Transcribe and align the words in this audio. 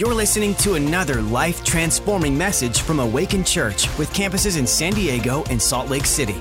You're 0.00 0.14
listening 0.14 0.54
to 0.54 0.76
another 0.76 1.20
life 1.20 1.62
transforming 1.62 2.38
message 2.38 2.80
from 2.80 3.00
Awaken 3.00 3.44
Church 3.44 3.86
with 3.98 4.10
campuses 4.14 4.58
in 4.58 4.66
San 4.66 4.94
Diego 4.94 5.44
and 5.50 5.60
Salt 5.60 5.90
Lake 5.90 6.06
City. 6.06 6.36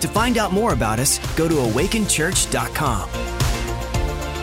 To 0.00 0.08
find 0.08 0.36
out 0.36 0.52
more 0.52 0.74
about 0.74 0.98
us, 0.98 1.18
go 1.34 1.48
to 1.48 1.54
awakenchurch.com. 1.54 3.08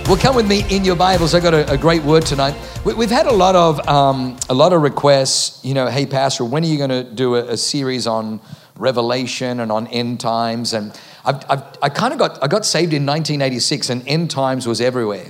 Well, 0.07 0.17
come 0.17 0.35
with 0.35 0.47
me 0.47 0.63
in 0.75 0.83
your 0.83 0.95
Bibles. 0.95 1.35
I 1.35 1.41
got 1.41 1.53
a, 1.53 1.71
a 1.71 1.77
great 1.77 2.01
word 2.01 2.25
tonight. 2.25 2.55
We, 2.83 2.93
have 3.05 3.11
had 3.11 3.27
a 3.27 3.31
lot 3.31 3.55
of 3.55 3.87
um, 3.87 4.35
a 4.49 4.55
lot 4.55 4.73
of 4.73 4.81
requests. 4.81 5.63
You 5.63 5.75
know, 5.75 5.85
hey, 5.85 6.07
Pastor, 6.07 6.43
when 6.43 6.63
are 6.63 6.67
you 6.67 6.79
going 6.79 6.89
to 6.89 7.03
do 7.03 7.35
a, 7.35 7.49
a, 7.49 7.57
series 7.57 8.07
on 8.07 8.41
Revelation 8.77 9.59
and 9.59 9.71
on 9.71 9.85
end 9.89 10.19
times? 10.19 10.73
And 10.73 10.99
I've, 11.23 11.45
I've, 11.51 11.63
i 11.83 11.89
kind 11.89 12.13
of 12.13 12.19
got 12.19 12.43
I 12.43 12.47
got 12.47 12.65
saved 12.65 12.93
in 12.93 13.05
1986, 13.05 13.91
and 13.91 14.07
end 14.07 14.31
times 14.31 14.65
was 14.65 14.81
everywhere. 14.81 15.29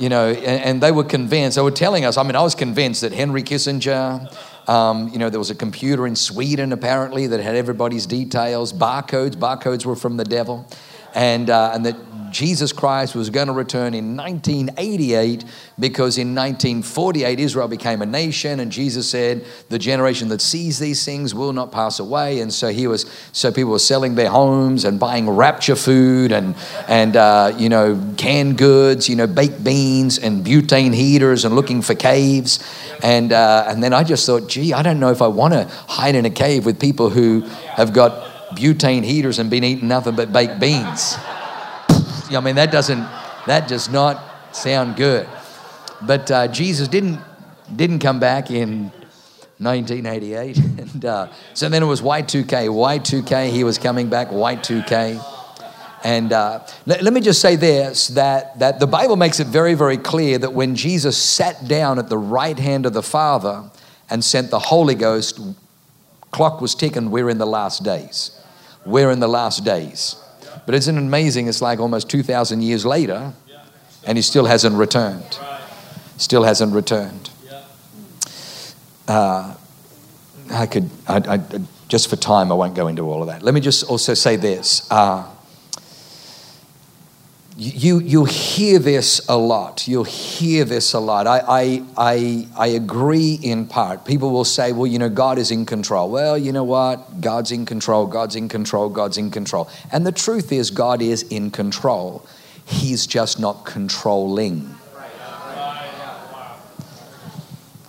You 0.00 0.08
know, 0.08 0.30
and, 0.30 0.62
and 0.64 0.82
they 0.82 0.90
were 0.90 1.04
convinced. 1.04 1.56
They 1.56 1.62
were 1.62 1.70
telling 1.70 2.04
us. 2.04 2.16
I 2.16 2.22
mean, 2.22 2.34
I 2.34 2.42
was 2.42 2.54
convinced 2.54 3.02
that 3.02 3.12
Henry 3.12 3.42
Kissinger. 3.42 4.34
Um, 4.68 5.08
you 5.08 5.18
know, 5.18 5.30
there 5.30 5.38
was 5.38 5.50
a 5.50 5.54
computer 5.54 6.06
in 6.06 6.16
Sweden 6.16 6.72
apparently 6.72 7.26
that 7.26 7.40
had 7.40 7.54
everybody's 7.54 8.06
details, 8.06 8.72
barcodes. 8.72 9.36
Barcodes 9.36 9.84
were 9.84 9.96
from 9.96 10.16
the 10.16 10.24
devil, 10.24 10.66
and 11.14 11.50
uh, 11.50 11.72
and 11.74 11.84
that 11.86 11.96
Jesus 12.30 12.72
Christ 12.72 13.14
was 13.14 13.30
going 13.30 13.48
to 13.48 13.52
return 13.52 13.94
in 13.94 14.16
1988 14.16 15.44
because 15.78 16.18
in 16.18 16.34
1948 16.34 17.40
Israel 17.40 17.68
became 17.68 18.02
a 18.02 18.06
nation 18.06 18.60
and 18.60 18.70
Jesus 18.70 19.08
said 19.08 19.44
the 19.68 19.78
generation 19.78 20.28
that 20.28 20.40
sees 20.40 20.78
these 20.78 21.04
things 21.04 21.34
will 21.34 21.52
not 21.52 21.72
pass 21.72 21.98
away 21.98 22.40
and 22.40 22.52
so 22.52 22.68
he 22.68 22.86
was 22.86 23.10
so 23.32 23.50
people 23.50 23.72
were 23.72 23.78
selling 23.78 24.14
their 24.14 24.30
homes 24.30 24.84
and 24.84 25.00
buying 25.00 25.28
rapture 25.28 25.76
food 25.76 26.32
and 26.32 26.54
and 26.88 27.16
uh, 27.16 27.52
you 27.56 27.68
know 27.68 28.00
canned 28.16 28.58
goods 28.58 29.08
you 29.08 29.16
know 29.16 29.26
baked 29.26 29.62
beans 29.62 30.18
and 30.18 30.44
butane 30.44 30.94
heaters 30.94 31.44
and 31.44 31.54
looking 31.54 31.82
for 31.82 31.94
caves 31.94 32.58
and 33.02 33.32
uh, 33.32 33.64
and 33.68 33.82
then 33.82 33.92
I 33.92 34.04
just 34.04 34.26
thought 34.26 34.48
gee 34.48 34.72
I 34.72 34.82
don't 34.82 35.00
know 35.00 35.10
if 35.10 35.22
I 35.22 35.28
want 35.28 35.54
to 35.54 35.64
hide 35.88 36.14
in 36.14 36.24
a 36.24 36.30
cave 36.30 36.66
with 36.66 36.80
people 36.80 37.10
who 37.10 37.40
have 37.74 37.92
got 37.92 38.30
butane 38.50 39.04
heaters 39.04 39.38
and 39.38 39.50
been 39.50 39.64
eating 39.64 39.88
nothing 39.88 40.16
but 40.16 40.32
baked 40.32 40.60
beans. 40.60 41.16
I 42.38 42.40
mean, 42.40 42.56
that 42.56 42.70
doesn't, 42.70 43.06
that 43.46 43.68
does 43.68 43.88
not 43.88 44.22
sound 44.54 44.96
good. 44.96 45.28
But 46.02 46.30
uh, 46.30 46.48
Jesus 46.48 46.88
didn't, 46.88 47.20
didn't 47.74 47.98
come 47.98 48.20
back 48.20 48.50
in 48.50 48.92
1988. 49.58 50.56
and 50.78 51.04
uh, 51.04 51.32
so 51.54 51.68
then 51.68 51.82
it 51.82 51.86
was 51.86 52.00
Y2K. 52.00 52.68
Y2K, 52.68 53.50
he 53.50 53.64
was 53.64 53.78
coming 53.78 54.08
back, 54.08 54.28
Y2K. 54.28 55.24
And 56.02 56.32
uh, 56.32 56.66
let, 56.86 57.02
let, 57.02 57.12
me 57.12 57.20
just 57.20 57.42
say 57.42 57.56
this 57.56 58.08
that, 58.08 58.58
that 58.58 58.80
the 58.80 58.86
Bible 58.86 59.16
makes 59.16 59.38
it 59.38 59.48
very, 59.48 59.74
very 59.74 59.98
clear 59.98 60.38
that 60.38 60.54
when 60.54 60.74
Jesus 60.74 61.18
sat 61.18 61.68
down 61.68 61.98
at 61.98 62.08
the 62.08 62.16
right 62.16 62.58
hand 62.58 62.86
of 62.86 62.94
the 62.94 63.02
Father 63.02 63.70
and 64.08 64.24
sent 64.24 64.50
the 64.50 64.58
Holy 64.58 64.94
Ghost, 64.94 65.40
clock 66.30 66.62
was 66.62 66.74
ticking, 66.74 67.10
we're 67.10 67.28
in 67.28 67.36
the 67.36 67.46
last 67.46 67.84
days. 67.84 68.40
We're 68.86 69.10
in 69.10 69.20
the 69.20 69.28
last 69.28 69.62
days. 69.62 70.16
But 70.66 70.74
isn't 70.74 70.96
it 70.96 71.00
amazing? 71.00 71.48
It's 71.48 71.62
like 71.62 71.80
almost 71.80 72.08
2,000 72.10 72.62
years 72.62 72.86
later, 72.86 73.32
and 74.04 74.18
he 74.18 74.22
still 74.22 74.46
hasn't 74.46 74.76
returned. 74.76 75.38
Still 76.16 76.42
hasn't 76.44 76.74
returned. 76.74 77.30
Uh, 79.08 79.54
I 80.52 80.66
could, 80.66 80.88
I, 81.08 81.16
I, 81.16 81.40
just 81.88 82.08
for 82.08 82.16
time, 82.16 82.52
I 82.52 82.54
won't 82.54 82.74
go 82.74 82.86
into 82.86 83.02
all 83.02 83.22
of 83.22 83.28
that. 83.28 83.42
Let 83.42 83.54
me 83.54 83.60
just 83.60 83.84
also 83.84 84.14
say 84.14 84.36
this. 84.36 84.86
Uh, 84.90 85.28
you, 87.60 87.98
you 87.98 88.24
hear 88.24 88.78
this 88.78 89.20
a 89.28 89.36
lot. 89.36 89.86
You'll 89.86 90.04
hear 90.04 90.64
this 90.64 90.94
a 90.94 90.98
lot. 90.98 91.26
I, 91.26 91.40
I, 91.46 91.84
I, 91.94 92.48
I 92.56 92.66
agree 92.68 93.38
in 93.42 93.66
part. 93.66 94.06
People 94.06 94.30
will 94.30 94.46
say, 94.46 94.72
well, 94.72 94.86
you 94.86 94.98
know, 94.98 95.10
God 95.10 95.36
is 95.36 95.50
in 95.50 95.66
control. 95.66 96.10
Well, 96.10 96.38
you 96.38 96.52
know 96.52 96.64
what? 96.64 97.20
God's 97.20 97.52
in 97.52 97.66
control, 97.66 98.06
God's 98.06 98.34
in 98.34 98.48
control, 98.48 98.88
God's 98.88 99.18
in 99.18 99.30
control. 99.30 99.68
And 99.92 100.06
the 100.06 100.12
truth 100.12 100.52
is, 100.52 100.70
God 100.70 101.02
is 101.02 101.22
in 101.24 101.50
control. 101.50 102.24
He's 102.64 103.06
just 103.06 103.38
not 103.38 103.66
controlling. 103.66 104.74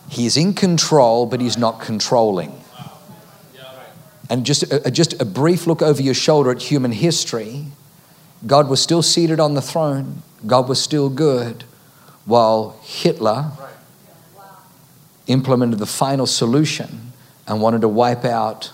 He's 0.09 0.35
in 0.35 0.53
control, 0.53 1.25
but 1.25 1.39
he's 1.39 1.57
not 1.57 1.79
controlling. 1.79 2.61
And 4.29 4.45
just, 4.45 4.65
just 4.91 5.21
a 5.21 5.25
brief 5.25 5.65
look 5.65 5.81
over 5.81 6.01
your 6.01 6.13
shoulder 6.13 6.51
at 6.51 6.61
human 6.61 6.91
history 6.91 7.67
God 8.45 8.69
was 8.69 8.81
still 8.81 9.01
seated 9.01 9.39
on 9.39 9.53
the 9.53 9.61
throne, 9.61 10.23
God 10.45 10.67
was 10.67 10.81
still 10.81 11.09
good, 11.09 11.63
while 12.25 12.79
Hitler 12.81 13.51
implemented 15.27 15.79
the 15.79 15.85
final 15.85 16.25
solution 16.25 17.11
and 17.47 17.61
wanted 17.61 17.81
to 17.81 17.87
wipe 17.87 18.25
out 18.25 18.73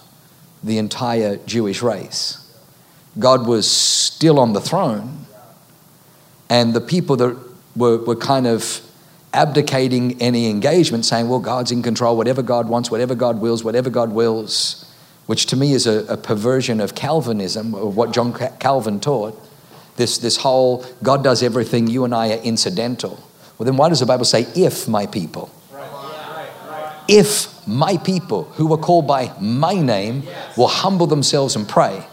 the 0.64 0.78
entire 0.78 1.38
Jewish 1.38 1.82
race. 1.82 2.44
God 3.20 3.46
was 3.46 3.70
still 3.70 4.40
on 4.40 4.54
the 4.54 4.62
throne, 4.62 5.26
and 6.50 6.74
the 6.74 6.82
people 6.82 7.16
that 7.18 7.38
were, 7.76 7.98
were 7.98 8.16
kind 8.16 8.48
of 8.48 8.82
abdicating 9.34 10.20
any 10.22 10.50
engagement, 10.50 11.06
saying, 11.06 11.28
Well, 11.28 11.40
God's 11.40 11.72
in 11.72 11.84
control, 11.84 12.16
whatever 12.16 12.42
God 12.42 12.70
wants, 12.70 12.90
whatever 12.90 13.16
God 13.16 13.42
wills, 13.42 13.64
whatever 13.64 13.90
God 13.90 14.12
wills, 14.12 14.90
which 15.26 15.46
to 15.48 15.58
me 15.58 15.74
is 15.74 15.86
a, 15.86 16.06
a 16.06 16.18
perversion 16.18 16.80
of 16.80 16.96
Calvinism, 16.96 17.76
of 17.76 17.98
what 17.98 18.12
John 18.12 18.34
Calvin 18.60 19.00
taught 19.00 19.38
this, 19.98 20.18
this 20.20 20.38
whole 20.38 20.86
God 21.04 21.24
does 21.24 21.44
everything, 21.44 21.88
you 21.88 22.06
and 22.06 22.16
I 22.16 22.30
are 22.34 22.42
incidental. 22.42 23.22
Well, 23.58 23.66
then 23.66 23.76
why 23.78 23.90
does 23.90 24.00
the 24.00 24.06
Bible 24.06 24.26
say, 24.26 24.48
if 24.56 24.88
my 24.88 25.06
people? 25.08 25.52
If 27.08 27.68
my 27.68 27.98
people 27.98 28.44
who 28.56 28.74
are 28.74 28.78
called 28.78 29.08
by 29.08 29.34
my 29.40 29.74
name 29.74 30.24
will 30.56 30.68
humble 30.68 31.08
themselves 31.08 31.56
and 31.56 31.68
pray, 31.68 32.06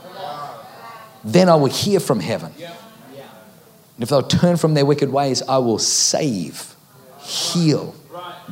then 1.24 1.48
I 1.48 1.54
will 1.56 1.70
hear 1.70 2.00
from 2.00 2.20
heaven. 2.20 2.52
And 2.58 4.02
if 4.02 4.08
they'll 4.08 4.22
turn 4.22 4.56
from 4.56 4.74
their 4.74 4.84
wicked 4.84 5.12
ways, 5.12 5.42
I 5.42 5.58
will 5.58 5.78
save, 5.78 6.74
heal, 7.20 7.94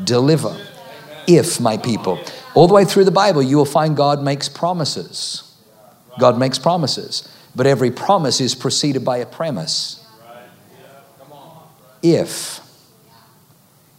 deliver. 0.03 0.57
If 1.27 1.61
my 1.61 1.77
people. 1.77 2.19
All 2.55 2.67
the 2.67 2.75
way 2.75 2.85
through 2.85 3.05
the 3.05 3.13
Bible, 3.13 3.43
you 3.43 3.57
will 3.57 3.65
find 3.65 3.97
God 3.97 4.23
makes 4.23 4.49
promises. 4.49 5.57
God 6.19 6.39
makes 6.39 6.59
promises. 6.59 7.29
But 7.55 7.67
every 7.67 7.91
promise 7.91 8.41
is 8.41 8.55
preceded 8.55 9.05
by 9.05 9.19
a 9.19 9.27
premise. 9.27 10.05
If, 12.03 12.61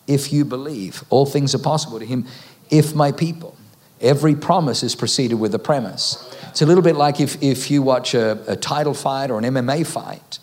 if 0.08 0.34
you 0.34 0.44
believe, 0.44 1.03
all 1.09 1.25
things 1.25 1.56
are 1.56 1.59
possible 1.59 2.00
to 2.00 2.06
him. 2.06 2.25
If 2.69 2.96
my 2.96 3.12
people, 3.12 3.56
every 4.02 4.36
promise 4.36 4.84
is 4.84 4.96
preceded 4.96 5.36
with 5.36 5.56
a 5.56 5.59
premise. 5.59 6.30
It's 6.50 6.62
a 6.62 6.66
little 6.66 6.84
bit 6.84 6.96
like 6.96 7.19
if, 7.19 7.42
if 7.42 7.72
you 7.72 7.81
watch 7.81 8.13
a, 8.13 8.44
a 8.52 8.56
title 8.56 8.94
fight 8.94 9.31
or 9.31 9.40
an 9.40 9.46
MMA 9.46 9.88
fight. 9.88 10.40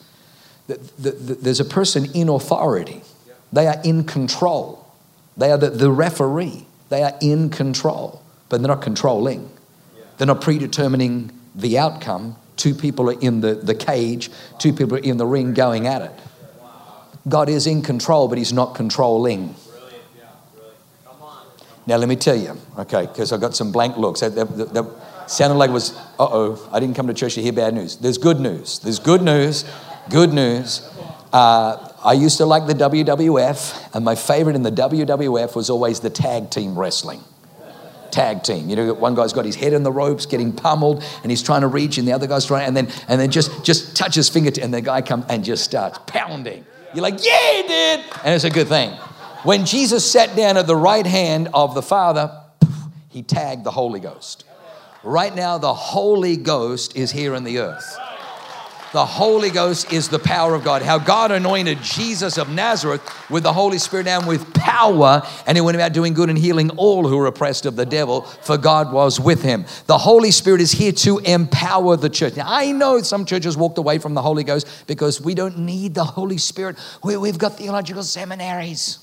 The, 0.69 0.81
the, 0.99 1.11
the, 1.11 1.35
there's 1.35 1.61
a 1.61 1.65
person 1.65 2.07
in 2.15 2.29
authority. 2.29 3.03
They 3.53 3.67
are 3.67 3.81
in 3.85 4.05
control. 4.05 4.87
They 5.37 5.51
are 5.51 5.59
the, 5.59 5.71
the 5.71 5.91
referee. 5.91 6.67
They 6.89 7.03
are 7.03 7.15
in 7.21 7.51
control, 7.51 8.23
but 8.49 8.61
they're 8.61 8.69
not 8.69 8.83
controlling. 8.83 9.51
They're 10.19 10.27
not 10.27 10.41
predetermining 10.41 11.31
the 11.55 11.79
outcome. 11.79 12.37
Two 12.61 12.75
people 12.75 13.09
are 13.09 13.19
in 13.19 13.41
the, 13.41 13.55
the 13.55 13.75
cage, 13.75 14.31
two 14.59 14.75
people 14.75 14.97
are 14.97 15.01
in 15.01 15.17
the 15.17 15.25
ring 15.25 15.55
going 15.55 15.87
at 15.87 16.03
it. 16.03 16.13
God 17.27 17.49
is 17.49 17.67
in 17.67 17.81
control, 17.81 18.29
but 18.29 18.37
He's 18.37 18.53
not 18.53 18.75
controlling. 18.75 19.55
Now, 21.87 21.97
let 21.97 22.07
me 22.07 22.17
tell 22.17 22.37
you, 22.37 22.59
okay, 22.79 23.07
because 23.07 23.33
I 23.33 23.39
got 23.39 23.57
some 23.57 23.73
blank 23.73 23.97
looks. 23.97 24.21
That, 24.21 24.35
that, 24.35 24.75
that 24.75 25.31
sounded 25.31 25.57
like 25.57 25.71
it 25.71 25.73
was, 25.73 25.97
uh 26.19 26.29
oh, 26.31 26.69
I 26.71 26.81
didn't 26.81 26.97
come 26.97 27.07
to 27.07 27.15
church 27.15 27.37
to 27.37 27.43
hear 27.43 27.55
bad 27.55 27.73
news. 27.73 27.97
There's 27.97 28.19
good 28.19 28.41
news. 28.41 28.79
There's 28.81 28.99
good 28.99 29.23
news. 29.23 29.65
Good 30.11 30.35
news. 30.35 30.87
Uh, 31.33 31.95
I 32.05 32.13
used 32.13 32.37
to 32.37 32.45
like 32.45 32.67
the 32.67 32.75
WWF, 32.75 33.95
and 33.95 34.05
my 34.05 34.17
favorite 34.17 34.55
in 34.55 34.65
the 34.65 34.73
WWF 34.73 35.57
was 35.57 35.71
always 35.71 36.01
the 36.01 36.11
tag 36.11 36.51
team 36.51 36.79
wrestling 36.79 37.25
tag 38.13 38.43
team. 38.43 38.69
You 38.69 38.77
know, 38.77 38.95
one 38.95 39.15
guy's 39.15 39.33
got 39.33 39.45
his 39.45 39.57
head 39.57 39.73
in 39.73 39.83
the 39.83 39.93
ropes, 39.93 40.27
getting 40.27 40.53
pummeled, 40.53 41.05
and 41.23 41.31
he's 41.31 41.43
trying 41.43 41.63
to 41.63 41.69
reach, 41.69 41.99
and 41.99 42.07
the 42.07 42.13
other 42.13 42.27
guy's 42.27 42.47
trying, 42.47 42.67
and 42.67 42.77
then 42.77 42.89
and 43.09 43.21
then 43.21 43.31
just 43.31 43.65
just 43.65 43.97
touch 43.97 44.15
his 44.15 44.29
finger, 44.29 44.51
and 44.61 44.73
the 44.73 44.81
guy 44.81 45.03
comes 45.03 45.25
and 45.29 45.45
just 45.45 45.65
starts 45.65 45.99
pounding. 46.07 46.65
You're 46.95 47.03
like, 47.03 47.25
yeah, 47.25 47.63
did, 47.67 48.01
and 48.25 48.35
it's 48.35 48.45
a 48.45 48.51
good 48.51 48.69
thing. 48.69 48.91
When 49.43 49.65
Jesus 49.65 50.11
sat 50.11 50.37
down 50.37 50.57
at 50.57 50.67
the 50.67 50.77
right 50.77 51.07
hand 51.07 51.49
of 51.55 51.75
the 51.75 51.83
Father, 51.83 52.31
he 53.09 53.23
tagged 53.23 53.65
the 53.65 53.71
Holy 53.71 54.01
Ghost. 54.01 54.45
Right 55.03 55.35
now, 55.35 55.57
the 55.57 55.73
Holy 55.73 56.37
Ghost 56.37 56.97
is 56.97 57.11
here 57.11 57.35
in 57.35 57.45
the 57.45 57.59
earth. 57.59 57.97
The 58.93 59.07
Holy 59.07 59.51
Ghost 59.51 59.93
is 59.93 60.09
the 60.09 60.19
power 60.19 60.53
of 60.57 60.65
God. 60.65 60.83
How 60.83 60.99
God 60.99 61.31
anointed 61.31 61.81
Jesus 61.81 62.37
of 62.39 62.49
Nazareth 62.49 63.01
with 63.31 63.45
the 63.45 63.53
Holy 63.53 63.79
Spirit 63.79 64.09
and 64.09 64.27
with 64.27 64.53
power, 64.53 65.23
and 65.47 65.57
he 65.57 65.61
went 65.61 65.77
about 65.77 65.93
doing 65.93 66.13
good 66.13 66.29
and 66.29 66.37
healing 66.37 66.71
all 66.71 67.07
who 67.07 67.17
were 67.17 67.27
oppressed 67.27 67.67
of 67.67 67.77
the 67.77 67.87
devil, 67.87 68.23
for 68.23 68.59
God 68.59 68.93
was 68.93 69.21
with 69.21 69.43
him. 69.43 69.65
The 69.87 69.99
Holy 69.99 70.33
Spirit 70.33 70.61
is 70.61 70.73
here 70.73 70.91
to 70.91 71.19
empower 71.19 71.97
the 71.97 72.11
church. 72.11 72.35
Now, 72.37 72.47
I 72.49 72.73
know 72.73 73.01
some 73.03 73.25
churches 73.27 73.57
walked 73.57 73.79
away 73.79 73.99
from 73.99 74.15
the 74.15 74.23
Holy 74.23 74.43
Ghost 74.43 74.67
because 74.89 75.21
we 75.21 75.35
don't 75.35 75.59
need 75.59 75.95
the 75.95 76.05
Holy 76.05 76.39
Spirit. 76.39 76.77
We, 77.05 77.15
have 77.29 77.39
got 77.39 77.59
theological 77.59 78.03
seminaries. 78.03 78.99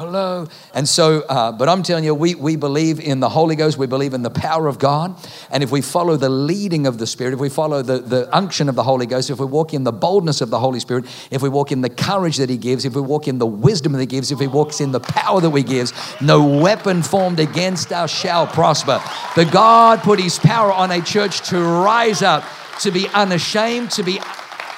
Hello. 0.00 0.46
And 0.72 0.88
so, 0.88 1.20
uh, 1.28 1.52
but 1.52 1.68
I'm 1.68 1.82
telling 1.82 2.04
you, 2.04 2.14
we, 2.14 2.34
we 2.34 2.56
believe 2.56 2.98
in 2.98 3.20
the 3.20 3.28
Holy 3.28 3.54
Ghost, 3.54 3.76
we 3.76 3.86
believe 3.86 4.14
in 4.14 4.22
the 4.22 4.30
power 4.30 4.66
of 4.66 4.78
God. 4.78 5.14
And 5.50 5.62
if 5.62 5.70
we 5.70 5.82
follow 5.82 6.16
the 6.16 6.30
leading 6.30 6.86
of 6.86 6.96
the 6.96 7.06
Spirit, 7.06 7.34
if 7.34 7.38
we 7.38 7.50
follow 7.50 7.82
the, 7.82 7.98
the 7.98 8.34
unction 8.34 8.70
of 8.70 8.76
the 8.76 8.82
Holy 8.82 9.04
Ghost, 9.04 9.28
if 9.28 9.38
we 9.38 9.44
walk 9.44 9.74
in 9.74 9.84
the 9.84 9.92
boldness 9.92 10.40
of 10.40 10.48
the 10.48 10.58
Holy 10.58 10.80
Spirit, 10.80 11.04
if 11.30 11.42
we 11.42 11.50
walk 11.50 11.70
in 11.70 11.82
the 11.82 11.90
courage 11.90 12.38
that 12.38 12.48
He 12.48 12.56
gives, 12.56 12.86
if 12.86 12.94
we 12.94 13.02
walk 13.02 13.28
in 13.28 13.36
the 13.36 13.46
wisdom 13.46 13.92
that 13.92 14.00
He 14.00 14.06
gives, 14.06 14.32
if 14.32 14.40
He 14.40 14.46
walks 14.46 14.80
in 14.80 14.90
the 14.90 15.00
power 15.00 15.38
that 15.38 15.54
He 15.54 15.62
gives, 15.62 15.92
no 16.22 16.46
weapon 16.46 17.02
formed 17.02 17.38
against 17.38 17.92
us 17.92 18.10
shall 18.10 18.46
prosper. 18.46 19.02
But 19.36 19.52
God 19.52 20.00
put 20.00 20.18
His 20.18 20.38
power 20.38 20.72
on 20.72 20.90
a 20.90 21.02
church 21.02 21.46
to 21.50 21.60
rise 21.60 22.22
up, 22.22 22.42
to 22.80 22.90
be 22.90 23.06
unashamed, 23.08 23.90
to 23.92 24.02
be. 24.02 24.18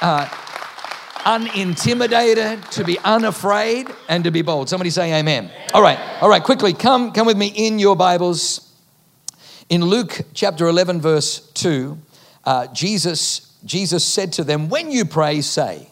Uh, 0.00 0.28
unintimidated, 1.24 2.62
to 2.72 2.84
be 2.84 2.98
unafraid, 2.98 3.88
and 4.08 4.24
to 4.24 4.30
be 4.30 4.42
bold. 4.42 4.68
Somebody 4.68 4.90
say 4.90 5.18
amen. 5.18 5.50
All 5.74 5.82
right, 5.82 5.98
all 6.20 6.28
right, 6.28 6.42
quickly, 6.42 6.72
come, 6.72 7.12
come 7.12 7.26
with 7.26 7.36
me 7.36 7.48
in 7.48 7.78
your 7.78 7.96
Bibles. 7.96 8.72
In 9.68 9.84
Luke 9.84 10.20
chapter 10.34 10.66
11, 10.66 11.00
verse 11.00 11.50
2, 11.52 11.98
uh, 12.44 12.66
Jesus, 12.68 13.56
Jesus 13.64 14.04
said 14.04 14.32
to 14.34 14.44
them, 14.44 14.68
When 14.68 14.90
you 14.90 15.04
pray, 15.04 15.40
say, 15.40 15.88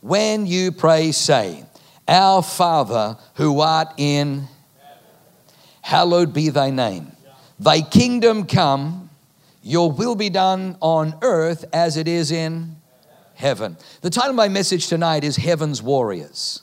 when 0.00 0.46
you 0.46 0.72
pray, 0.72 1.12
say, 1.12 1.64
Our 2.08 2.42
Father 2.42 3.16
who 3.34 3.60
art 3.60 3.94
in, 3.96 4.48
hallowed 5.80 6.32
be 6.32 6.48
thy 6.48 6.70
name. 6.70 7.12
Thy 7.58 7.80
kingdom 7.80 8.46
come, 8.46 9.10
your 9.62 9.92
will 9.92 10.16
be 10.16 10.28
done 10.28 10.76
on 10.80 11.16
earth 11.22 11.64
as 11.72 11.96
it 11.96 12.08
is 12.08 12.32
in 12.32 12.76
heaven. 13.42 13.76
The 14.02 14.08
title 14.08 14.30
of 14.30 14.36
my 14.36 14.48
message 14.48 14.86
tonight 14.86 15.24
is 15.24 15.36
Heaven's 15.36 15.82
Warriors. 15.82 16.62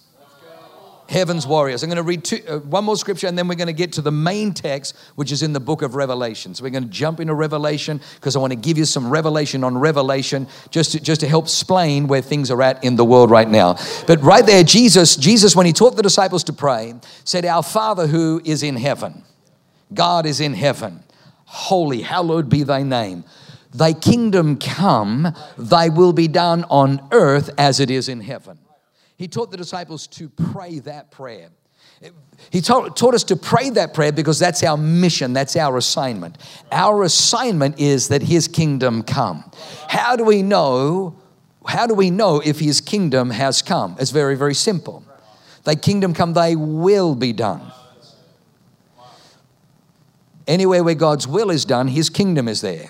Heaven's 1.09 1.45
Warriors. 1.45 1.83
I'm 1.83 1.89
going 1.89 1.97
to 1.97 2.03
read 2.03 2.23
two, 2.23 2.39
uh, 2.47 2.59
one 2.59 2.85
more 2.85 2.95
scripture 2.95 3.27
and 3.27 3.37
then 3.37 3.49
we're 3.49 3.55
going 3.55 3.67
to 3.67 3.73
get 3.73 3.93
to 3.93 4.01
the 4.01 4.11
main 4.11 4.53
text, 4.53 4.95
which 5.15 5.31
is 5.31 5.43
in 5.43 5.51
the 5.51 5.59
book 5.59 5.81
of 5.81 5.95
Revelation. 5.95 6.55
So 6.55 6.63
we're 6.63 6.69
going 6.69 6.83
to 6.85 6.89
jump 6.89 7.19
into 7.19 7.33
Revelation 7.33 7.99
because 8.15 8.35
I 8.35 8.39
want 8.39 8.53
to 8.53 8.59
give 8.59 8.77
you 8.77 8.85
some 8.85 9.09
revelation 9.09 9.63
on 9.65 9.77
Revelation 9.77 10.47
just 10.69 10.93
to, 10.93 11.01
just 11.01 11.19
to 11.21 11.27
help 11.27 11.45
explain 11.45 12.07
where 12.07 12.21
things 12.21 12.49
are 12.49 12.61
at 12.61 12.81
in 12.81 12.95
the 12.95 13.03
world 13.03 13.29
right 13.29 13.49
now. 13.49 13.75
But 14.07 14.21
right 14.21 14.45
there, 14.45 14.63
Jesus, 14.63 15.17
Jesus, 15.17 15.57
when 15.57 15.65
he 15.65 15.73
taught 15.73 15.97
the 15.97 16.03
disciples 16.03 16.45
to 16.45 16.53
pray, 16.53 16.93
said, 17.25 17.43
Our 17.43 17.63
Father 17.63 18.07
who 18.07 18.39
is 18.45 18.63
in 18.63 18.77
heaven, 18.77 19.23
God 19.93 20.25
is 20.25 20.39
in 20.39 20.53
heaven. 20.53 21.03
Holy, 21.45 22.03
hallowed 22.03 22.47
be 22.47 22.63
thy 22.63 22.83
name. 22.83 23.25
Thy 23.73 23.93
kingdom 23.93 24.57
come, 24.57 25.33
thy 25.57 25.89
will 25.89 26.13
be 26.13 26.27
done 26.27 26.63
on 26.69 27.07
earth 27.11 27.51
as 27.57 27.79
it 27.79 27.91
is 27.91 28.09
in 28.09 28.21
heaven. 28.21 28.57
He 29.15 29.27
taught 29.27 29.51
the 29.51 29.57
disciples 29.57 30.07
to 30.07 30.29
pray 30.29 30.79
that 30.79 31.11
prayer. 31.11 31.49
He 32.51 32.61
taught, 32.61 32.95
taught, 32.95 33.13
us 33.13 33.25
to 33.25 33.35
pray 33.35 33.69
that 33.71 33.93
prayer 33.93 34.11
because 34.11 34.39
that's 34.39 34.63
our 34.63 34.77
mission, 34.77 35.33
that's 35.33 35.57
our 35.57 35.77
assignment. 35.77 36.37
Our 36.71 37.03
assignment 37.03 37.79
is 37.79 38.07
that 38.07 38.23
His 38.23 38.47
kingdom 38.47 39.03
come. 39.03 39.51
How 39.89 40.15
do 40.15 40.23
we 40.23 40.41
know? 40.41 41.19
How 41.67 41.85
do 41.85 41.93
we 41.93 42.09
know 42.09 42.41
if 42.43 42.59
His 42.59 42.79
kingdom 42.79 43.29
has 43.31 43.61
come? 43.61 43.97
It's 43.99 44.11
very, 44.11 44.35
very 44.35 44.55
simple. 44.55 45.03
Thy 45.65 45.75
kingdom 45.75 46.13
come, 46.13 46.33
thy 46.33 46.55
will 46.55 47.13
be 47.13 47.33
done. 47.33 47.61
Anywhere 50.47 50.83
where 50.83 50.95
God's 50.95 51.27
will 51.27 51.51
is 51.51 51.65
done, 51.65 51.89
His 51.89 52.09
kingdom 52.09 52.47
is 52.47 52.61
there. 52.61 52.89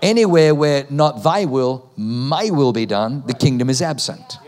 Anywhere 0.00 0.54
where 0.54 0.86
not 0.90 1.22
thy 1.22 1.44
will, 1.44 1.90
my 1.96 2.50
will 2.50 2.72
be 2.72 2.86
done, 2.86 3.22
the 3.26 3.34
kingdom 3.34 3.68
is 3.68 3.82
absent. 3.82 4.38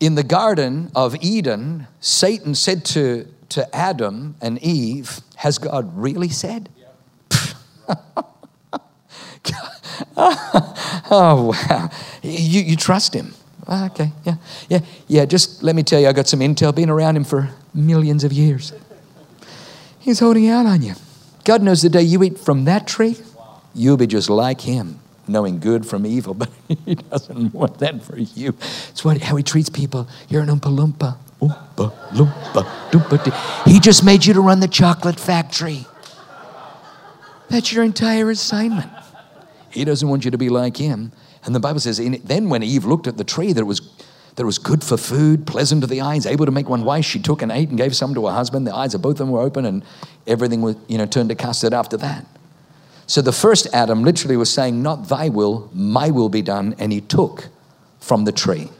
In 0.00 0.14
the 0.14 0.22
Garden 0.22 0.90
of 0.94 1.16
Eden, 1.20 1.86
Satan 2.00 2.54
said 2.54 2.84
to, 2.86 3.26
to 3.50 3.74
Adam 3.74 4.36
and 4.40 4.62
Eve, 4.62 5.20
Has 5.36 5.58
God 5.58 5.96
really 5.96 6.28
said? 6.28 6.68
oh, 10.16 11.52
wow. 11.52 11.90
You, 12.22 12.62
you 12.62 12.76
trust 12.76 13.14
him. 13.14 13.34
Ah, 13.66 13.86
okay, 13.86 14.12
yeah, 14.24 14.36
yeah, 14.70 14.80
yeah. 15.08 15.24
Just 15.26 15.62
let 15.62 15.76
me 15.76 15.82
tell 15.82 16.00
you, 16.00 16.08
I 16.08 16.12
got 16.14 16.26
some 16.26 16.40
intel, 16.40 16.74
been 16.74 16.88
around 16.88 17.16
him 17.16 17.24
for 17.24 17.50
millions 17.74 18.24
of 18.24 18.32
years. 18.32 18.72
He's 19.98 20.20
holding 20.20 20.48
out 20.48 20.64
on 20.64 20.80
you. 20.80 20.94
God 21.48 21.62
knows 21.62 21.80
the 21.80 21.88
day 21.88 22.02
you 22.02 22.22
eat 22.24 22.38
from 22.38 22.66
that 22.66 22.86
tree, 22.86 23.16
you'll 23.74 23.96
be 23.96 24.06
just 24.06 24.28
like 24.28 24.60
Him, 24.60 25.00
knowing 25.26 25.60
good 25.60 25.86
from 25.86 26.04
evil, 26.04 26.34
but 26.42 26.50
He 26.84 26.96
doesn't 26.96 27.54
want 27.54 27.78
that 27.78 28.02
for 28.02 28.18
you. 28.18 28.50
It's 28.90 29.02
what, 29.02 29.22
how 29.22 29.34
He 29.36 29.42
treats 29.42 29.70
people. 29.70 30.06
You're 30.28 30.42
an 30.42 30.50
Oompa 30.50 30.68
Loompa. 30.68 31.16
Oompa 31.40 32.10
Loompa. 32.10 32.90
Doompa 32.90 33.66
He 33.66 33.80
just 33.80 34.04
made 34.04 34.26
you 34.26 34.34
to 34.34 34.42
run 34.42 34.60
the 34.60 34.68
chocolate 34.68 35.18
factory. 35.18 35.86
That's 37.48 37.72
your 37.72 37.82
entire 37.82 38.28
assignment. 38.28 38.90
He 39.70 39.86
doesn't 39.86 40.06
want 40.06 40.26
you 40.26 40.30
to 40.30 40.36
be 40.36 40.50
like 40.50 40.76
Him. 40.76 41.12
And 41.46 41.54
the 41.54 41.60
Bible 41.60 41.80
says, 41.80 41.96
then 42.24 42.50
when 42.50 42.62
Eve 42.62 42.84
looked 42.84 43.06
at 43.06 43.16
the 43.16 43.24
tree 43.24 43.54
that 43.54 43.64
was 43.64 43.80
that 44.38 44.46
was 44.46 44.58
good 44.58 44.84
for 44.84 44.96
food, 44.96 45.48
pleasant 45.48 45.80
to 45.80 45.88
the 45.88 46.00
eyes, 46.00 46.24
able 46.24 46.46
to 46.46 46.52
make 46.52 46.68
one 46.68 46.84
wise. 46.84 47.04
She 47.04 47.18
took 47.18 47.42
and 47.42 47.50
ate 47.50 47.70
and 47.70 47.76
gave 47.76 47.96
some 47.96 48.14
to 48.14 48.26
her 48.26 48.32
husband. 48.32 48.68
The 48.68 48.74
eyes 48.74 48.94
of 48.94 49.02
both 49.02 49.14
of 49.14 49.18
them 49.18 49.30
were 49.30 49.40
open, 49.40 49.64
and 49.64 49.82
everything 50.28 50.62
was, 50.62 50.76
you 50.86 50.98
know, 50.98 51.06
turned 51.06 51.30
to 51.30 51.34
custard 51.34 51.72
after 51.72 51.96
that. 51.96 52.26
So 53.06 53.22
the 53.22 53.32
first 53.32 53.66
Adam 53.72 54.02
literally 54.02 54.36
was 54.36 54.52
saying, 54.52 54.82
Not 54.82 55.08
thy 55.08 55.28
will, 55.28 55.70
my 55.72 56.10
will 56.10 56.28
be 56.28 56.42
done. 56.42 56.74
And 56.78 56.92
he 56.92 57.00
took 57.00 57.48
from 58.00 58.24
the 58.24 58.32
tree. 58.32 58.70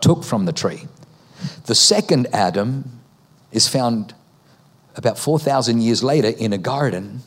Took 0.00 0.24
from 0.24 0.44
the 0.44 0.52
tree. 0.52 0.86
The 1.66 1.74
second 1.74 2.28
Adam 2.32 3.00
is 3.50 3.68
found 3.68 4.14
about 4.96 5.18
4,000 5.18 5.80
years 5.80 6.04
later 6.04 6.28
in 6.28 6.52
a 6.52 6.58
garden 6.58 7.22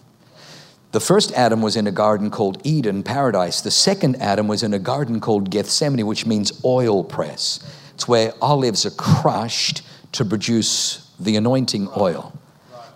the 0.95 1.01
first 1.01 1.33
Adam 1.33 1.61
was 1.61 1.75
in 1.75 1.87
a 1.87 1.91
garden 1.91 2.31
called 2.31 2.61
Eden, 2.63 3.03
paradise. 3.03 3.59
The 3.59 3.69
second 3.69 4.15
Adam 4.21 4.47
was 4.47 4.63
in 4.63 4.73
a 4.73 4.79
garden 4.79 5.19
called 5.19 5.51
Gethsemane, 5.51 6.07
which 6.07 6.25
means 6.25 6.63
oil 6.63 7.03
press. 7.03 7.59
It's 7.95 8.07
where 8.07 8.31
olives 8.41 8.85
are 8.85 8.91
crushed 8.91 9.81
to 10.13 10.23
produce 10.23 11.11
the 11.19 11.35
anointing 11.35 11.89
oil. 11.97 12.31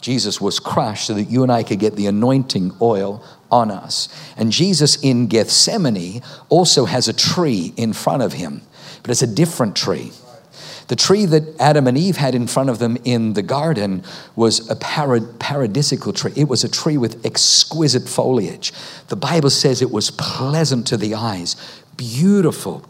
Jesus 0.01 0.39
was 0.39 0.59
crushed 0.59 1.07
so 1.07 1.13
that 1.13 1.25
you 1.25 1.43
and 1.43 1.51
I 1.51 1.63
could 1.63 1.79
get 1.79 1.95
the 1.95 2.07
anointing 2.07 2.73
oil 2.81 3.23
on 3.51 3.71
us. 3.71 4.07
And 4.37 4.51
Jesus 4.51 5.01
in 5.03 5.27
Gethsemane 5.27 6.21
also 6.49 6.85
has 6.85 7.07
a 7.07 7.13
tree 7.13 7.73
in 7.75 7.93
front 7.93 8.23
of 8.23 8.33
him, 8.33 8.61
but 9.01 9.11
it's 9.11 9.21
a 9.21 9.27
different 9.27 9.75
tree. 9.75 10.11
The 10.89 10.95
tree 10.95 11.25
that 11.25 11.43
Adam 11.59 11.85
and 11.85 11.95
Eve 11.95 12.17
had 12.17 12.33
in 12.33 12.47
front 12.47 12.71
of 12.71 12.79
them 12.79 12.97
in 13.03 13.33
the 13.33 13.43
garden 13.43 14.03
was 14.35 14.67
a 14.71 14.75
parad- 14.75 15.37
paradisical 15.37 16.15
tree. 16.15 16.33
It 16.35 16.47
was 16.47 16.63
a 16.63 16.69
tree 16.69 16.97
with 16.97 17.23
exquisite 17.23 18.09
foliage. 18.09 18.73
The 19.07 19.15
Bible 19.15 19.51
says 19.51 19.83
it 19.83 19.91
was 19.91 20.09
pleasant 20.09 20.87
to 20.87 20.97
the 20.97 21.13
eyes, 21.13 21.55
beautiful, 21.95 22.83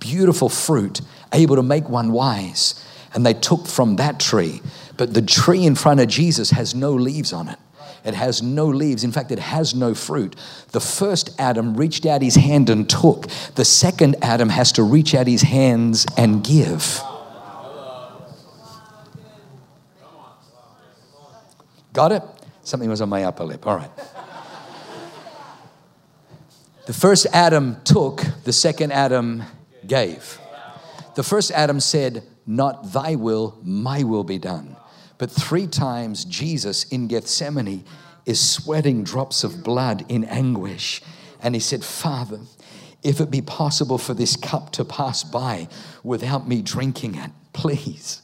beautiful 0.00 0.48
fruit, 0.48 1.00
able 1.32 1.54
to 1.54 1.62
make 1.62 1.88
one 1.88 2.10
wise. 2.10 2.74
And 3.14 3.24
they 3.24 3.34
took 3.34 3.68
from 3.68 3.96
that 3.96 4.18
tree. 4.18 4.60
But 4.96 5.14
the 5.14 5.22
tree 5.22 5.64
in 5.64 5.74
front 5.74 6.00
of 6.00 6.08
Jesus 6.08 6.50
has 6.50 6.74
no 6.74 6.92
leaves 6.92 7.32
on 7.32 7.48
it. 7.48 7.58
It 8.04 8.14
has 8.14 8.42
no 8.42 8.66
leaves. 8.66 9.02
In 9.02 9.12
fact, 9.12 9.32
it 9.32 9.38
has 9.38 9.74
no 9.74 9.94
fruit. 9.94 10.36
The 10.72 10.80
first 10.80 11.30
Adam 11.38 11.74
reached 11.74 12.04
out 12.04 12.20
his 12.20 12.34
hand 12.34 12.68
and 12.68 12.88
took. 12.88 13.28
The 13.54 13.64
second 13.64 14.16
Adam 14.20 14.50
has 14.50 14.72
to 14.72 14.82
reach 14.82 15.14
out 15.14 15.26
his 15.26 15.42
hands 15.42 16.06
and 16.18 16.44
give. 16.44 17.00
Got 21.94 22.12
it? 22.12 22.22
Something 22.62 22.90
was 22.90 23.00
on 23.00 23.08
my 23.08 23.24
upper 23.24 23.44
lip. 23.44 23.66
All 23.66 23.76
right. 23.76 23.90
The 26.86 26.92
first 26.92 27.26
Adam 27.32 27.78
took, 27.84 28.22
the 28.44 28.52
second 28.52 28.92
Adam 28.92 29.44
gave. 29.86 30.38
The 31.14 31.22
first 31.22 31.50
Adam 31.52 31.80
said, 31.80 32.24
Not 32.46 32.92
thy 32.92 33.14
will, 33.14 33.58
my 33.62 34.02
will 34.02 34.24
be 34.24 34.38
done. 34.38 34.73
But 35.18 35.30
three 35.30 35.66
times 35.66 36.24
Jesus 36.24 36.84
in 36.84 37.08
Gethsemane 37.08 37.84
is 38.26 38.40
sweating 38.40 39.04
drops 39.04 39.44
of 39.44 39.62
blood 39.62 40.04
in 40.08 40.24
anguish. 40.24 41.02
And 41.40 41.54
he 41.54 41.60
said, 41.60 41.84
Father, 41.84 42.40
if 43.02 43.20
it 43.20 43.30
be 43.30 43.42
possible 43.42 43.98
for 43.98 44.14
this 44.14 44.34
cup 44.36 44.70
to 44.72 44.84
pass 44.84 45.22
by 45.22 45.68
without 46.02 46.48
me 46.48 46.62
drinking 46.62 47.14
it, 47.16 47.30
please. 47.52 48.22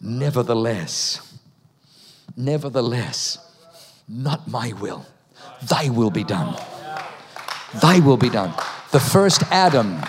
Nevertheless, 0.00 1.28
Nevertheless, 2.38 3.38
not 4.08 4.46
my 4.46 4.72
will, 4.74 5.04
thy 5.60 5.88
will 5.88 6.10
be 6.10 6.22
done. 6.22 6.56
Thy 7.82 7.98
will 7.98 8.16
be 8.16 8.30
done. 8.30 8.54
The 8.92 9.00
first 9.00 9.42
Adam, 9.50 10.00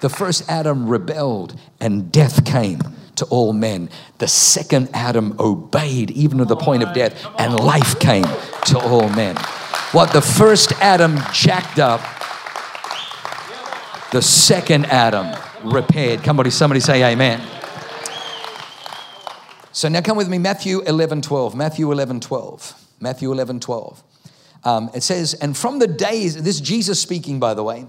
the 0.00 0.08
first 0.08 0.50
Adam 0.50 0.88
rebelled 0.88 1.56
and 1.78 2.10
death 2.10 2.44
came 2.44 2.80
to 3.18 3.24
all 3.26 3.52
men. 3.52 3.90
The 4.18 4.28
second 4.28 4.90
Adam 4.92 5.36
obeyed 5.38 6.10
even 6.10 6.38
to 6.38 6.44
the 6.44 6.56
point 6.56 6.82
of 6.82 6.94
death 6.94 7.24
and 7.38 7.54
life 7.54 7.98
came 7.98 8.24
to 8.66 8.78
all 8.78 9.08
men. 9.10 9.36
What 9.92 10.12
the 10.12 10.22
first 10.22 10.72
Adam 10.80 11.18
jacked 11.32 11.78
up, 11.78 12.00
the 14.12 14.22
second 14.22 14.86
Adam 14.86 15.36
repaired. 15.64 16.22
Come 16.22 16.40
on, 16.40 16.50
somebody 16.50 16.80
say 16.80 17.12
amen. 17.12 17.40
So 19.72 19.88
now 19.88 20.00
come 20.00 20.16
with 20.16 20.28
me, 20.28 20.38
Matthew 20.38 20.80
11 20.80 21.22
12. 21.22 21.54
Matthew 21.54 21.92
11 21.92 22.20
12. 22.20 22.86
Matthew 23.00 23.30
11 23.30 23.60
12. 23.60 24.02
Um, 24.64 24.90
it 24.94 25.02
says, 25.02 25.34
and 25.34 25.56
from 25.56 25.78
the 25.78 25.86
days, 25.86 26.34
this 26.42 26.56
is 26.56 26.60
Jesus 26.60 27.00
speaking, 27.00 27.38
by 27.38 27.54
the 27.54 27.62
way, 27.62 27.86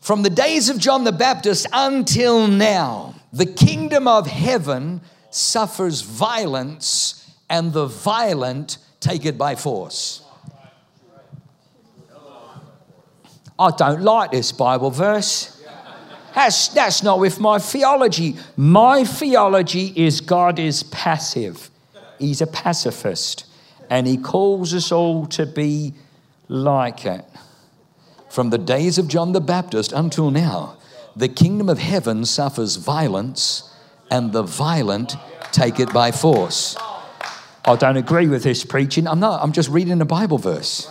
from 0.00 0.22
the 0.22 0.30
days 0.30 0.68
of 0.68 0.78
John 0.78 1.04
the 1.04 1.12
Baptist 1.12 1.66
until 1.72 2.46
now, 2.46 3.16
the 3.32 3.46
kingdom 3.46 4.08
of 4.08 4.26
heaven 4.26 5.00
suffers 5.30 6.00
violence, 6.00 7.30
and 7.50 7.72
the 7.72 7.86
violent 7.86 8.78
take 9.00 9.24
it 9.24 9.38
by 9.38 9.54
force. 9.54 10.22
I 13.58 13.70
don't 13.76 14.02
like 14.02 14.30
this 14.30 14.52
Bible 14.52 14.90
verse. 14.90 15.54
That's, 16.34 16.68
that's 16.68 17.02
not 17.02 17.18
with 17.18 17.40
my 17.40 17.58
theology. 17.58 18.36
My 18.56 19.02
theology 19.04 19.92
is 19.96 20.20
God 20.20 20.58
is 20.58 20.84
passive, 20.84 21.70
He's 22.18 22.40
a 22.40 22.46
pacifist, 22.46 23.46
and 23.90 24.06
He 24.06 24.16
calls 24.16 24.72
us 24.72 24.92
all 24.92 25.26
to 25.26 25.46
be 25.46 25.94
like 26.48 27.04
it. 27.04 27.24
From 28.30 28.50
the 28.50 28.58
days 28.58 28.98
of 28.98 29.08
John 29.08 29.32
the 29.32 29.40
Baptist 29.40 29.92
until 29.92 30.30
now, 30.30 30.77
the 31.16 31.28
kingdom 31.28 31.68
of 31.68 31.78
heaven 31.78 32.24
suffers 32.24 32.76
violence, 32.76 33.74
and 34.10 34.32
the 34.32 34.42
violent 34.42 35.16
take 35.52 35.80
it 35.80 35.92
by 35.92 36.12
force. 36.12 36.76
I 37.64 37.76
don't 37.76 37.96
agree 37.96 38.28
with 38.28 38.42
this 38.42 38.64
preaching. 38.64 39.06
I'm 39.06 39.20
not, 39.20 39.42
I'm 39.42 39.52
just 39.52 39.68
reading 39.68 40.00
a 40.00 40.06
Bible 40.06 40.38
verse. 40.38 40.90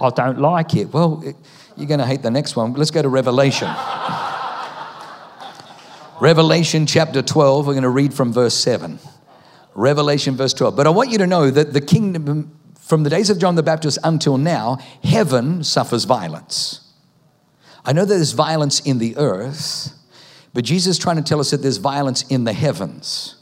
I 0.00 0.10
don't 0.10 0.40
like 0.40 0.74
it. 0.74 0.92
Well, 0.92 1.22
it, 1.24 1.36
you're 1.76 1.88
going 1.88 2.00
to 2.00 2.06
hate 2.06 2.22
the 2.22 2.30
next 2.30 2.56
one. 2.56 2.74
Let's 2.74 2.90
go 2.90 3.02
to 3.02 3.08
Revelation. 3.08 3.68
Revelation 6.20 6.86
chapter 6.86 7.22
12, 7.22 7.66
we're 7.66 7.72
going 7.72 7.82
to 7.82 7.88
read 7.88 8.14
from 8.14 8.32
verse 8.32 8.54
7. 8.54 8.98
Revelation 9.74 10.36
verse 10.36 10.54
12. 10.54 10.76
But 10.76 10.86
I 10.86 10.90
want 10.90 11.10
you 11.10 11.18
to 11.18 11.26
know 11.26 11.50
that 11.50 11.72
the 11.72 11.80
kingdom, 11.80 12.56
from 12.78 13.02
the 13.02 13.10
days 13.10 13.30
of 13.30 13.38
John 13.40 13.56
the 13.56 13.62
Baptist 13.64 13.98
until 14.04 14.38
now, 14.38 14.78
heaven 15.02 15.64
suffers 15.64 16.04
violence. 16.04 16.83
I 17.84 17.92
know 17.92 18.04
that 18.04 18.14
there's 18.14 18.32
violence 18.32 18.80
in 18.80 18.98
the 18.98 19.16
earth, 19.16 19.92
but 20.52 20.64
Jesus 20.64 20.96
is 20.96 20.98
trying 20.98 21.16
to 21.16 21.22
tell 21.22 21.40
us 21.40 21.50
that 21.50 21.58
there's 21.58 21.76
violence 21.76 22.22
in 22.22 22.44
the 22.44 22.52
heavens. 22.52 23.36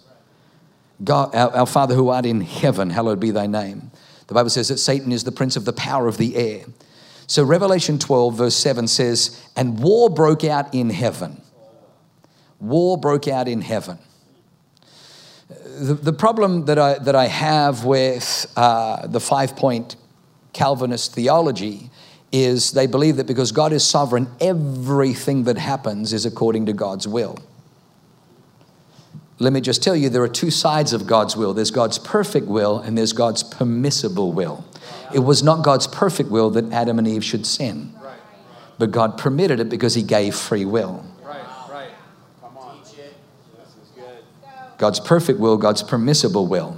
God, 1.04 1.34
our, 1.34 1.50
our 1.56 1.66
Father 1.66 1.94
who 1.94 2.08
art 2.08 2.26
in 2.26 2.40
heaven, 2.40 2.90
hallowed 2.90 3.20
be 3.20 3.30
thy 3.30 3.46
name. 3.46 3.90
The 4.26 4.34
Bible 4.34 4.50
says 4.50 4.68
that 4.68 4.78
Satan 4.78 5.12
is 5.12 5.24
the 5.24 5.32
prince 5.32 5.56
of 5.56 5.64
the 5.64 5.72
power 5.72 6.08
of 6.08 6.16
the 6.16 6.36
air. 6.36 6.64
So 7.26 7.44
Revelation 7.44 7.98
12, 7.98 8.34
verse 8.34 8.54
7 8.56 8.88
says, 8.88 9.42
And 9.56 9.78
war 9.78 10.10
broke 10.10 10.44
out 10.44 10.74
in 10.74 10.90
heaven. 10.90 11.40
War 12.60 12.98
broke 12.98 13.28
out 13.28 13.48
in 13.48 13.60
heaven. 13.60 13.98
The, 15.48 15.94
the 15.94 16.12
problem 16.12 16.66
that 16.66 16.78
I, 16.78 16.98
that 16.98 17.14
I 17.14 17.26
have 17.26 17.84
with 17.84 18.52
uh, 18.56 19.06
the 19.06 19.20
five 19.20 19.56
point 19.56 19.96
Calvinist 20.52 21.14
theology 21.14 21.90
is 22.32 22.72
they 22.72 22.86
believe 22.86 23.16
that 23.16 23.26
because 23.26 23.52
God 23.52 23.72
is 23.72 23.84
sovereign, 23.84 24.26
everything 24.40 25.44
that 25.44 25.58
happens 25.58 26.12
is 26.12 26.24
according 26.24 26.66
to 26.66 26.72
God's 26.72 27.06
will. 27.06 27.38
Let 29.38 29.52
me 29.52 29.60
just 29.60 29.82
tell 29.82 29.94
you 29.94 30.08
there 30.08 30.22
are 30.22 30.28
two 30.28 30.50
sides 30.50 30.92
of 30.92 31.06
God's 31.06 31.36
will 31.36 31.52
there's 31.52 31.70
God's 31.70 31.98
perfect 31.98 32.46
will, 32.46 32.78
and 32.78 32.96
there's 32.96 33.12
God's 33.12 33.42
permissible 33.42 34.32
will. 34.32 34.64
It 35.12 35.18
was 35.18 35.42
not 35.42 35.62
God's 35.62 35.86
perfect 35.86 36.30
will 36.30 36.50
that 36.50 36.72
Adam 36.72 36.98
and 36.98 37.06
Eve 37.06 37.24
should 37.24 37.44
sin, 37.44 37.92
but 38.78 38.90
God 38.90 39.18
permitted 39.18 39.60
it 39.60 39.68
because 39.68 39.94
He 39.94 40.02
gave 40.02 40.34
free 40.34 40.64
will. 40.64 41.04
God's 44.78 44.98
perfect 44.98 45.38
will, 45.38 45.56
God's 45.58 45.82
permissible 45.82 46.46
will. 46.46 46.76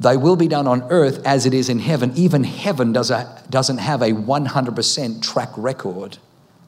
Thy 0.00 0.16
will 0.16 0.36
be 0.36 0.48
done 0.48 0.66
on 0.66 0.82
earth 0.90 1.24
as 1.26 1.44
it 1.44 1.52
is 1.52 1.68
in 1.68 1.78
heaven. 1.78 2.12
Even 2.16 2.42
heaven 2.42 2.92
does 2.92 3.10
a, 3.10 3.42
doesn't 3.50 3.78
have 3.78 4.00
a 4.00 4.12
100% 4.12 5.22
track 5.22 5.50
record 5.58 6.16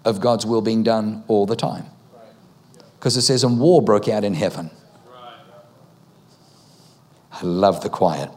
of 0.05 0.21
God's 0.21 0.45
will 0.45 0.61
being 0.61 0.83
done 0.83 1.25
all 1.29 1.47
the 1.47 1.57
time. 1.57 1.87
Because 2.99 3.17
it 3.17 3.23
says, 3.23 3.43
and 3.43 3.59
war 3.59 3.81
broke 3.81 4.07
out 4.07 4.23
in 4.23 4.35
heaven. 4.35 4.71
I 7.33 7.43
love 7.43 7.83
the 7.83 7.89
quiet. 7.89 8.31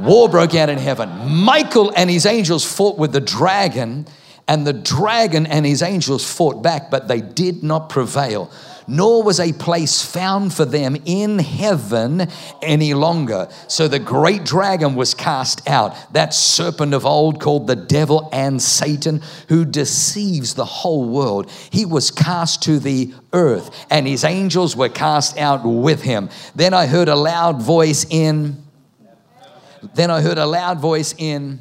War 0.00 0.28
broke 0.28 0.56
out 0.56 0.68
in 0.68 0.78
heaven. 0.78 1.08
Michael 1.30 1.92
and 1.94 2.10
his 2.10 2.26
angels 2.26 2.64
fought 2.64 2.98
with 2.98 3.12
the 3.12 3.20
dragon, 3.20 4.06
and 4.48 4.66
the 4.66 4.72
dragon 4.72 5.46
and 5.46 5.64
his 5.64 5.82
angels 5.82 6.28
fought 6.28 6.62
back, 6.62 6.90
but 6.90 7.06
they 7.06 7.20
did 7.20 7.62
not 7.62 7.88
prevail 7.88 8.50
nor 8.86 9.22
was 9.22 9.40
a 9.40 9.52
place 9.52 10.02
found 10.02 10.52
for 10.52 10.64
them 10.64 10.96
in 11.04 11.38
heaven 11.38 12.28
any 12.60 12.94
longer. 12.94 13.48
So 13.68 13.88
the 13.88 13.98
great 13.98 14.44
dragon 14.44 14.94
was 14.94 15.14
cast 15.14 15.68
out, 15.68 15.94
that 16.12 16.34
serpent 16.34 16.94
of 16.94 17.06
old 17.06 17.40
called 17.40 17.66
the 17.66 17.76
devil 17.76 18.28
and 18.32 18.60
Satan, 18.60 19.22
who 19.48 19.64
deceives 19.64 20.54
the 20.54 20.64
whole 20.64 21.08
world. 21.08 21.50
He 21.70 21.84
was 21.84 22.10
cast 22.10 22.62
to 22.64 22.78
the 22.78 23.12
earth, 23.32 23.86
and 23.90 24.06
his 24.06 24.24
angels 24.24 24.76
were 24.76 24.88
cast 24.88 25.38
out 25.38 25.64
with 25.64 26.02
him. 26.02 26.28
Then 26.54 26.74
I 26.74 26.86
heard 26.86 27.08
a 27.08 27.16
loud 27.16 27.62
voice 27.62 28.06
in. 28.08 28.62
Then 29.94 30.10
I 30.10 30.20
heard 30.20 30.38
a 30.38 30.46
loud 30.46 30.78
voice 30.78 31.12
in 31.18 31.60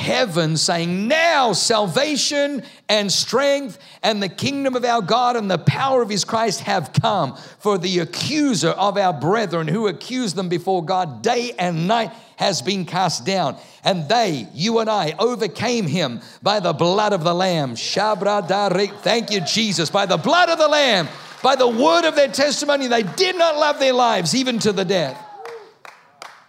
heaven 0.00 0.56
saying, 0.56 1.06
Now 1.06 1.52
salvation 1.52 2.62
and 2.88 3.12
strength 3.12 3.78
and 4.02 4.22
the 4.22 4.28
kingdom 4.28 4.74
of 4.74 4.84
our 4.84 5.02
God 5.02 5.36
and 5.36 5.50
the 5.50 5.58
power 5.58 6.02
of 6.02 6.08
his 6.08 6.24
Christ 6.24 6.60
have 6.60 6.92
come. 6.94 7.36
For 7.58 7.76
the 7.78 8.00
accuser 8.00 8.70
of 8.70 8.96
our 8.96 9.12
brethren 9.12 9.68
who 9.68 9.86
accused 9.86 10.34
them 10.36 10.48
before 10.48 10.84
God 10.84 11.22
day 11.22 11.52
and 11.58 11.86
night 11.86 12.10
has 12.36 12.62
been 12.62 12.86
cast 12.86 13.26
down. 13.26 13.56
And 13.84 14.08
they, 14.08 14.48
you 14.54 14.78
and 14.78 14.88
I, 14.88 15.14
overcame 15.18 15.86
him 15.86 16.20
by 16.42 16.60
the 16.60 16.72
blood 16.72 17.12
of 17.12 17.22
the 17.22 17.34
Lamb. 17.34 17.74
Shabra 17.74 18.48
Thank 19.02 19.30
you, 19.30 19.40
Jesus. 19.42 19.90
By 19.90 20.06
the 20.06 20.16
blood 20.16 20.48
of 20.48 20.58
the 20.58 20.68
Lamb, 20.68 21.08
by 21.42 21.56
the 21.56 21.68
word 21.68 22.06
of 22.06 22.16
their 22.16 22.28
testimony, 22.28 22.86
they 22.86 23.02
did 23.02 23.36
not 23.36 23.56
love 23.56 23.78
their 23.78 23.92
lives 23.92 24.34
even 24.34 24.58
to 24.60 24.72
the 24.72 24.84
death. 24.84 25.29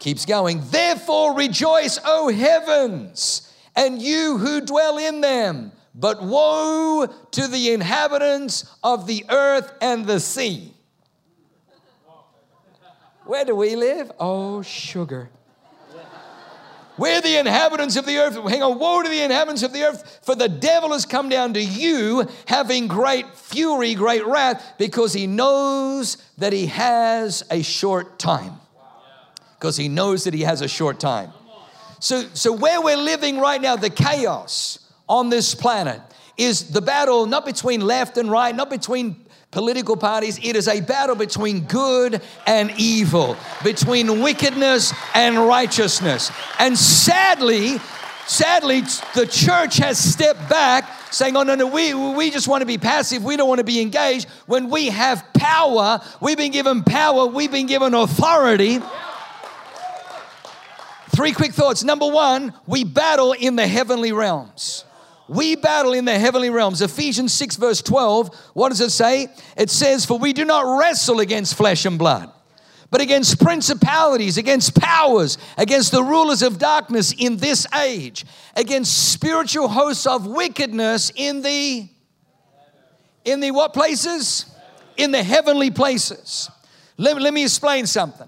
Keeps 0.01 0.25
going. 0.25 0.63
Therefore 0.72 1.36
rejoice, 1.36 2.00
O 2.03 2.34
heavens, 2.34 3.53
and 3.75 4.01
you 4.01 4.39
who 4.39 4.60
dwell 4.62 4.98
in 4.98 5.22
them. 5.22 5.74
But 5.93 6.24
woe 6.24 7.05
to 7.05 7.48
the 7.48 7.72
inhabitants 7.72 8.65
of 8.84 9.05
the 9.05 9.25
earth 9.29 9.72
and 9.79 10.08
the 10.08 10.20
sea. 10.20 10.74
Where 13.25 13.46
do 13.46 13.55
we 13.55 13.75
live? 13.75 14.12
Oh, 14.20 14.63
sugar. 14.63 15.29
We're 16.98 17.22
the 17.22 17.38
inhabitants 17.38 17.96
of 17.96 18.08
the 18.08 18.17
earth. 18.17 18.34
Hang 18.50 18.63
on, 18.63 18.79
woe 18.79 19.03
to 19.03 19.10
the 19.10 19.22
inhabitants 19.22 19.62
of 19.62 19.72
the 19.72 19.84
earth, 19.84 20.22
for 20.24 20.34
the 20.34 20.50
devil 20.50 20.93
has 20.93 21.05
come 21.05 21.29
down 21.29 21.53
to 21.53 21.62
you, 21.62 22.27
having 22.48 22.88
great 22.88 23.36
fury, 23.36 23.93
great 23.93 24.25
wrath, 24.25 24.63
because 24.79 25.13
he 25.13 25.27
knows 25.27 26.17
that 26.39 26.53
he 26.53 26.65
has 26.65 27.43
a 27.51 27.62
short 27.62 28.17
time 28.17 28.61
because 29.62 29.77
he 29.77 29.88
knows 29.88 30.24
that 30.24 30.34
he 30.34 30.41
has 30.41 30.62
a 30.62 30.68
short 30.68 31.00
time. 31.00 31.32
So, 32.00 32.24
so 32.34 32.51
where 32.51 32.82
we're 32.82 32.98
living 32.98 33.38
right 33.38 33.62
now, 33.62 33.75
the 33.75 33.91
chaos 33.91 34.80
on 35.08 35.30
this 35.30 35.53
planet 35.53 36.01
is 36.36 36.72
the 36.72 36.82
battle 36.82 37.27
not 37.27 37.46
between 37.46 37.82
left 37.82 38.18
and 38.18 38.32
right, 38.32 38.56
not 38.56 38.72
between 38.72 39.24
political 39.51 39.96
parties. 39.96 40.39
It 40.44 40.56
is 40.56 40.68
a 40.68 40.82
battle 40.82 41.15
between 41.15 41.65
good 41.65 42.24
and 42.48 42.74
evil, 42.77 43.38
between 43.63 44.22
wickedness 44.22 44.94
and 45.13 45.38
righteousness. 45.38 46.32
And 46.58 46.75
sadly, 46.75 47.77
sadly, 48.25 48.82
the 49.13 49.27
church 49.27 49.77
has 49.77 50.00
stepped 50.00 50.50
back 50.50 50.89
saying, 51.13 51.38
oh, 51.38 51.44
no, 51.44 51.53
no, 51.53 51.68
we, 51.68 51.94
we 51.94 52.32
just 52.32 52.48
want 52.48 52.62
to 52.62 52.65
be 52.65 52.80
passive. 52.80 53.24
We 53.24 53.38
don't 53.38 53.48
want 53.48 53.60
to 53.60 53.65
be 53.65 53.80
engaged. 53.80 54.27
When 54.48 54.72
we 54.72 54.88
have 54.88 55.24
power, 55.34 56.00
we've 56.20 56.38
been 56.38 56.51
given 56.51 56.84
power, 56.84 57.27
we've 57.27 57.51
been 57.51 57.68
given 57.68 57.94
authority. 57.94 58.80
Three 61.21 61.33
quick 61.33 61.53
thoughts. 61.53 61.83
Number 61.83 62.07
one, 62.07 62.51
we 62.65 62.83
battle 62.83 63.33
in 63.33 63.55
the 63.55 63.67
heavenly 63.67 64.11
realms. 64.11 64.85
We 65.29 65.55
battle 65.55 65.93
in 65.93 66.03
the 66.05 66.17
heavenly 66.17 66.49
realms. 66.49 66.81
Ephesians 66.81 67.31
6, 67.31 67.57
verse 67.57 67.83
12, 67.83 68.35
what 68.55 68.69
does 68.69 68.81
it 68.81 68.89
say? 68.89 69.27
It 69.55 69.69
says, 69.69 70.03
For 70.03 70.17
we 70.17 70.33
do 70.33 70.45
not 70.45 70.79
wrestle 70.79 71.19
against 71.19 71.53
flesh 71.53 71.85
and 71.85 71.99
blood, 71.99 72.31
but 72.89 73.01
against 73.01 73.39
principalities, 73.39 74.39
against 74.39 74.73
powers, 74.73 75.37
against 75.59 75.91
the 75.91 76.01
rulers 76.01 76.41
of 76.41 76.57
darkness 76.57 77.13
in 77.15 77.37
this 77.37 77.67
age, 77.75 78.25
against 78.55 79.11
spiritual 79.11 79.67
hosts 79.67 80.07
of 80.07 80.25
wickedness 80.25 81.11
in 81.15 81.43
the 81.43 81.87
in 83.25 83.41
the 83.41 83.51
what 83.51 83.73
places? 83.73 84.47
In 84.97 85.11
the 85.11 85.21
heavenly 85.21 85.69
places. 85.69 86.49
Let, 86.97 87.21
let 87.21 87.31
me 87.31 87.43
explain 87.43 87.85
something. 87.85 88.27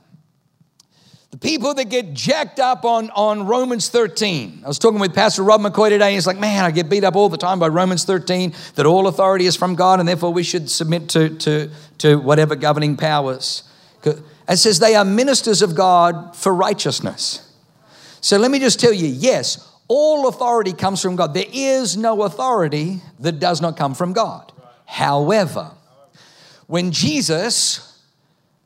People 1.43 1.73
that 1.73 1.89
get 1.89 2.13
jacked 2.13 2.57
up 2.61 2.85
on, 2.85 3.09
on 3.09 3.45
Romans 3.45 3.89
13. 3.89 4.61
I 4.63 4.67
was 4.67 4.79
talking 4.79 4.97
with 4.97 5.13
Pastor 5.13 5.43
Rob 5.43 5.59
McCoy 5.59 5.89
today, 5.89 6.05
and 6.05 6.13
he's 6.13 6.25
like, 6.25 6.39
Man, 6.39 6.63
I 6.63 6.71
get 6.71 6.89
beat 6.89 7.03
up 7.03 7.17
all 7.17 7.27
the 7.27 7.37
time 7.37 7.59
by 7.59 7.67
Romans 7.67 8.05
13, 8.05 8.53
that 8.75 8.85
all 8.85 9.07
authority 9.07 9.45
is 9.45 9.57
from 9.57 9.75
God, 9.75 9.99
and 9.99 10.07
therefore 10.07 10.31
we 10.31 10.41
should 10.41 10.69
submit 10.69 11.09
to, 11.09 11.37
to, 11.39 11.69
to 11.97 12.17
whatever 12.17 12.55
governing 12.55 12.95
powers. 12.95 13.63
It 14.05 14.57
says 14.57 14.79
they 14.79 14.95
are 14.95 15.03
ministers 15.03 15.61
of 15.61 15.75
God 15.75 16.33
for 16.33 16.53
righteousness. 16.53 17.51
So 18.21 18.37
let 18.37 18.49
me 18.49 18.59
just 18.59 18.79
tell 18.79 18.93
you 18.93 19.07
yes, 19.07 19.69
all 19.89 20.29
authority 20.29 20.71
comes 20.71 21.01
from 21.01 21.17
God. 21.17 21.33
There 21.33 21.43
is 21.51 21.97
no 21.97 22.23
authority 22.23 23.01
that 23.19 23.39
does 23.39 23.59
not 23.59 23.75
come 23.75 23.95
from 23.95 24.13
God. 24.13 24.53
However, 24.85 25.71
when 26.67 26.91
Jesus 26.91 27.92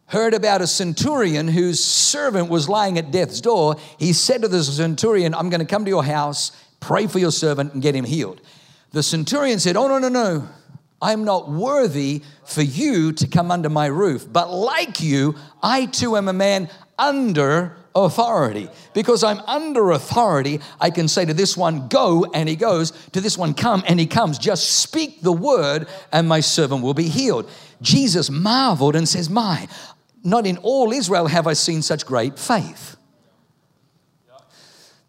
heard 0.08 0.34
about 0.34 0.62
a 0.62 0.68
centurion 0.68 1.48
whose 1.48 1.84
servant 1.84 2.50
was 2.50 2.68
lying 2.68 2.98
at 2.98 3.12
death's 3.12 3.42
door, 3.42 3.76
he 4.00 4.14
said 4.14 4.42
to 4.42 4.48
the 4.48 4.64
centurion, 4.64 5.34
I'm 5.36 5.50
going 5.50 5.60
to 5.60 5.66
come 5.66 5.86
to 5.86 5.90
your 5.90 6.04
house, 6.04 6.52
pray 6.80 7.08
for 7.08 7.20
your 7.20 7.32
servant, 7.32 7.74
and 7.74 7.82
get 7.82 7.96
him 7.96 8.06
healed. 8.06 8.42
The 8.92 9.04
centurion 9.04 9.60
said, 9.60 9.76
Oh, 9.78 9.88
no, 9.88 10.00
no, 10.00 10.10
no. 10.10 10.48
I'm 11.00 11.26
not 11.26 11.50
worthy 11.50 12.24
for 12.46 12.64
you 12.64 13.12
to 13.14 13.28
come 13.28 13.52
under 13.52 13.70
my 13.70 13.86
roof. 13.86 14.26
But 14.32 14.50
like 14.52 15.00
you, 15.00 15.36
I 15.62 15.86
too 15.86 16.18
am 16.18 16.28
a 16.28 16.34
man 16.34 16.70
under 16.98 17.78
authority. 17.94 18.70
Because 18.94 19.24
I'm 19.24 19.40
under 19.42 19.92
authority, 19.92 20.60
I 20.80 20.90
can 20.90 21.08
say 21.08 21.26
to 21.26 21.34
this 21.34 21.56
one, 21.56 21.88
go, 21.88 22.26
and 22.34 22.50
he 22.50 22.56
goes, 22.56 22.92
to 23.12 23.22
this 23.22 23.38
one, 23.38 23.54
come, 23.54 23.84
and 23.88 24.00
he 24.00 24.08
comes. 24.08 24.40
Just 24.40 24.78
speak 24.78 25.22
the 25.22 25.32
word, 25.32 25.88
and 26.12 26.28
my 26.28 26.40
servant 26.40 26.82
will 26.82 26.94
be 26.94 27.10
healed. 27.10 27.50
Jesus 27.82 28.30
marveled 28.30 28.96
and 28.96 29.08
says, 29.08 29.30
My, 29.30 29.68
not 30.27 30.46
in 30.46 30.57
all 30.57 30.91
Israel 30.91 31.27
have 31.27 31.48
I 31.48 31.53
seen 31.53 31.81
such 31.81 32.05
great 32.05 32.38
faith. 32.38 32.98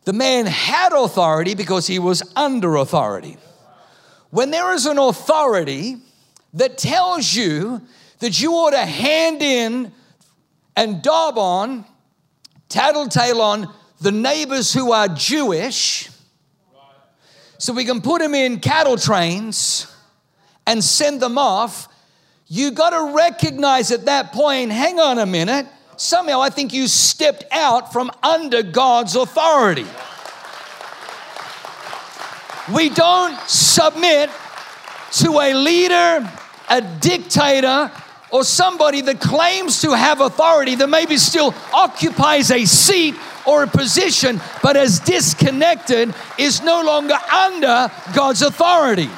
The 0.05 0.13
man 0.13 0.47
had 0.47 0.93
authority 0.93 1.57
because 1.57 1.89
he 1.89 1.99
was 1.99 2.23
under 2.37 2.77
authority. 2.77 3.37
When 4.31 4.53
there 4.53 4.73
is 4.73 4.87
an 4.87 4.97
authority 4.97 5.97
that 6.55 6.79
tells 6.79 7.35
you 7.35 7.83
that 8.21 8.41
you 8.41 8.53
ought 8.53 8.71
to 8.71 8.87
hand 8.87 9.43
in 9.43 9.91
and 10.77 11.03
dob 11.03 11.37
on, 11.37 11.85
tattletale 12.69 13.43
on 13.43 13.75
the 14.01 14.13
neighbors 14.13 14.73
who 14.73 14.93
are 14.93 15.09
Jewish, 15.09 16.11
so 17.59 17.73
we 17.73 17.85
can 17.85 18.01
put 18.01 18.23
them 18.23 18.35
in 18.35 18.61
cattle 18.61 18.97
trains 18.97 19.93
and 20.65 20.83
send 20.83 21.21
them 21.21 21.39
off, 21.39 21.89
you 22.49 22.71
got 22.71 22.91
to 22.91 23.15
recognize 23.15 23.93
at 23.93 24.07
that 24.07 24.33
point 24.33 24.73
hang 24.73 24.99
on 24.99 25.19
a 25.19 25.27
minute, 25.27 25.67
somehow 25.97 26.41
I 26.41 26.51
think 26.51 26.73
you 26.73 26.89
stepped 26.89 27.45
out 27.53 27.93
from 27.93 28.11
under 28.23 28.63
God's 28.63 29.17
authority. 29.17 29.87
We 32.75 32.89
don't 32.89 33.39
submit 33.49 34.31
to 35.13 35.41
a 35.41 35.55
leader, 35.55 36.31
a 36.69 36.81
dictator, 37.01 37.91
or 38.31 38.45
somebody 38.45 39.01
that 39.01 39.21
claims 39.21 39.81
to 39.81 39.93
have 39.93 40.21
authority 40.21 40.75
that 40.75 40.89
maybe 40.89 41.17
still 41.17 41.55
occupies 41.73 42.51
a 42.51 42.67
seat 42.67 43.15
or 43.47 43.63
a 43.63 43.67
position, 43.67 44.41
but 44.63 44.77
is 44.77 45.01
disconnected, 45.01 46.15
is 46.39 46.63
no 46.63 46.83
longer 46.83 47.17
under 47.33 47.91
God's 48.15 48.43
authority. 48.43 49.09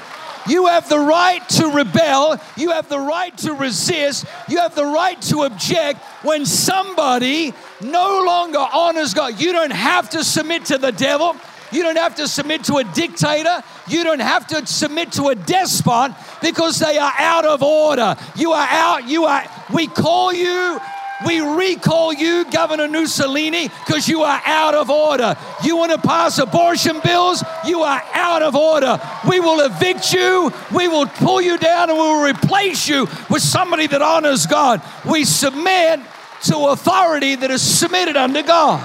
You 0.50 0.66
have 0.66 0.88
the 0.88 0.98
right 0.98 1.48
to 1.50 1.68
rebel. 1.68 2.40
You 2.56 2.72
have 2.72 2.88
the 2.88 2.98
right 2.98 3.36
to 3.38 3.54
resist. 3.54 4.26
You 4.48 4.58
have 4.58 4.74
the 4.74 4.84
right 4.84 5.20
to 5.22 5.44
object 5.44 6.00
when 6.24 6.44
somebody 6.44 7.54
no 7.80 8.24
longer 8.26 8.58
honors 8.58 9.14
God. 9.14 9.40
You 9.40 9.52
don't 9.52 9.70
have 9.70 10.10
to 10.10 10.24
submit 10.24 10.64
to 10.66 10.78
the 10.78 10.90
devil. 10.90 11.36
You 11.70 11.84
don't 11.84 11.98
have 11.98 12.16
to 12.16 12.26
submit 12.26 12.64
to 12.64 12.78
a 12.78 12.84
dictator. 12.84 13.62
You 13.86 14.02
don't 14.02 14.20
have 14.20 14.48
to 14.48 14.66
submit 14.66 15.12
to 15.12 15.28
a 15.28 15.36
despot 15.36 16.12
because 16.42 16.80
they 16.80 16.98
are 16.98 17.12
out 17.16 17.44
of 17.44 17.62
order. 17.62 18.16
You 18.34 18.50
are 18.50 18.66
out. 18.68 19.08
You 19.08 19.26
are, 19.26 19.44
we 19.72 19.86
call 19.86 20.32
you, 20.32 20.80
we 21.26 21.40
recall 21.40 22.12
you, 22.12 22.44
Governor 22.50 22.88
Mussolini, 22.88 23.68
because 23.68 24.08
you 24.08 24.22
are 24.22 24.40
out 24.44 24.74
of 24.74 24.90
order. 24.90 25.36
You 25.62 25.76
want 25.76 25.92
to 25.92 25.98
pass 25.98 26.38
abortion 26.38 27.00
bills? 27.04 27.44
You 27.64 27.82
are 27.82 28.02
out 28.14 28.42
of 28.42 28.54
order. 28.54 29.00
We 29.28 29.40
will 29.40 29.60
evict 29.60 30.12
you. 30.12 30.52
We 30.74 30.88
will 30.88 31.06
pull 31.06 31.40
you 31.40 31.58
down 31.58 31.90
and 31.90 31.98
we 31.98 32.04
will 32.04 32.22
replace 32.22 32.88
you 32.88 33.06
with 33.28 33.42
somebody 33.42 33.86
that 33.88 34.02
honors 34.02 34.46
God. 34.46 34.82
We 35.08 35.24
submit 35.24 36.00
to 36.44 36.56
authority 36.68 37.36
that 37.36 37.50
is 37.50 37.60
submitted 37.62 38.16
under 38.16 38.42
God. 38.42 38.80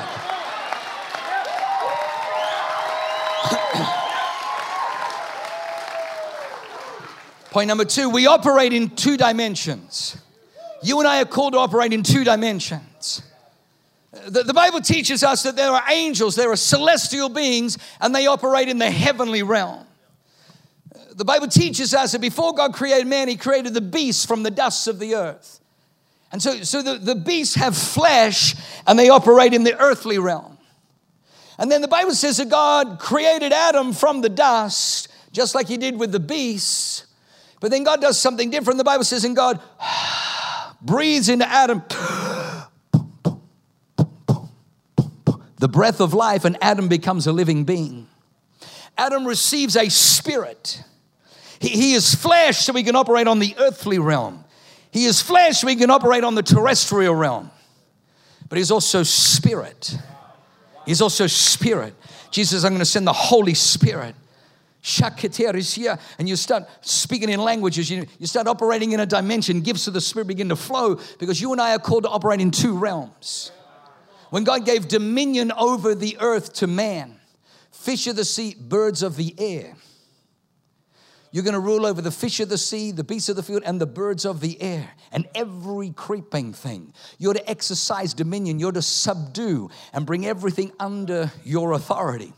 Point 7.51 7.69
number 7.69 7.85
two, 7.85 8.09
we 8.09 8.27
operate 8.27 8.73
in 8.73 8.89
two 8.89 9.15
dimensions. 9.15 10.17
You 10.85 10.99
and 10.99 11.07
I 11.07 11.21
are 11.21 11.25
called 11.25 11.53
to 11.53 11.59
operate 11.59 11.93
in 11.93 12.03
two 12.03 12.23
dimensions. 12.23 13.23
The, 14.27 14.43
the, 14.43 14.53
Bible 14.53 14.81
teaches 14.81 15.23
us 15.23 15.43
that 15.43 15.55
there 15.55 15.71
are 15.71 15.83
angels, 15.89 16.35
there 16.35 16.51
are 16.51 16.55
celestial 16.55 17.27
beings, 17.27 17.77
and 17.99 18.13
they 18.13 18.27
operate 18.27 18.69
in 18.69 18.77
the 18.77 18.89
heavenly 18.89 19.41
realm. 19.41 19.85
The 21.15 21.25
Bible 21.25 21.47
teaches 21.47 21.93
us 21.93 22.11
that 22.11 22.21
before 22.21 22.53
God 22.53 22.73
created 22.73 23.07
man, 23.07 23.27
He 23.27 23.35
created 23.35 23.73
the 23.73 23.81
beasts 23.81 24.25
from 24.25 24.43
the 24.43 24.51
dust 24.51 24.87
of 24.87 24.99
the 24.99 25.15
earth. 25.15 25.59
And 26.31 26.41
so, 26.41 26.61
so 26.61 26.81
the, 26.81 26.97
the 26.97 27.15
beasts 27.15 27.55
have 27.55 27.75
flesh 27.75 28.55
and 28.85 28.97
they 28.97 29.09
operate 29.09 29.53
in 29.53 29.63
the 29.63 29.77
earthly 29.79 30.19
realm. 30.19 30.57
And 31.57 31.71
then 31.71 31.81
the 31.81 31.87
Bible 31.87 32.13
says 32.13 32.37
that 32.37 32.49
God 32.49 32.99
created 32.99 33.53
Adam 33.53 33.91
from 33.91 34.21
the 34.21 34.29
dust, 34.29 35.07
just 35.31 35.55
like 35.55 35.67
He 35.67 35.77
did 35.77 35.99
with 35.99 36.11
the 36.11 36.19
beasts. 36.19 37.05
But 37.59 37.71
then 37.71 37.83
God 37.83 38.01
does 38.01 38.19
something 38.19 38.49
different. 38.49 38.77
The 38.77 38.83
Bible 38.83 39.03
says, 39.03 39.25
and 39.25 39.35
God 39.35 39.59
breathes 40.85 41.29
into 41.29 41.47
Adam 41.47 41.83
the 45.57 45.69
breath 45.69 45.99
of 45.99 46.13
life, 46.13 46.45
and 46.45 46.57
Adam 46.61 46.87
becomes 46.87 47.25
a 47.25 47.31
living 47.31 47.63
being. 47.63 48.07
Adam 48.97 49.25
receives 49.25 49.75
a 49.75 49.89
spirit. 49.89 50.83
He, 51.59 51.69
he 51.69 51.93
is 51.93 52.13
flesh, 52.13 52.59
so 52.59 52.73
he 52.73 52.83
can 52.83 52.95
operate 52.95 53.27
on 53.27 53.39
the 53.39 53.55
earthly 53.57 53.97
realm. 53.97 54.43
He 54.91 55.05
is 55.05 55.21
flesh, 55.21 55.61
so 55.61 55.67
he 55.67 55.75
can 55.75 55.89
operate 55.89 56.23
on 56.23 56.35
the 56.35 56.43
terrestrial 56.43 57.15
realm. 57.15 57.49
But 58.47 58.59
he's 58.59 58.69
also 58.69 59.01
spirit. 59.01 59.97
He's 60.85 61.01
also 61.01 61.25
spirit. 61.25 61.95
Jesus 62.29 62.63
I'm 62.63 62.71
going 62.71 62.79
to 62.79 62.85
send 62.85 63.07
the 63.07 63.13
Holy 63.13 63.55
Spirit 63.55 64.13
and 66.19 66.29
you 66.29 66.35
start 66.35 66.63
speaking 66.81 67.29
in 67.29 67.39
languages, 67.39 67.89
you, 67.89 68.05
you 68.19 68.27
start 68.27 68.47
operating 68.47 68.91
in 68.91 68.99
a 68.99 69.05
dimension, 69.05 69.61
gifts 69.61 69.87
of 69.87 69.93
the 69.93 70.01
Spirit 70.01 70.27
begin 70.27 70.49
to 70.49 70.55
flow 70.55 70.99
because 71.19 71.41
you 71.41 71.51
and 71.51 71.59
I 71.59 71.73
are 71.75 71.79
called 71.79 72.03
to 72.03 72.09
operate 72.09 72.39
in 72.39 72.51
two 72.51 72.77
realms. 72.77 73.51
When 74.29 74.43
God 74.43 74.65
gave 74.65 74.87
dominion 74.87 75.51
over 75.51 75.95
the 75.95 76.17
earth 76.19 76.53
to 76.53 76.67
man, 76.67 77.19
fish 77.71 78.05
of 78.07 78.15
the 78.15 78.25
sea, 78.25 78.55
birds 78.59 79.01
of 79.01 79.15
the 79.15 79.33
air, 79.37 79.75
you're 81.31 81.43
going 81.43 81.53
to 81.53 81.59
rule 81.59 81.85
over 81.85 82.01
the 82.01 82.11
fish 82.11 82.39
of 82.39 82.49
the 82.49 82.57
sea, 82.57 82.91
the 82.91 83.03
beasts 83.03 83.27
of 83.27 83.35
the 83.35 83.43
field, 83.43 83.63
and 83.65 83.81
the 83.81 83.85
birds 83.85 84.23
of 84.23 84.39
the 84.39 84.61
air, 84.61 84.91
and 85.11 85.27
every 85.35 85.89
creeping 85.89 86.53
thing. 86.53 86.93
You're 87.17 87.33
to 87.33 87.49
exercise 87.49 88.13
dominion, 88.13 88.59
you're 88.59 88.71
to 88.71 88.81
subdue 88.81 89.69
and 89.93 90.05
bring 90.05 90.25
everything 90.25 90.71
under 90.79 91.31
your 91.43 91.73
authority. 91.73 92.33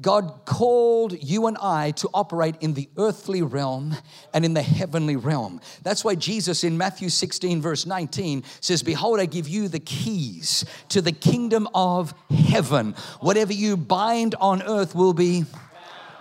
God 0.00 0.46
called 0.46 1.22
you 1.22 1.46
and 1.46 1.58
I 1.58 1.90
to 1.92 2.08
operate 2.14 2.56
in 2.60 2.74
the 2.74 2.88
earthly 2.96 3.42
realm 3.42 3.96
and 4.32 4.44
in 4.44 4.54
the 4.54 4.62
heavenly 4.62 5.16
realm. 5.16 5.60
That's 5.82 6.04
why 6.04 6.14
Jesus 6.14 6.64
in 6.64 6.78
Matthew 6.78 7.10
16, 7.10 7.60
verse 7.60 7.84
19 7.84 8.44
says, 8.60 8.82
Behold, 8.82 9.20
I 9.20 9.26
give 9.26 9.46
you 9.46 9.68
the 9.68 9.78
keys 9.78 10.64
to 10.88 11.02
the 11.02 11.12
kingdom 11.12 11.68
of 11.74 12.14
heaven. 12.30 12.94
Whatever 13.20 13.52
you 13.52 13.76
bind 13.76 14.34
on 14.36 14.62
earth 14.62 14.94
will 14.94 15.12
be 15.12 15.44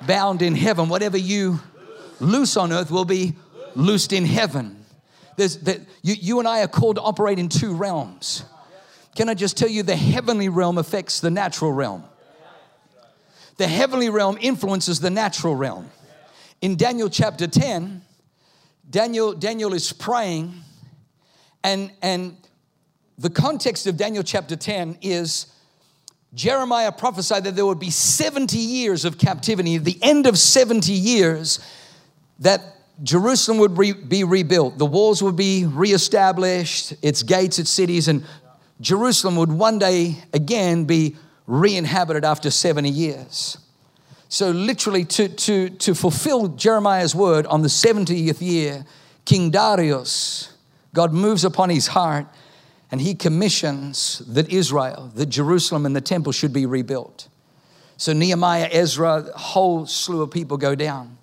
bound 0.05 0.41
in 0.41 0.55
heaven. 0.55 0.89
Whatever 0.89 1.17
you 1.17 1.59
loose 2.19 2.57
on 2.57 2.73
earth 2.73 2.91
will 2.91 3.05
be 3.05 3.35
loosed 3.75 4.11
in 4.11 4.25
heaven. 4.25 4.83
There's, 5.37 5.57
you, 6.01 6.15
you 6.19 6.39
and 6.39 6.47
I 6.47 6.63
are 6.63 6.67
called 6.67 6.97
to 6.97 7.01
operate 7.01 7.39
in 7.39 7.47
two 7.47 7.73
realms. 7.73 8.43
Can 9.15 9.29
I 9.29 9.35
just 9.35 9.57
tell 9.57 9.69
you, 9.69 9.83
the 9.83 9.95
heavenly 9.95 10.49
realm 10.49 10.77
affects 10.77 11.21
the 11.21 11.31
natural 11.31 11.71
realm 11.71 12.03
the 13.59 13.67
heavenly 13.67 14.09
realm 14.09 14.37
influences 14.39 15.01
the 15.01 15.09
natural 15.09 15.53
realm. 15.53 15.91
In 16.61 16.77
Daniel 16.77 17.09
chapter 17.09 17.45
10, 17.45 18.01
Daniel, 18.89 19.33
Daniel 19.33 19.73
is 19.73 19.91
praying, 19.91 20.53
and, 21.61 21.91
and 22.01 22.37
the 23.17 23.29
context 23.29 23.85
of 23.85 23.97
Daniel 23.97 24.23
chapter 24.23 24.55
10 24.55 24.99
is 25.01 25.47
Jeremiah 26.33 26.93
prophesied 26.93 27.43
that 27.43 27.57
there 27.57 27.65
would 27.65 27.81
be 27.81 27.89
70 27.89 28.57
years 28.57 29.03
of 29.03 29.17
captivity. 29.17 29.77
The 29.77 29.99
end 30.01 30.25
of 30.25 30.39
70 30.39 30.93
years, 30.93 31.59
that 32.39 32.61
Jerusalem 33.03 33.57
would 33.57 33.77
re- 33.77 33.91
be 33.91 34.23
rebuilt, 34.23 34.77
the 34.77 34.85
walls 34.85 35.21
would 35.21 35.35
be 35.35 35.65
reestablished, 35.65 36.93
its 37.01 37.23
gates, 37.23 37.59
its 37.59 37.69
cities, 37.69 38.07
and 38.07 38.23
Jerusalem 38.79 39.35
would 39.35 39.51
one 39.51 39.79
day 39.79 40.23
again 40.31 40.85
be 40.85 41.17
re 41.49 41.75
inhabited 41.75 42.23
after 42.23 42.51
70 42.51 42.89
years. 42.89 43.57
So, 44.29 44.51
literally, 44.51 45.05
to, 45.05 45.27
to, 45.27 45.69
to 45.69 45.95
fulfill 45.95 46.49
Jeremiah's 46.49 47.15
word 47.15 47.47
on 47.47 47.63
the 47.63 47.67
70th 47.67 48.39
year, 48.39 48.85
King 49.25 49.49
Darius, 49.49 50.53
God 50.93 51.11
moves 51.11 51.43
upon 51.43 51.71
his 51.71 51.87
heart 51.87 52.27
and 52.91 53.01
he 53.01 53.15
commissions 53.15 54.19
that 54.27 54.51
Israel, 54.51 55.11
that 55.15 55.27
Jerusalem 55.27 55.85
and 55.85 55.95
the 55.95 56.01
temple 56.01 56.31
should 56.31 56.53
be 56.53 56.67
rebuilt. 56.67 57.27
So 57.97 58.13
Nehemiah, 58.13 58.69
Ezra, 58.71 59.23
whole 59.35 59.87
slew 59.87 60.21
of 60.21 60.31
people 60.31 60.57
go 60.57 60.75
down. 60.75 61.17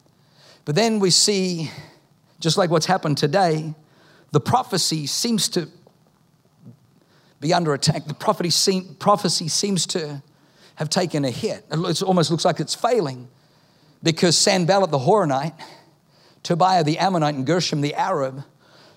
But 0.64 0.74
then 0.74 0.98
we 0.98 1.10
see, 1.10 1.70
just 2.40 2.58
like 2.58 2.70
what's 2.70 2.86
happened 2.86 3.18
today, 3.18 3.74
the 4.32 4.40
prophecy 4.40 5.06
seems 5.06 5.48
to 5.50 5.68
be 7.40 7.52
under 7.52 7.74
attack. 7.74 8.06
The 8.06 8.14
prophecy, 8.14 8.82
prophecy 8.98 9.48
seems 9.48 9.86
to 9.88 10.22
have 10.76 10.90
taken 10.90 11.24
a 11.24 11.30
hit. 11.30 11.64
It 11.70 12.02
almost 12.02 12.30
looks 12.30 12.44
like 12.44 12.60
it's 12.60 12.74
failing 12.74 13.28
because 14.02 14.36
Sanballat 14.36 14.90
the 14.90 14.98
Horonite, 14.98 15.54
Tobiah 16.42 16.84
the 16.84 16.98
Ammonite, 16.98 17.34
and 17.34 17.46
Geshem 17.46 17.82
the 17.82 17.94
Arab 17.94 18.44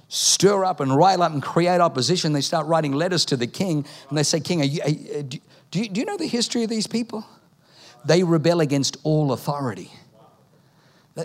stir 0.10 0.65
up 0.65 0.80
and 0.80 0.95
rile 0.95 1.21
up 1.21 1.32
and 1.32 1.41
create 1.41 1.80
opposition. 1.80 2.34
They 2.34 2.41
start 2.41 2.67
writing 2.67 2.91
letters 2.93 3.25
to 3.25 3.38
the 3.38 3.47
king 3.47 3.86
and 4.10 4.17
they 4.17 4.23
say, 4.23 4.39
King, 4.39 4.63
you, 4.63 5.23
do, 5.23 5.39
you, 5.80 5.89
do 5.89 5.99
you 5.99 6.06
know 6.06 6.17
the 6.17 6.28
history 6.28 6.63
of 6.63 6.69
these 6.69 6.88
people? 6.88 7.25
They 8.06 8.23
rebel 8.23 8.60
against 8.60 8.97
all 9.04 9.32
authority. 9.32 9.91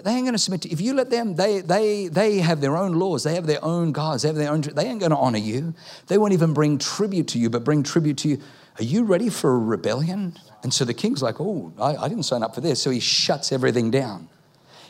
They 0.03 0.13
ain't 0.13 0.25
going 0.25 0.33
to 0.33 0.39
submit 0.39 0.63
to 0.63 0.69
you. 0.69 0.73
If 0.73 0.81
you 0.81 0.95
let 0.95 1.11
them, 1.11 1.37
they, 1.37 1.61
they, 1.61 2.09
they 2.09 2.39
have 2.39 2.61
their 2.61 2.77
own 2.77 2.95
laws. 2.95 3.23
They 3.23 3.35
have 3.35 3.47
their 3.47 3.63
own 3.65 3.93
gods. 3.93 4.23
They 4.23 4.29
have 4.29 4.37
their 4.37 4.51
own, 4.51 4.63
they 4.63 4.87
ain't 4.87 5.01
going 5.01 5.11
to 5.11 5.17
honor 5.17 5.39
you. 5.39 5.75
They 6.07 6.19
won't 6.19 6.33
even 6.33 6.55
bring 6.55 6.79
tribute 6.79 7.29
to 7.29 7.39
you, 7.39 7.51
but 7.51 7.65
bring 7.65 7.83
tribute 7.83 8.19
to 8.19 8.29
you. 8.29 8.39
Are 8.79 8.85
you 8.85 9.05
ready 9.05 9.29
for 9.29 9.55
a 9.55 9.59
rebellion? 9.59 10.37
And 10.63 10.73
so 10.73 10.85
the 10.85 10.95
king's 10.95 11.23
like, 11.23 11.41
oh, 11.41 11.73
I, 11.79 11.97
I 11.97 12.09
didn't 12.09 12.25
sign 12.25 12.43
up 12.43 12.55
for 12.55 12.61
this. 12.61 12.83
So 12.83 12.91
he 12.91 13.01
shuts 13.01 13.53
everything 13.53 13.91
down. 13.91 14.29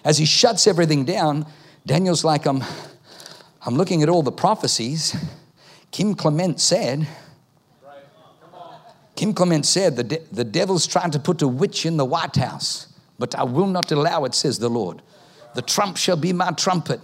As 0.04 0.18
he 0.18 0.24
shuts 0.24 0.66
everything 0.66 1.04
down, 1.04 1.46
Daniel's 1.86 2.24
like, 2.24 2.46
I'm, 2.46 2.62
I'm 3.66 3.74
looking 3.74 4.02
at 4.02 4.08
all 4.08 4.22
the 4.22 4.32
prophecies. 4.32 5.16
Kim 5.90 6.14
Clement 6.14 6.60
said, 6.60 7.06
Kim 9.16 9.32
Clement 9.32 9.64
said, 9.64 9.96
the, 9.96 10.04
de- 10.04 10.24
the 10.32 10.44
devil's 10.44 10.86
trying 10.86 11.10
to 11.12 11.18
put 11.18 11.40
a 11.42 11.48
witch 11.48 11.86
in 11.86 11.96
the 11.96 12.04
White 12.04 12.36
House, 12.36 12.88
but 13.18 13.34
I 13.34 13.44
will 13.44 13.66
not 13.66 13.90
allow 13.92 14.24
it, 14.24 14.34
says 14.34 14.58
the 14.58 14.68
Lord. 14.68 15.02
The 15.54 15.62
trump 15.62 15.96
shall 15.96 16.16
be 16.16 16.32
my 16.32 16.50
trumpet. 16.52 17.00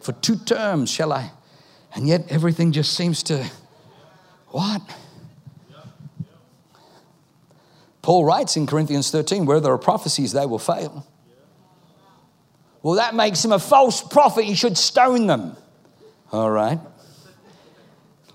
For 0.00 0.12
two 0.12 0.36
terms 0.36 0.90
shall 0.90 1.12
I. 1.12 1.30
And 1.94 2.08
yet 2.08 2.26
everything 2.28 2.72
just 2.72 2.94
seems 2.94 3.22
to, 3.24 3.48
what? 4.48 4.82
Paul 8.02 8.24
writes 8.24 8.56
in 8.56 8.66
Corinthians 8.66 9.10
13, 9.10 9.46
where 9.46 9.60
there 9.60 9.72
are 9.72 9.78
prophecies, 9.78 10.32
they 10.32 10.44
will 10.44 10.58
fail. 10.58 11.06
Well, 12.82 12.96
that 12.96 13.14
makes 13.14 13.42
him 13.42 13.52
a 13.52 13.58
false 13.58 14.02
prophet. 14.02 14.44
You 14.44 14.54
should 14.54 14.76
stone 14.76 15.26
them. 15.26 15.56
All 16.30 16.50
right. 16.50 16.78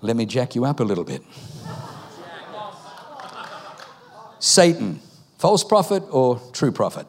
Let 0.02 0.16
me 0.16 0.26
jack 0.26 0.54
you 0.54 0.64
up 0.64 0.80
a 0.80 0.82
little 0.82 1.04
bit. 1.04 1.22
Satan, 4.40 5.00
false 5.40 5.64
prophet 5.64 6.02
or 6.10 6.38
true 6.52 6.70
prophet? 6.70 7.06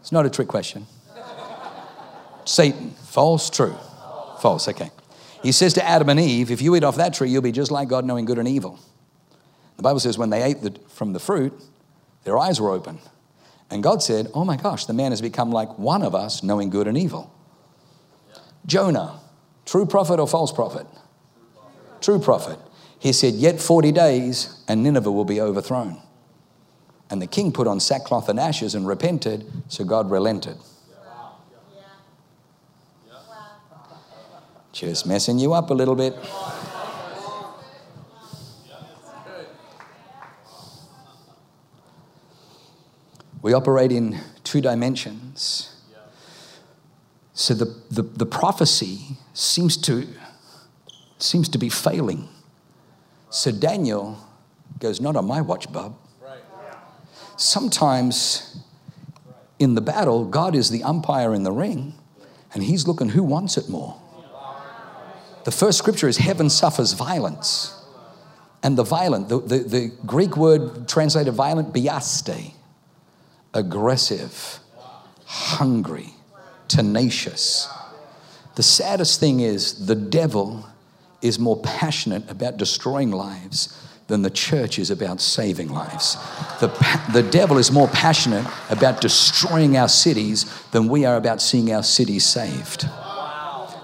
It's 0.00 0.12
not 0.12 0.26
a 0.26 0.30
trick 0.30 0.46
question. 0.46 0.86
Satan, 2.44 2.90
false, 2.90 3.50
true? 3.50 3.74
False, 4.40 4.68
okay. 4.68 4.90
He 5.42 5.50
says 5.52 5.72
to 5.74 5.84
Adam 5.84 6.10
and 6.10 6.20
Eve, 6.20 6.50
if 6.50 6.62
you 6.62 6.76
eat 6.76 6.84
off 6.84 6.96
that 6.96 7.14
tree, 7.14 7.30
you'll 7.30 7.42
be 7.42 7.50
just 7.50 7.70
like 7.70 7.88
God, 7.88 8.04
knowing 8.04 8.24
good 8.24 8.38
and 8.38 8.46
evil. 8.46 8.78
The 9.78 9.82
Bible 9.82 9.98
says 9.98 10.16
when 10.16 10.30
they 10.30 10.42
ate 10.42 10.62
the, 10.62 10.78
from 10.88 11.12
the 11.12 11.18
fruit, 11.18 11.52
their 12.24 12.38
eyes 12.38 12.60
were 12.60 12.70
open. 12.70 12.98
And 13.70 13.82
God 13.82 14.02
said, 14.02 14.28
Oh 14.34 14.44
my 14.44 14.56
gosh, 14.56 14.84
the 14.84 14.92
man 14.92 15.12
has 15.12 15.20
become 15.20 15.50
like 15.50 15.78
one 15.78 16.02
of 16.02 16.14
us, 16.14 16.42
knowing 16.42 16.70
good 16.70 16.86
and 16.86 16.96
evil. 16.96 17.32
Jonah, 18.66 19.18
true 19.64 19.86
prophet 19.86 20.20
or 20.20 20.28
false 20.28 20.52
prophet? 20.52 20.86
True 22.00 22.20
prophet. 22.20 22.58
He 23.06 23.12
said, 23.12 23.34
Yet 23.34 23.60
40 23.60 23.92
days 23.92 24.64
and 24.66 24.82
Nineveh 24.82 25.12
will 25.12 25.24
be 25.24 25.40
overthrown. 25.40 26.02
And 27.08 27.22
the 27.22 27.28
king 27.28 27.52
put 27.52 27.68
on 27.68 27.78
sackcloth 27.78 28.28
and 28.28 28.40
ashes 28.40 28.74
and 28.74 28.84
repented, 28.84 29.46
so 29.68 29.84
God 29.84 30.10
relented. 30.10 30.56
Just 34.72 35.06
messing 35.06 35.38
you 35.38 35.52
up 35.52 35.70
a 35.70 35.72
little 35.72 35.94
bit. 35.94 36.16
We 43.40 43.52
operate 43.52 43.92
in 43.92 44.18
two 44.42 44.60
dimensions. 44.60 45.80
So 47.34 47.54
the, 47.54 47.66
the, 47.88 48.02
the 48.02 48.26
prophecy 48.26 49.16
seems 49.32 49.76
to, 49.82 50.08
seems 51.20 51.48
to 51.50 51.58
be 51.58 51.68
failing. 51.68 52.30
So 53.36 53.52
Daniel 53.52 54.18
goes, 54.78 54.98
Not 54.98 55.14
on 55.14 55.26
my 55.26 55.42
watch, 55.42 55.70
bub. 55.70 55.94
Sometimes 57.36 58.64
in 59.58 59.74
the 59.74 59.82
battle, 59.82 60.24
God 60.24 60.54
is 60.54 60.70
the 60.70 60.82
umpire 60.82 61.34
in 61.34 61.42
the 61.42 61.52
ring, 61.52 61.92
and 62.54 62.62
he's 62.62 62.88
looking 62.88 63.10
who 63.10 63.22
wants 63.22 63.58
it 63.58 63.68
more. 63.68 64.00
The 65.44 65.50
first 65.50 65.76
scripture 65.76 66.08
is 66.08 66.16
heaven 66.16 66.48
suffers 66.48 66.94
violence. 66.94 67.74
And 68.62 68.78
the 68.78 68.84
violent, 68.84 69.28
the, 69.28 69.38
the, 69.38 69.58
the 69.58 69.92
Greek 70.06 70.34
word 70.34 70.88
translated 70.88 71.34
violent, 71.34 71.74
biaste, 71.74 72.54
aggressive, 73.52 74.60
hungry, 75.26 76.14
tenacious. 76.68 77.68
The 78.54 78.62
saddest 78.62 79.20
thing 79.20 79.40
is 79.40 79.84
the 79.84 79.94
devil 79.94 80.66
is 81.26 81.38
more 81.38 81.56
passionate 81.58 82.30
about 82.30 82.56
destroying 82.56 83.10
lives 83.10 83.76
than 84.06 84.22
the 84.22 84.30
church 84.30 84.78
is 84.78 84.90
about 84.90 85.20
saving 85.20 85.68
lives. 85.68 86.16
The, 86.60 86.68
the 87.12 87.22
devil 87.22 87.58
is 87.58 87.72
more 87.72 87.88
passionate 87.88 88.46
about 88.70 89.00
destroying 89.00 89.76
our 89.76 89.88
cities 89.88 90.44
than 90.70 90.88
we 90.88 91.04
are 91.04 91.16
about 91.16 91.42
seeing 91.42 91.72
our 91.72 91.82
cities 91.82 92.24
saved. 92.24 92.88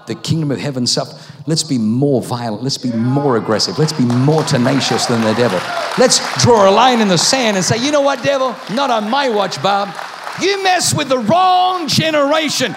The 0.07 0.15
kingdom 0.15 0.51
of 0.51 0.59
heaven 0.59 0.87
suffer. 0.87 1.17
Let's 1.45 1.63
be 1.63 1.77
more 1.77 2.21
violent. 2.21 2.63
Let's 2.63 2.77
be 2.77 2.91
more 2.91 3.37
aggressive. 3.37 3.77
Let's 3.77 3.93
be 3.93 4.05
more 4.05 4.43
tenacious 4.43 5.05
than 5.05 5.21
the 5.21 5.33
devil. 5.33 5.59
Let's 5.97 6.19
draw 6.41 6.69
a 6.69 6.71
line 6.71 7.01
in 7.01 7.09
the 7.09 7.17
sand 7.17 7.57
and 7.57 7.65
say, 7.65 7.77
you 7.83 7.91
know 7.91 8.01
what, 8.01 8.23
devil? 8.23 8.55
Not 8.73 8.89
on 8.89 9.09
my 9.09 9.29
watch, 9.29 9.61
Bob. 9.61 9.93
You 10.41 10.63
mess 10.63 10.93
with 10.93 11.09
the 11.09 11.19
wrong 11.19 11.87
generation. 11.87 12.75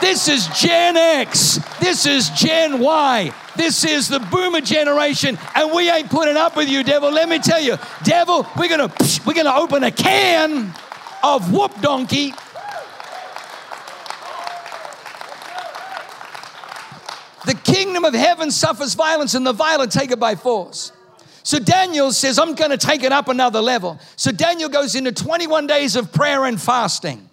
This 0.00 0.28
is 0.28 0.46
Gen 0.48 0.96
X. 0.96 1.58
This 1.80 2.06
is 2.06 2.28
Gen 2.30 2.80
Y. 2.80 3.32
This 3.56 3.84
is 3.84 4.08
the 4.08 4.20
boomer 4.20 4.60
generation, 4.60 5.38
and 5.54 5.72
we 5.72 5.90
ain't 5.90 6.10
putting 6.10 6.36
up 6.36 6.56
with 6.56 6.68
you, 6.68 6.82
devil. 6.82 7.10
Let 7.10 7.28
me 7.28 7.38
tell 7.38 7.60
you, 7.60 7.76
devil, 8.04 8.46
we're 8.58 8.68
gonna 8.68 8.92
we're 9.26 9.34
gonna 9.34 9.54
open 9.54 9.84
a 9.84 9.90
can 9.90 10.74
of 11.22 11.52
whoop 11.52 11.80
donkey. 11.80 12.32
The 17.46 17.54
kingdom 17.54 18.04
of 18.04 18.12
heaven 18.12 18.50
suffers 18.50 18.94
violence, 18.94 19.34
and 19.34 19.46
the 19.46 19.52
violent 19.52 19.92
take 19.92 20.10
it 20.10 20.18
by 20.18 20.34
force. 20.34 20.92
So 21.44 21.60
Daniel 21.60 22.10
says, 22.10 22.40
I'm 22.40 22.56
going 22.56 22.72
to 22.72 22.76
take 22.76 23.04
it 23.04 23.12
up 23.12 23.28
another 23.28 23.60
level. 23.60 24.00
So 24.16 24.32
Daniel 24.32 24.68
goes 24.68 24.96
into 24.96 25.12
21 25.12 25.68
days 25.68 25.94
of 25.94 26.12
prayer 26.12 26.44
and 26.44 26.60
fasting. 26.60 27.28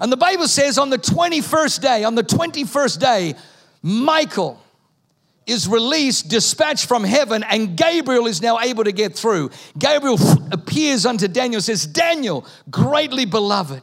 And 0.00 0.10
the 0.10 0.16
Bible 0.16 0.48
says 0.48 0.78
on 0.78 0.90
the 0.90 0.98
21st 0.98 1.80
day, 1.80 2.02
on 2.02 2.16
the 2.16 2.24
21st 2.24 2.98
day, 2.98 3.34
Michael 3.80 4.60
is 5.46 5.68
released, 5.68 6.28
dispatched 6.28 6.86
from 6.86 7.04
heaven, 7.04 7.42
and 7.42 7.76
Gabriel 7.76 8.26
is 8.26 8.40
now 8.40 8.60
able 8.60 8.84
to 8.84 8.92
get 8.92 9.14
through. 9.14 9.50
Gabriel 9.78 10.18
appears 10.52 11.06
unto 11.06 11.28
Daniel, 11.28 11.60
says, 11.60 11.86
Daniel, 11.86 12.46
greatly 12.70 13.24
beloved. 13.24 13.82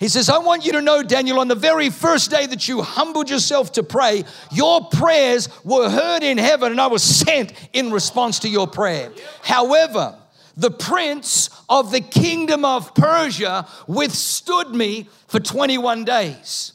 He 0.00 0.08
says, 0.08 0.28
I 0.28 0.38
want 0.38 0.64
you 0.64 0.72
to 0.72 0.80
know, 0.80 1.02
Daniel, 1.02 1.40
on 1.40 1.48
the 1.48 1.56
very 1.56 1.90
first 1.90 2.30
day 2.30 2.46
that 2.46 2.68
you 2.68 2.82
humbled 2.82 3.28
yourself 3.28 3.72
to 3.72 3.82
pray, 3.82 4.24
your 4.52 4.88
prayers 4.88 5.48
were 5.64 5.90
heard 5.90 6.22
in 6.22 6.38
heaven, 6.38 6.70
and 6.70 6.80
I 6.80 6.86
was 6.86 7.02
sent 7.02 7.52
in 7.72 7.90
response 7.90 8.38
to 8.40 8.48
your 8.48 8.68
prayer. 8.68 9.10
However, 9.42 10.16
the 10.56 10.70
prince 10.70 11.50
of 11.68 11.90
the 11.90 12.00
kingdom 12.00 12.64
of 12.64 12.94
Persia 12.94 13.66
withstood 13.88 14.70
me 14.70 15.08
for 15.26 15.40
21 15.40 16.04
days. 16.04 16.72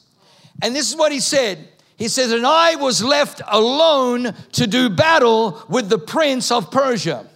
And 0.62 0.76
this 0.76 0.90
is 0.90 0.96
what 0.96 1.12
he 1.12 1.20
said. 1.20 1.70
He 1.98 2.08
says, 2.08 2.32
And 2.32 2.46
I 2.46 2.76
was 2.76 3.04
left 3.04 3.42
alone 3.48 4.34
to 4.54 4.68
do 4.68 4.90
battle 4.90 5.64
with 5.70 5.90
the 5.90 5.98
prince 5.98 6.52
of 6.52 6.72
Persia. 6.72 7.28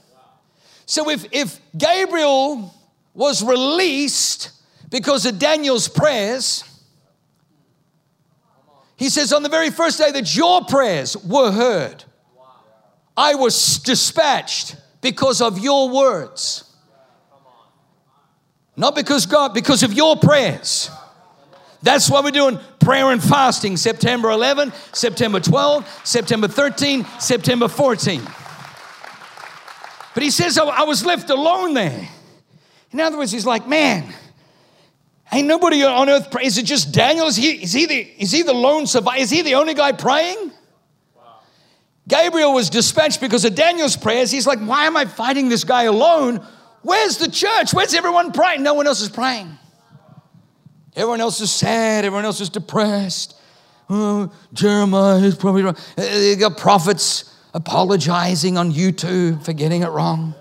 So 0.85 1.09
if, 1.09 1.25
if 1.31 1.59
Gabriel 1.77 2.73
was 3.13 3.43
released 3.43 4.51
because 4.89 5.25
of 5.25 5.37
Daniel's 5.37 5.87
prayers, 5.87 6.63
he 8.95 9.09
says, 9.09 9.31
On 9.31 9.43
the 9.43 9.49
very 9.49 9.69
first 9.69 9.99
day 9.99 10.11
that 10.11 10.35
your 10.35 10.65
prayers 10.65 11.15
were 11.17 11.51
heard, 11.51 12.03
I 13.15 13.35
was 13.35 13.79
dispatched 13.79 14.75
because 15.01 15.41
of 15.41 15.59
your 15.59 15.89
words. 15.89 16.63
Not 18.75 18.95
because 18.95 19.25
God, 19.25 19.53
because 19.53 19.81
of 19.81 19.93
your 19.93 20.15
prayers. 20.15 20.91
That's 21.81 22.09
why 22.09 22.21
we're 22.21 22.31
doing 22.31 22.59
prayer 22.79 23.11
and 23.11 23.23
fasting 23.23 23.77
September 23.77 24.31
11, 24.31 24.73
September 24.93 25.39
12, 25.39 26.01
September 26.03 26.47
13, 26.47 27.05
September 27.19 27.67
14. 27.67 28.21
But 30.13 30.23
he 30.23 30.31
says, 30.31 30.57
I 30.57 30.83
was 30.83 31.05
left 31.05 31.29
alone 31.29 31.75
there. 31.75 32.09
In 32.91 32.99
other 32.99 33.17
words, 33.17 33.31
he's 33.31 33.45
like, 33.45 33.67
man, 33.67 34.11
ain't 35.31 35.47
nobody 35.47 35.83
on 35.83 36.09
earth 36.09 36.31
praying. 36.31 36.47
Is 36.47 36.57
it 36.57 36.65
just 36.65 36.91
Daniel? 36.91 37.27
Is 37.27 37.35
he, 37.35 37.51
is 37.51 37.73
he, 37.73 37.85
the, 37.85 37.99
is 38.17 38.31
he 38.31 38.41
the 38.41 38.53
lone 38.53 38.87
survivor? 38.87 39.19
Is 39.19 39.29
he 39.29 39.43
the 39.43 39.55
only 39.55 39.75
guy 39.75 39.91
praying? 39.91 40.51
Gabriel 42.07 42.53
was 42.53 42.69
dispatched 42.69 43.19
because 43.19 43.43
of 43.43 43.53
Daniel's 43.53 43.97
prayers. 43.97 44.31
He's 44.31 44.47
like, 44.47 44.59
why 44.59 44.85
am 44.85 44.95
I 44.95 45.05
fighting 45.05 45.49
this 45.49 45.65
guy 45.65 45.83
alone? 45.83 46.45
Where's 46.81 47.17
the 47.17 47.29
church? 47.29 47.73
Where's 47.73 47.93
everyone 47.93 48.31
praying? 48.31 48.63
No 48.63 48.73
one 48.73 48.87
else 48.87 49.01
is 49.01 49.09
praying. 49.09 49.57
Everyone 50.97 51.21
else 51.21 51.39
is 51.41 51.51
sad. 51.51 52.05
Everyone 52.05 52.25
else 52.25 52.41
is 52.41 52.49
depressed. 52.49 53.35
Oh, 53.87 54.33
Jeremiah 54.51 55.19
is 55.19 55.35
probably 55.35 55.61
wrong. 55.61 55.77
Uh, 55.95 56.01
you 56.01 56.35
got 56.35 56.57
prophets 56.57 57.33
apologizing 57.53 58.57
on 58.57 58.73
YouTube 58.73 59.45
for 59.45 59.53
getting 59.53 59.83
it 59.83 59.89
wrong. 59.89 60.33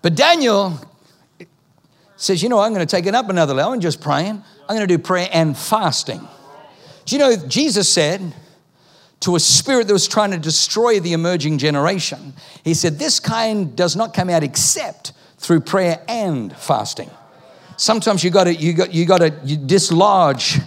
But 0.00 0.14
Daniel 0.14 0.78
says, 2.16 2.40
you 2.40 2.48
know, 2.48 2.60
I'm 2.60 2.72
going 2.72 2.86
to 2.86 2.90
take 2.90 3.06
it 3.06 3.16
up 3.16 3.28
another 3.28 3.54
level. 3.54 3.72
I'm 3.72 3.80
just 3.80 4.00
praying. 4.00 4.44
I'm 4.68 4.76
going 4.76 4.86
to 4.86 4.86
do 4.86 5.02
prayer 5.02 5.28
and 5.32 5.58
fasting. 5.58 6.20
Do 7.04 7.16
you 7.16 7.18
know, 7.18 7.36
Jesus 7.48 7.92
said 7.92 8.32
to 9.20 9.36
a 9.36 9.40
spirit 9.40 9.88
that 9.88 9.92
was 9.92 10.06
trying 10.06 10.30
to 10.30 10.38
destroy 10.38 11.00
the 11.00 11.12
emerging 11.12 11.58
generation, 11.58 12.34
He 12.64 12.74
said, 12.74 12.98
This 12.98 13.20
kind 13.20 13.74
does 13.74 13.96
not 13.96 14.14
come 14.14 14.30
out 14.30 14.42
except 14.42 15.12
through 15.38 15.60
prayer 15.60 16.00
and 16.08 16.54
fasting. 16.56 17.10
Sometimes 17.76 18.24
you 18.24 18.30
got 18.30 18.44
to 18.44 18.54
you 18.54 18.72
got 18.72 18.92
you 18.92 19.06
got 19.06 19.18
to 19.18 19.40
you 19.44 19.56
dislodge. 19.56 20.58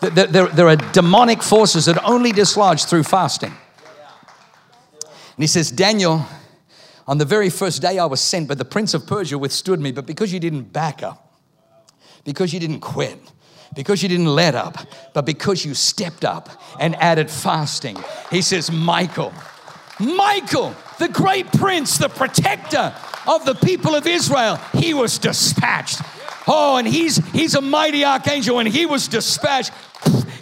There, 0.00 0.46
there 0.46 0.68
are 0.68 0.76
demonic 0.76 1.42
forces 1.42 1.86
that 1.86 2.02
only 2.04 2.30
dislodge 2.30 2.84
through 2.84 3.02
fasting. 3.02 3.50
And 3.50 5.42
he 5.42 5.46
says, 5.46 5.72
Daniel, 5.72 6.24
on 7.06 7.18
the 7.18 7.24
very 7.24 7.48
first 7.48 7.80
day 7.82 7.98
I 7.98 8.04
was 8.04 8.20
sent, 8.20 8.48
but 8.48 8.58
the 8.58 8.64
prince 8.64 8.94
of 8.94 9.06
Persia 9.06 9.38
withstood 9.38 9.80
me. 9.80 9.92
But 9.92 10.06
because 10.06 10.32
you 10.32 10.38
didn't 10.38 10.72
back 10.72 11.02
up, 11.02 11.32
because 12.24 12.52
you 12.52 12.60
didn't 12.60 12.80
quit, 12.80 13.18
because 13.74 14.02
you 14.02 14.08
didn't 14.08 14.26
let 14.34 14.54
up, 14.54 14.76
but 15.12 15.24
because 15.24 15.64
you 15.64 15.74
stepped 15.74 16.24
up 16.24 16.48
and 16.78 16.94
added 16.96 17.30
fasting. 17.30 17.96
He 18.30 18.42
says, 18.42 18.70
Michael, 18.70 19.32
Michael, 20.00 20.74
the 20.98 21.08
great 21.08 21.50
prince, 21.52 21.98
the 21.98 22.08
protector 22.08 22.94
of 23.26 23.44
the 23.44 23.54
people 23.54 23.94
of 23.94 24.06
Israel, 24.06 24.56
he 24.74 24.94
was 24.94 25.18
dispatched. 25.18 26.00
Oh, 26.46 26.76
and 26.76 26.88
he's 26.88 27.16
he's 27.32 27.54
a 27.54 27.60
mighty 27.60 28.04
archangel, 28.04 28.58
and 28.58 28.68
he 28.68 28.86
was 28.86 29.06
dispatched 29.06 29.72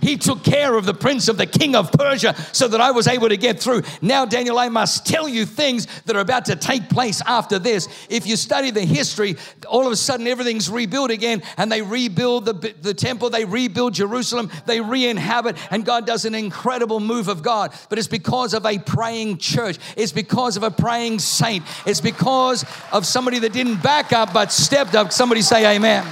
he 0.00 0.16
took 0.16 0.42
care 0.42 0.76
of 0.76 0.87
the 0.87 0.94
prince 0.94 1.28
of 1.28 1.37
the 1.37 1.46
king 1.46 1.74
of 1.74 1.92
Persia 1.92 2.35
so 2.52 2.68
that 2.68 2.80
I 2.80 2.90
was 2.90 3.06
able 3.06 3.28
to 3.28 3.37
get 3.37 3.61
through. 3.61 3.82
Now, 4.02 4.24
Daniel, 4.24 4.59
I 4.59 4.68
must 4.68 5.06
tell 5.06 5.28
you 5.28 5.46
things 5.46 5.87
that 6.04 6.16
are 6.16 6.20
about 6.20 6.46
to 6.46 6.56
take 6.56 6.88
place 6.88 7.22
after 7.26 7.59
this. 7.59 7.88
If 8.09 8.26
you 8.26 8.37
study 8.37 8.70
the 8.70 8.85
history, 8.85 9.37
all 9.68 9.87
of 9.87 9.92
a 9.92 9.96
sudden 9.96 10.26
everything's 10.26 10.70
rebuilt 10.70 11.11
again, 11.11 11.42
and 11.56 11.70
they 11.70 11.82
rebuild 11.82 12.44
the, 12.44 12.74
the 12.80 12.94
temple, 12.94 13.30
they 13.30 13.44
rebuild 13.44 13.94
Jerusalem, 13.94 14.50
they 14.66 14.80
re 14.80 15.06
inhabit, 15.06 15.56
and 15.70 15.85
God 15.85 16.06
does 16.06 16.24
an 16.24 16.35
incredible 16.35 17.00
move 17.00 17.28
of 17.28 17.42
God. 17.42 17.74
But 17.88 17.98
it's 17.98 18.09
because 18.09 18.54
of 18.54 18.66
a 18.66 18.78
praying 18.78 19.38
church, 19.38 19.78
it's 19.96 20.12
because 20.12 20.56
of 20.56 20.62
a 20.62 20.70
praying 20.70 21.18
saint, 21.18 21.64
it's 21.87 22.00
because 22.00 22.64
of 22.92 23.06
somebody 23.06 23.38
that 23.40 23.52
didn't 23.52 23.82
back 23.82 24.12
up 24.12 24.32
but 24.32 24.52
stepped 24.52 24.94
up. 24.94 25.12
Somebody 25.12 25.42
say, 25.42 25.76
Amen. 25.76 26.04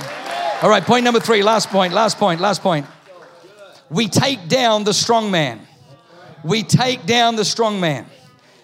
All 0.63 0.71
right, 0.71 0.83
point 0.83 1.05
number 1.05 1.21
three, 1.21 1.43
last 1.43 1.69
point, 1.69 1.93
last 1.93 2.17
point, 2.19 2.41
last 2.41 2.63
point 2.63 2.87
we 3.95 4.09
take 4.09 4.49
down 4.49 4.83
the 4.83 4.93
strong 4.93 5.31
man. 5.31 5.61
We 6.43 6.65
take 6.65 7.07
down 7.07 7.37
the 7.37 7.45
strong 7.45 7.79
man. 7.81 8.07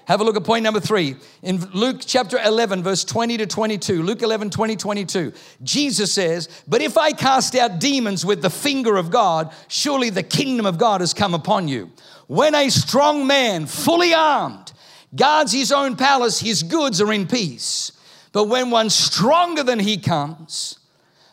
Have 0.07 0.21
a 0.21 0.25
look 0.25 0.37
at 0.37 0.43
point 0.43 0.65
number 0.65 0.81
three. 0.81 1.15
In 1.43 1.61
Luke 1.71 2.01
chapter 2.05 2.37
11, 2.45 2.83
verse 2.83 3.05
20 3.05 3.37
to 3.37 3.47
22, 3.47 4.03
Luke 4.03 4.23
11, 4.23 4.51
20, 4.51 4.75
22, 4.75 5.33
Jesus 5.63 6.13
says, 6.13 6.49
But 6.67 6.83
if 6.83 6.99
I 6.99 7.13
cast 7.13 7.55
out 7.55 7.79
demons 7.79 8.27
with 8.27 8.43
the 8.43 8.51
finger 8.51 8.97
of 8.97 9.13
God, 9.13 9.55
surely 9.69 10.11
the 10.11 10.25
kingdom 10.25 10.67
of 10.67 10.79
God 10.79 11.01
has 11.01 11.15
come 11.15 11.33
upon 11.33 11.69
you. 11.69 11.93
When 12.27 12.57
a 12.57 12.69
strong 12.71 13.25
man, 13.25 13.67
fully 13.67 14.13
armed, 14.13 14.73
guards 15.15 15.53
his 15.53 15.71
own 15.71 15.95
palace, 15.95 16.41
his 16.41 16.65
goods 16.65 17.01
are 17.01 17.13
in 17.13 17.29
peace. 17.29 17.93
But 18.33 18.49
when 18.49 18.71
one 18.71 18.91
stronger 18.91 19.63
than 19.63 19.79
he 19.79 19.97
comes, 19.97 20.80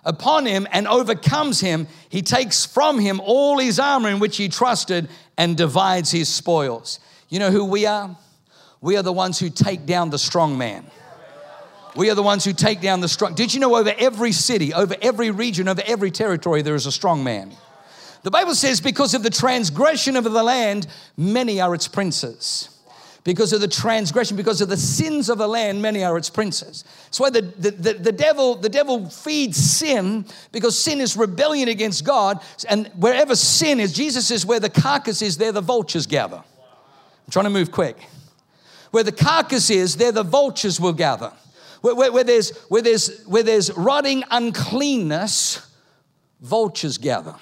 upon 0.07 0.45
him 0.45 0.67
and 0.71 0.87
overcomes 0.87 1.59
him, 1.59 1.87
he 2.09 2.23
takes 2.23 2.65
from 2.65 2.97
him 2.97 3.19
all 3.23 3.59
his 3.59 3.77
armor 3.77 4.09
in 4.09 4.19
which 4.19 4.37
he 4.37 4.49
trusted 4.49 5.09
and 5.37 5.55
divides 5.55 6.09
his 6.09 6.29
spoils. 6.29 6.99
You 7.29 7.39
know 7.39 7.51
who 7.51 7.65
we 7.65 7.85
are? 7.85 8.17
We 8.81 8.97
are 8.97 9.03
the 9.03 9.13
ones 9.13 9.37
who 9.37 9.49
take 9.49 9.85
down 9.85 10.09
the 10.09 10.17
strong 10.17 10.57
man. 10.57 10.85
We 11.95 12.09
are 12.09 12.15
the 12.15 12.23
ones 12.23 12.45
who 12.45 12.53
take 12.53 12.79
down 12.79 13.01
the 13.01 13.07
strong. 13.07 13.35
Did 13.35 13.53
you 13.53 13.59
know 13.59 13.75
over 13.75 13.93
every 13.97 14.31
city, 14.31 14.73
over 14.73 14.95
every 15.01 15.31
region, 15.31 15.67
over 15.67 15.81
every 15.85 16.11
territory, 16.11 16.61
there 16.61 16.75
is 16.75 16.85
a 16.85 16.91
strong 16.91 17.23
man? 17.23 17.51
The 18.23 18.31
Bible 18.31 18.55
says, 18.55 18.79
because 18.81 19.13
of 19.13 19.23
the 19.23 19.29
transgression 19.29 20.15
of 20.15 20.23
the 20.23 20.43
land, 20.43 20.87
many 21.17 21.59
are 21.59 21.73
its 21.75 21.87
princes 21.87 22.76
because 23.27 23.51
of 23.51 23.59
the 23.59 23.67
transgression, 23.67 24.37
because 24.37 24.61
of 24.61 24.69
the 24.69 24.77
sins 24.77 25.29
of 25.29 25.37
the 25.37 25.49
land, 25.49 25.81
many 25.81 26.01
are 26.01 26.17
its 26.17 26.29
princes. 26.29 26.85
That's 27.03 27.19
why 27.19 27.29
the, 27.29 27.41
the, 27.41 27.71
the, 27.71 27.93
the, 27.95 28.11
devil, 28.13 28.55
the 28.55 28.69
devil 28.69 29.09
feeds 29.09 29.57
sin 29.57 30.25
because 30.53 30.79
sin 30.79 31.01
is 31.01 31.17
rebellion 31.17 31.67
against 31.67 32.05
God. 32.05 32.41
And 32.69 32.87
wherever 32.95 33.35
sin 33.35 33.81
is, 33.81 33.91
Jesus 33.91 34.27
says, 34.27 34.45
where 34.45 34.61
the 34.61 34.69
carcass 34.69 35.21
is, 35.21 35.35
there 35.35 35.51
the 35.51 35.59
vultures 35.59 36.07
gather. 36.07 36.37
I'm 36.37 37.31
trying 37.31 37.43
to 37.43 37.49
move 37.49 37.69
quick. 37.69 37.97
Where 38.91 39.03
the 39.03 39.11
carcass 39.11 39.69
is, 39.69 39.97
there 39.97 40.13
the 40.13 40.23
vultures 40.23 40.79
will 40.79 40.93
gather. 40.93 41.33
Where, 41.81 41.95
where, 41.95 42.13
where, 42.13 42.23
there's, 42.23 42.57
where, 42.69 42.81
there's, 42.81 43.25
where 43.25 43.43
there's 43.43 43.73
rotting 43.73 44.23
uncleanness, 44.31 45.69
vultures 46.39 46.97
gather. 46.97 47.35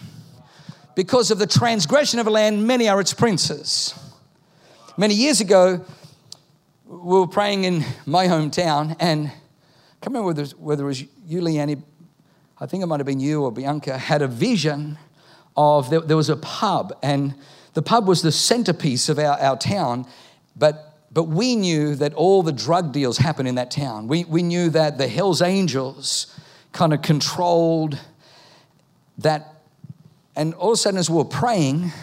Because 0.96 1.30
of 1.30 1.38
the 1.38 1.46
transgression 1.46 2.18
of 2.18 2.26
a 2.26 2.32
land, 2.32 2.66
many 2.66 2.90
are 2.90 3.00
its 3.00 3.14
princes. 3.14 3.94
Many 4.98 5.14
years 5.14 5.42
ago, 5.42 5.84
we 6.86 7.20
were 7.20 7.28
praying 7.28 7.66
in 7.66 7.84
my 8.06 8.28
hometown, 8.28 8.96
and 9.02 9.28
I 9.28 9.32
can't 10.00 10.14
remember 10.14 10.28
whether, 10.28 10.46
whether 10.56 10.84
it 10.86 10.88
was 10.88 11.02
you, 11.02 11.42
Leanne, 11.42 11.84
I 12.58 12.66
think 12.66 12.82
it 12.82 12.86
might 12.86 13.02
have 13.02 13.06
been 13.06 13.20
you 13.20 13.44
or 13.44 13.52
Bianca, 13.52 13.98
had 13.98 14.22
a 14.22 14.28
vision 14.28 14.98
of 15.58 15.90
there, 15.90 16.00
there 16.00 16.16
was 16.16 16.30
a 16.30 16.38
pub, 16.38 16.98
and 17.04 17.36
the 17.74 17.82
pub 17.82 18.08
was 18.08 18.22
the 18.22 18.32
centerpiece 18.32 19.10
of 19.10 19.20
our, 19.20 19.38
our 19.38 19.58
town, 19.58 20.06
but 20.56 20.94
but 21.12 21.24
we 21.26 21.58
knew 21.58 21.96
that 21.96 22.14
all 22.14 22.42
the 22.42 22.54
drug 22.54 22.94
deals 22.94 23.18
happened 23.18 23.50
in 23.50 23.56
that 23.56 23.72
town. 23.72 24.08
We, 24.08 24.24
we 24.26 24.44
knew 24.44 24.70
that 24.70 24.98
the 24.98 25.08
Hells 25.08 25.42
Angels 25.42 26.28
kind 26.72 26.94
of 26.94 27.02
controlled 27.02 28.00
that. 29.18 29.56
And 30.36 30.54
all 30.56 30.72
of 30.72 30.74
a 30.74 30.78
sudden, 30.78 31.00
as 31.00 31.10
we 31.10 31.16
were 31.16 31.24
praying, 31.24 31.94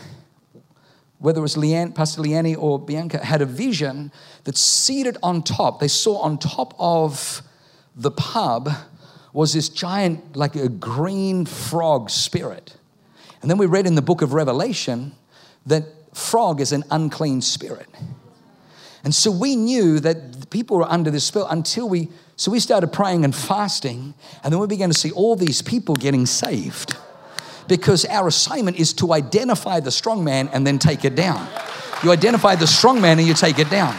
whether 1.22 1.38
it 1.38 1.42
was 1.42 1.54
Leanne, 1.54 1.94
Pastor 1.94 2.20
Leanne 2.20 2.56
or 2.58 2.80
Bianca, 2.80 3.24
had 3.24 3.40
a 3.40 3.46
vision 3.46 4.10
that 4.42 4.56
seated 4.56 5.16
on 5.22 5.42
top, 5.44 5.78
they 5.78 5.86
saw 5.86 6.18
on 6.18 6.36
top 6.36 6.74
of 6.80 7.42
the 7.94 8.10
pub 8.10 8.68
was 9.32 9.52
this 9.52 9.68
giant, 9.68 10.36
like 10.36 10.56
a 10.56 10.68
green 10.68 11.46
frog 11.46 12.10
spirit. 12.10 12.76
And 13.40 13.48
then 13.48 13.56
we 13.56 13.66
read 13.66 13.86
in 13.86 13.94
the 13.94 14.02
book 14.02 14.20
of 14.20 14.34
Revelation 14.34 15.12
that 15.64 15.84
frog 16.12 16.60
is 16.60 16.72
an 16.72 16.82
unclean 16.90 17.40
spirit. 17.40 17.88
And 19.04 19.14
so 19.14 19.30
we 19.30 19.54
knew 19.54 20.00
that 20.00 20.50
people 20.50 20.76
were 20.76 20.90
under 20.90 21.10
this 21.10 21.24
spell 21.24 21.46
until 21.46 21.88
we, 21.88 22.08
so 22.34 22.50
we 22.50 22.58
started 22.58 22.92
praying 22.92 23.24
and 23.24 23.34
fasting, 23.34 24.14
and 24.42 24.52
then 24.52 24.58
we 24.58 24.66
began 24.66 24.88
to 24.88 24.98
see 24.98 25.12
all 25.12 25.36
these 25.36 25.62
people 25.62 25.94
getting 25.94 26.26
saved 26.26 26.96
because 27.68 28.04
our 28.06 28.28
assignment 28.28 28.78
is 28.78 28.92
to 28.94 29.12
identify 29.12 29.80
the 29.80 29.90
strong 29.90 30.24
man 30.24 30.48
and 30.52 30.66
then 30.66 30.78
take 30.78 31.04
it 31.04 31.14
down. 31.14 31.48
You 32.02 32.10
identify 32.10 32.56
the 32.56 32.66
strong 32.66 33.00
man 33.00 33.18
and 33.18 33.28
you 33.28 33.34
take 33.34 33.58
it 33.58 33.70
down. 33.70 33.96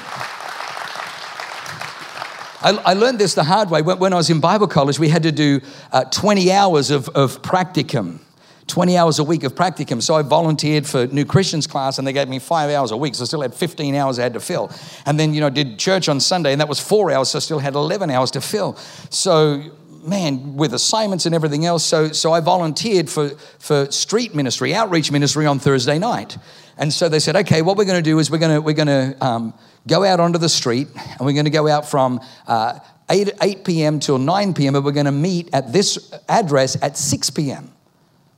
I, 2.66 2.94
learned 2.94 3.20
this 3.20 3.34
the 3.34 3.44
hard 3.44 3.70
way. 3.70 3.82
When, 3.82 4.00
when, 4.00 4.14
I 4.14 4.16
was 4.16 4.30
in 4.30 4.40
Bible 4.40 4.68
college, 4.68 4.98
we 4.98 5.10
had 5.10 5.24
to 5.24 5.34
do 5.34 5.60
uh, 5.92 6.06
20 6.06 6.52
hours 6.52 6.92
of, 6.92 7.10
of 7.10 7.42
practicum. 7.42 8.20
20 8.68 8.98
hours 8.98 9.20
a 9.20 9.24
week 9.24 9.44
of 9.44 9.54
practicum. 9.56 10.02
So 10.02 10.16
I 10.16 10.22
volunteered 10.22 10.88
for 10.88 11.08
New 11.08 11.26
Christians 11.26 11.68
class 11.68 11.98
and 11.98 12.08
they 12.08 12.14
gave 12.14 12.30
me 12.30 12.40
five 12.40 12.70
hours 12.70 12.92
a 12.92 12.98
week. 12.98 13.16
So 13.16 13.24
I 13.24 13.26
still 13.26 13.42
had 13.42 13.54
15 13.54 13.96
hours 13.96 14.18
I 14.18 14.24
had 14.24 14.34
to 14.34 14.40
fill. 14.40 14.72
And 15.06 15.20
then, 15.20 15.34
you 15.34 15.42
know, 15.42 15.50
did 15.50 15.78
church 15.78 16.08
on 16.08 16.22
Sunday 16.22 16.54
and 16.54 16.62
that 16.62 16.70
was 16.70 16.80
four 16.80 17.12
hours. 17.12 17.30
So 17.30 17.38
I 17.38 17.42
still 17.42 17.60
had 17.60 17.76
11 17.76 18.10
hours 18.10 18.32
to 18.32 18.42
fill. 18.42 18.76
So 19.10 19.62
man, 20.04 20.56
with 20.56 20.74
assignments 20.74 21.26
and 21.26 21.34
everything 21.34 21.66
else. 21.66 21.84
So, 21.84 22.12
so 22.12 22.34
I 22.34 22.40
volunteered 22.40 23.10
for, 23.10 23.30
for 23.60 23.90
street 23.92 24.36
ministry, 24.36 24.74
outreach 24.74 25.12
ministry 25.12 25.46
on 25.46 25.60
Thursday 25.60 25.98
night. 25.98 26.38
And 26.78 26.92
so 26.92 27.10
they 27.10 27.20
said, 27.20 27.36
okay, 27.36 27.62
what 27.62 27.78
we're 27.78 27.86
going 27.86 28.04
to 28.04 28.10
do 28.10 28.20
is 28.20 28.30
we're 28.30 28.40
going 28.40 28.56
to, 28.56 28.62
we're 28.62 28.74
going 28.74 28.88
to 28.88 29.16
um, 29.26 29.54
go 29.88 30.04
out 30.04 30.20
onto 30.20 30.40
the 30.40 30.50
street 30.50 30.88
and 30.96 31.20
we're 31.22 31.34
going 31.34 31.46
to 31.46 31.52
go 31.52 31.68
out 31.68 31.90
from 31.90 32.20
uh, 32.48 32.80
8, 33.10 33.32
8 33.42 33.66
p.m. 33.66 34.00
till 34.00 34.18
9 34.18 34.54
p.m., 34.54 34.74
but 34.74 34.84
we're 34.84 34.92
going 34.92 35.06
to 35.06 35.12
meet 35.12 35.50
at 35.54 35.72
this 35.72 36.14
address 36.28 36.82
at 36.82 36.98
6 36.98 37.30
p.m. 37.32 37.72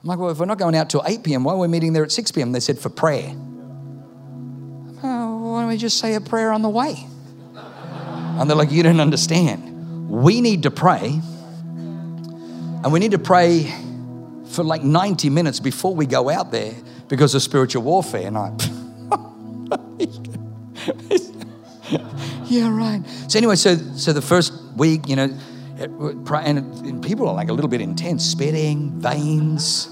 I'm 0.03 0.09
like, 0.09 0.19
well, 0.19 0.29
if 0.29 0.39
we're 0.39 0.45
not 0.45 0.59
going 0.59 0.75
out 0.75 0.89
till 0.89 1.03
8 1.05 1.23
p.m., 1.23 1.43
why 1.43 1.53
are 1.53 1.57
we 1.57 1.67
meeting 1.67 1.93
there 1.93 2.03
at 2.03 2.11
6 2.11 2.31
p.m.? 2.31 2.51
They 2.51 2.59
said, 2.59 2.77
for 2.77 2.89
prayer. 2.89 3.31
Oh, 5.03 5.51
why 5.51 5.61
don't 5.61 5.69
we 5.69 5.77
just 5.77 5.97
say 5.97 6.15
a 6.15 6.21
prayer 6.21 6.51
on 6.51 6.61
the 6.61 6.69
way? 6.69 7.07
And 7.55 8.49
they're 8.49 8.57
like, 8.57 8.71
you 8.71 8.83
don't 8.83 8.99
understand. 8.99 10.09
We 10.09 10.41
need 10.41 10.63
to 10.63 10.71
pray, 10.71 11.21
and 12.85 12.93
we 12.93 12.99
need 12.99 13.11
to 13.11 13.19
pray 13.19 13.73
for 14.49 14.63
like 14.63 14.83
90 14.83 15.31
minutes 15.31 15.59
before 15.59 15.95
we 15.95 16.05
go 16.05 16.29
out 16.29 16.51
there 16.51 16.75
because 17.07 17.33
of 17.33 17.41
spiritual 17.41 17.81
warfare. 17.81 18.27
And 18.27 18.37
I, 18.37 18.51
yeah, 22.45 22.69
right. 22.69 23.01
So 23.27 23.39
anyway, 23.39 23.55
so 23.55 23.75
so 23.75 24.13
the 24.13 24.21
first 24.21 24.53
week, 24.77 25.09
you 25.09 25.15
know, 25.15 25.35
and 25.79 27.03
people 27.03 27.27
are 27.27 27.33
like 27.33 27.49
a 27.49 27.53
little 27.53 27.69
bit 27.69 27.81
intense, 27.81 28.23
spitting, 28.23 28.91
veins. 29.01 29.89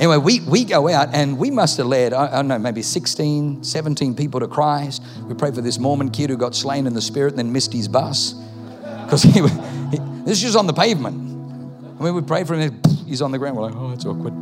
Anyway, 0.00 0.16
we, 0.16 0.40
we 0.40 0.64
go 0.64 0.88
out 0.88 1.14
and 1.14 1.38
we 1.38 1.52
must 1.52 1.76
have 1.76 1.86
led, 1.86 2.12
I, 2.12 2.26
I 2.26 2.36
don't 2.36 2.48
know, 2.48 2.58
maybe 2.58 2.82
16, 2.82 3.62
17 3.62 4.16
people 4.16 4.40
to 4.40 4.48
Christ. 4.48 5.00
We 5.28 5.34
prayed 5.34 5.54
for 5.54 5.60
this 5.60 5.78
Mormon 5.78 6.10
kid 6.10 6.30
who 6.30 6.36
got 6.36 6.56
slain 6.56 6.88
in 6.88 6.94
the 6.94 7.02
spirit 7.02 7.34
and 7.34 7.38
then 7.38 7.52
missed 7.52 7.72
his 7.72 7.86
bus. 7.86 8.34
Because 9.04 9.22
he, 9.22 9.30
he, 9.90 9.98
this 10.24 10.38
is 10.38 10.42
just 10.42 10.56
on 10.56 10.66
the 10.66 10.72
pavement. 10.72 11.29
I 12.00 12.04
mean, 12.04 12.14
we 12.14 12.22
prayed 12.22 12.46
for 12.46 12.54
him, 12.54 12.80
he's 13.06 13.20
on 13.20 13.30
the 13.30 13.36
ground. 13.36 13.58
We're 13.58 13.64
like, 13.64 13.76
oh, 13.76 13.90
that's 13.90 14.06
awkward. 14.06 14.32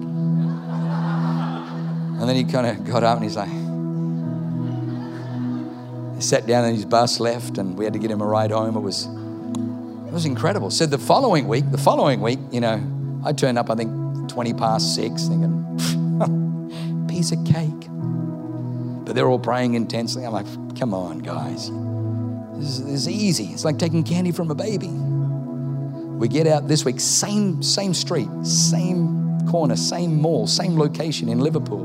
And 2.20 2.28
then 2.28 2.36
he 2.36 2.44
kind 2.44 2.68
of 2.68 2.84
got 2.84 3.02
up 3.02 3.16
and 3.16 3.24
he's 3.24 3.34
like, 3.34 3.48
he 6.14 6.22
sat 6.22 6.46
down 6.46 6.64
and 6.64 6.76
his 6.76 6.84
bus 6.84 7.18
left 7.18 7.58
and 7.58 7.76
we 7.76 7.84
had 7.84 7.94
to 7.94 7.98
get 7.98 8.12
him 8.12 8.20
a 8.20 8.26
ride 8.26 8.52
home. 8.52 8.76
It 8.76 8.80
was, 8.80 9.06
it 9.06 10.12
was 10.12 10.24
incredible. 10.24 10.70
So 10.70 10.86
the 10.86 10.98
following 10.98 11.48
week, 11.48 11.68
the 11.72 11.78
following 11.78 12.20
week, 12.20 12.38
you 12.52 12.60
know, 12.60 12.80
I 13.24 13.32
turned 13.32 13.58
up, 13.58 13.70
I 13.70 13.74
think, 13.74 14.28
20 14.30 14.54
past 14.54 14.94
six, 14.94 15.26
thinking, 15.26 17.06
piece 17.08 17.32
of 17.32 17.44
cake. 17.44 17.88
But 19.04 19.16
they're 19.16 19.28
all 19.28 19.40
praying 19.40 19.74
intensely. 19.74 20.24
I'm 20.24 20.32
like, 20.32 20.46
come 20.78 20.94
on, 20.94 21.18
guys. 21.18 21.72
This 22.56 22.78
is, 22.78 22.84
this 22.84 22.94
is 22.94 23.08
easy. 23.08 23.46
It's 23.46 23.64
like 23.64 23.78
taking 23.78 24.04
candy 24.04 24.30
from 24.30 24.48
a 24.52 24.54
baby. 24.54 24.90
We 26.18 26.26
get 26.26 26.48
out 26.48 26.66
this 26.66 26.84
week, 26.84 26.98
same, 26.98 27.62
same 27.62 27.94
street, 27.94 28.28
same 28.42 29.46
corner, 29.48 29.76
same 29.76 30.20
mall, 30.20 30.48
same 30.48 30.76
location 30.76 31.28
in 31.28 31.38
Liverpool. 31.38 31.84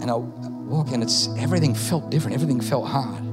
And 0.00 0.08
I 0.08 0.14
walk 0.14 0.92
in, 0.92 1.02
it's 1.02 1.28
everything 1.36 1.74
felt 1.74 2.10
different, 2.10 2.34
everything 2.34 2.60
felt 2.60 2.86
hard. 2.86 3.24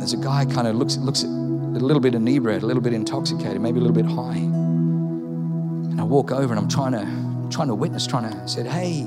there's 0.00 0.14
a 0.14 0.16
guy 0.16 0.46
kind 0.46 0.66
of 0.66 0.74
looks 0.74 0.96
looks 0.96 1.22
a 1.22 1.28
little 1.28 2.00
bit 2.00 2.16
inebriated, 2.16 2.64
a 2.64 2.66
little 2.66 2.82
bit 2.82 2.92
intoxicated, 2.92 3.60
maybe 3.60 3.78
a 3.78 3.82
little 3.82 3.94
bit 3.94 4.06
high. 4.06 4.38
And 4.38 6.00
I 6.00 6.04
walk 6.04 6.32
over 6.32 6.52
and 6.52 6.58
I'm 6.58 6.68
trying 6.68 6.92
to 6.92 7.06
trying 7.50 7.68
to 7.68 7.74
witness, 7.76 8.04
trying 8.04 8.32
to 8.32 8.48
said, 8.48 8.66
Hey, 8.66 9.02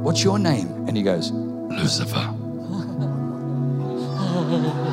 what's 0.00 0.24
your 0.24 0.38
name? 0.38 0.68
And 0.88 0.96
he 0.96 1.02
goes, 1.02 1.32
Lucifer. 1.32 2.34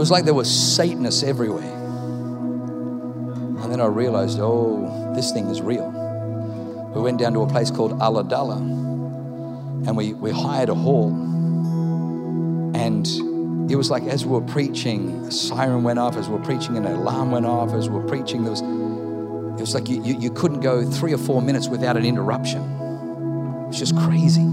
was 0.00 0.10
like 0.10 0.24
there 0.24 0.34
were 0.34 0.44
Satanists 0.44 1.22
everywhere. 1.22 1.76
And 3.62 3.70
then 3.70 3.80
I 3.80 3.86
realized, 3.86 4.38
oh, 4.40 5.12
this 5.14 5.30
thing 5.30 5.48
is 5.48 5.60
real. 5.60 5.90
We 6.94 7.02
went 7.02 7.18
down 7.18 7.34
to 7.34 7.42
a 7.42 7.46
place 7.46 7.70
called 7.70 7.92
Ulladulla 8.00 8.56
and 8.56 9.96
we, 9.96 10.14
we 10.14 10.30
hired 10.30 10.70
a 10.70 10.74
hall. 10.74 11.10
And 12.74 13.06
it 13.70 13.76
was 13.76 13.90
like 13.90 14.04
as 14.04 14.24
we 14.24 14.32
were 14.32 14.40
preaching, 14.40 15.26
a 15.26 15.30
siren 15.30 15.82
went 15.82 15.98
off, 15.98 16.16
as 16.16 16.28
we 16.28 16.36
were 16.36 16.44
preaching, 16.44 16.76
an 16.76 16.86
alarm 16.86 17.30
went 17.30 17.46
off, 17.46 17.72
as 17.72 17.88
we 17.88 17.98
were 17.98 18.08
preaching, 18.08 18.42
there 18.42 18.50
was 18.50 18.62
it 18.62 19.64
was 19.64 19.74
like 19.74 19.90
you, 19.90 20.02
you, 20.02 20.18
you 20.18 20.30
couldn't 20.30 20.60
go 20.60 20.90
three 20.90 21.12
or 21.12 21.18
four 21.18 21.42
minutes 21.42 21.68
without 21.68 21.98
an 21.98 22.06
interruption. 22.06 22.62
It 22.62 23.66
was 23.66 23.78
just 23.78 23.94
crazy. 23.98 24.46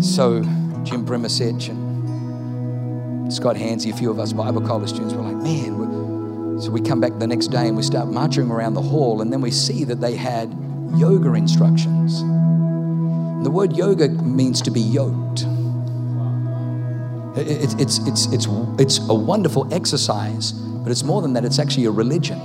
So 0.00 0.42
Jim 0.84 1.04
Primisich 1.04 1.68
and 1.68 1.79
Scott 3.30 3.56
Hansy, 3.56 3.92
a 3.92 3.96
few 3.96 4.10
of 4.10 4.18
us 4.18 4.32
Bible 4.32 4.60
college 4.60 4.88
students 4.88 5.14
were 5.14 5.22
like, 5.22 5.36
man, 5.36 6.60
so 6.60 6.70
we 6.70 6.80
come 6.80 7.00
back 7.00 7.18
the 7.18 7.26
next 7.26 7.46
day 7.48 7.68
and 7.68 7.76
we 7.76 7.82
start 7.82 8.08
marching 8.08 8.50
around 8.50 8.74
the 8.74 8.82
hall, 8.82 9.22
and 9.22 9.32
then 9.32 9.40
we 9.40 9.50
see 9.50 9.84
that 9.84 10.00
they 10.00 10.16
had 10.16 10.54
yoga 10.96 11.32
instructions. 11.34 12.20
The 13.44 13.50
word 13.50 13.76
yoga 13.76 14.08
means 14.08 14.60
to 14.62 14.70
be 14.70 14.80
yoked. 14.80 15.46
It's, 17.36 17.74
it's, 17.74 17.98
it's, 18.06 18.26
it's, 18.32 18.46
it's 18.78 18.98
a 19.08 19.14
wonderful 19.14 19.72
exercise, 19.72 20.52
but 20.52 20.90
it's 20.90 21.04
more 21.04 21.22
than 21.22 21.32
that, 21.34 21.44
it's 21.44 21.58
actually 21.58 21.84
a 21.86 21.90
religion. 21.90 22.38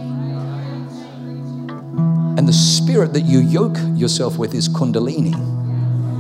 And 2.38 2.48
the 2.48 2.54
spirit 2.54 3.14
that 3.14 3.22
you 3.22 3.40
yoke 3.40 3.78
yourself 3.96 4.38
with 4.38 4.54
is 4.54 4.70
Kundalini. 4.70 5.34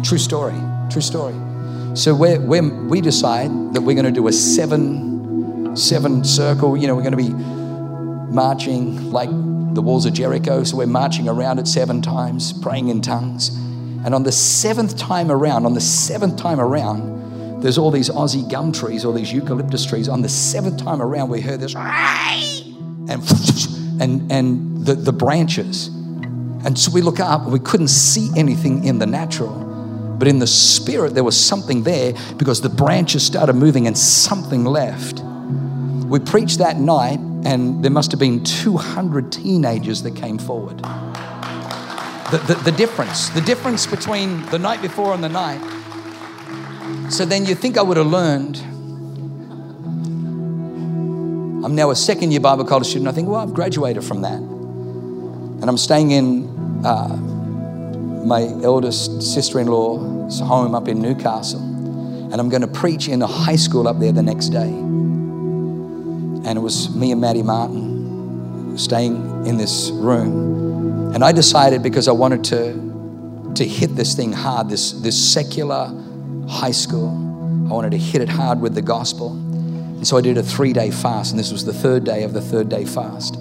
True 0.04 0.17
story, 0.17 0.60
true 0.89 1.01
story. 1.01 1.36
So 1.95 2.13
we 2.13 2.38
we 2.38 2.99
decide 2.99 3.49
that 3.73 3.79
we're 3.81 3.95
going 3.95 4.05
to 4.05 4.12
do 4.12 4.27
a 4.27 4.34
seven, 4.34 5.77
seven 5.77 6.25
circle, 6.25 6.75
you 6.75 6.88
know, 6.88 6.95
we're 6.95 7.10
going 7.10 7.17
to 7.17 7.17
be 7.17 7.29
marching 8.34 9.13
like 9.13 9.29
the 9.29 9.81
walls 9.81 10.05
of 10.05 10.12
Jericho. 10.12 10.65
So 10.65 10.75
we're 10.75 10.88
marching 10.88 11.29
around 11.29 11.60
it 11.60 11.67
seven 11.69 12.01
times, 12.01 12.51
praying 12.51 12.89
in 12.89 13.01
tongues. 13.01 13.47
And 14.03 14.13
on 14.13 14.23
the 14.23 14.31
seventh 14.34 14.97
time 14.97 15.31
around, 15.31 15.65
on 15.65 15.73
the 15.73 15.79
seventh 15.79 16.36
time 16.36 16.60
around, 16.60 17.62
there's 17.62 17.77
all 17.77 17.91
these 17.91 18.10
Aussie 18.10 18.51
gum 18.51 18.73
trees, 18.73 19.05
all 19.05 19.13
these 19.13 19.31
eucalyptus 19.31 19.86
trees. 19.86 20.10
On 20.10 20.21
the 20.21 20.27
seventh 20.27 20.84
time 20.84 21.01
around, 21.01 21.29
we 21.29 21.39
heard 21.39 21.62
this, 21.62 21.75
and 21.75 23.10
and 24.01 24.29
and 24.29 24.86
the, 24.86 24.95
the 24.95 25.13
branches. 25.13 25.88
And 25.88 26.77
so 26.77 26.91
we 26.91 27.01
look 27.01 27.21
up, 27.21 27.43
and 27.43 27.53
we 27.53 27.60
couldn't 27.60 27.88
see 27.88 28.31
anything 28.36 28.84
in 28.84 28.99
the 28.99 29.05
natural. 29.05 29.64
But 30.17 30.28
in 30.28 30.39
the 30.39 30.47
spirit, 30.47 31.13
there 31.13 31.23
was 31.23 31.39
something 31.39 31.84
there 31.84 32.13
because 32.38 32.62
the 32.62 32.69
branches 32.69 33.25
started 33.25 33.54
moving 33.54 33.88
and 33.88 33.97
something 33.97 34.63
left. 34.63 35.21
We 36.08 36.19
preached 36.19 36.60
that 36.60 36.78
night, 36.78 37.19
and 37.19 37.84
there 37.84 37.91
must 37.91 38.12
have 38.12 38.19
been 38.19 38.43
200 38.43 39.32
teenagers 39.32 40.04
that 40.04 40.15
came 40.15 40.38
forward. 40.38 40.78
The, 42.32 42.43
the, 42.47 42.71
the 42.71 42.71
difference, 42.71 43.30
the 43.30 43.41
difference 43.41 43.86
between 43.86 44.45
the 44.47 44.60
night 44.60 44.82
before 44.82 45.13
and 45.13 45.23
the 45.23 45.30
night 45.30 45.62
so 47.10 47.23
then 47.23 47.45
you 47.45 47.54
think 47.56 47.78
I 47.78 47.82
would 47.82 47.97
have 47.97 48.08
learned. 48.08 48.58
I'm 51.63 51.75
now 51.75 51.91
a 51.91 51.95
second 51.95 52.32
year 52.32 52.39
Bible 52.39 52.65
college 52.65 52.88
student. 52.88 53.08
I 53.08 53.12
think, 53.12 53.28
well, 53.28 53.41
I've 53.41 53.54
graduated 53.54 54.04
from 54.04 54.21
that. 54.21 54.39
And 54.39 55.63
I'm 55.65 55.78
staying 55.78 56.12
in 56.12 56.47
uh, 56.86 57.15
my 58.26 58.42
eldest 58.64 59.22
sister 59.22 59.60
in 59.60 59.68
law's 59.68 60.40
home 60.40 60.74
up 60.74 60.88
in 60.88 61.02
Newcastle. 61.02 61.60
And 61.60 62.36
I'm 62.36 62.50
going 62.50 62.62
to 62.62 62.68
preach 62.68 63.08
in 63.08 63.22
a 63.22 63.28
high 63.28 63.56
school 63.56 63.88
up 63.88 64.00
there 64.00 64.12
the 64.12 64.24
next 64.24 64.50
day. 64.50 64.68
And 64.68 66.48
it 66.48 66.62
was 66.62 66.94
me 66.96 67.12
and 67.12 67.22
Maddie 67.22 67.44
Martin 67.44 68.78
staying 68.78 69.46
in 69.46 69.58
this 69.58 69.90
room. 69.92 71.14
And 71.14 71.24
I 71.24 71.32
decided 71.32 71.84
because 71.84 72.08
I 72.08 72.12
wanted 72.12 72.44
to, 72.46 73.54
to 73.56 73.66
hit 73.66 73.96
this 73.96 74.16
thing 74.16 74.34
hard, 74.34 74.70
this, 74.70 74.92
this 74.92 75.34
secular 75.34 75.94
high 76.50 76.72
school. 76.72 77.10
I 77.70 77.74
wanted 77.74 77.92
to 77.92 77.98
hit 77.98 78.22
it 78.22 78.30
hard 78.30 78.60
with 78.60 78.76
the 78.76 78.82
gospel. 78.82 79.32
And 79.32 80.06
so 80.06 80.18
I 80.18 80.22
did 80.22 80.38
a 80.38 80.44
three 80.44 80.74
day 80.74 80.92
fast, 80.92 81.32
and 81.32 81.40
this 81.40 81.52
was 81.52 81.64
the 81.64 81.74
third 81.74 82.04
day 82.04 82.24
of 82.24 82.34
the 82.34 82.42
third 82.42 82.70
day 82.70 82.86
fast. 82.86 83.36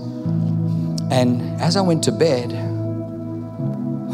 And 1.11 1.61
as 1.61 1.77
I 1.77 1.81
went 1.81 2.05
to 2.05 2.13
bed, 2.13 2.53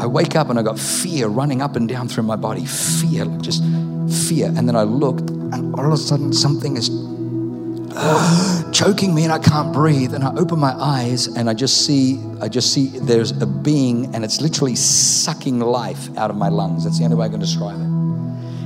I 0.01 0.07
wake 0.07 0.35
up 0.35 0.49
and 0.49 0.57
I 0.57 0.63
got 0.63 0.79
fear 0.79 1.27
running 1.27 1.61
up 1.61 1.75
and 1.75 1.87
down 1.87 2.07
through 2.07 2.23
my 2.23 2.35
body. 2.35 2.65
Fear, 2.65 3.25
just 3.39 3.63
fear. 4.27 4.47
And 4.47 4.67
then 4.67 4.75
I 4.75 4.81
looked, 4.83 5.29
and 5.29 5.75
all 5.75 5.85
of 5.85 5.93
a 5.93 5.97
sudden 5.97 6.33
something 6.33 6.75
is 6.75 6.89
choking 8.71 9.13
me 9.13 9.25
and 9.25 9.31
I 9.31 9.37
can't 9.37 9.71
breathe. 9.71 10.15
And 10.15 10.23
I 10.23 10.33
open 10.35 10.57
my 10.57 10.73
eyes 10.73 11.27
and 11.27 11.47
I 11.47 11.53
just 11.53 11.85
see, 11.85 12.19
I 12.41 12.47
just 12.47 12.73
see 12.73 12.87
there's 12.87 13.29
a 13.31 13.45
being 13.45 14.15
and 14.15 14.25
it's 14.25 14.41
literally 14.41 14.75
sucking 14.75 15.59
life 15.59 16.09
out 16.17 16.31
of 16.31 16.35
my 16.35 16.49
lungs. 16.49 16.85
That's 16.85 16.97
the 16.97 17.03
only 17.05 17.17
way 17.17 17.27
I 17.27 17.29
can 17.29 17.39
describe 17.39 17.79
it 17.79 18.01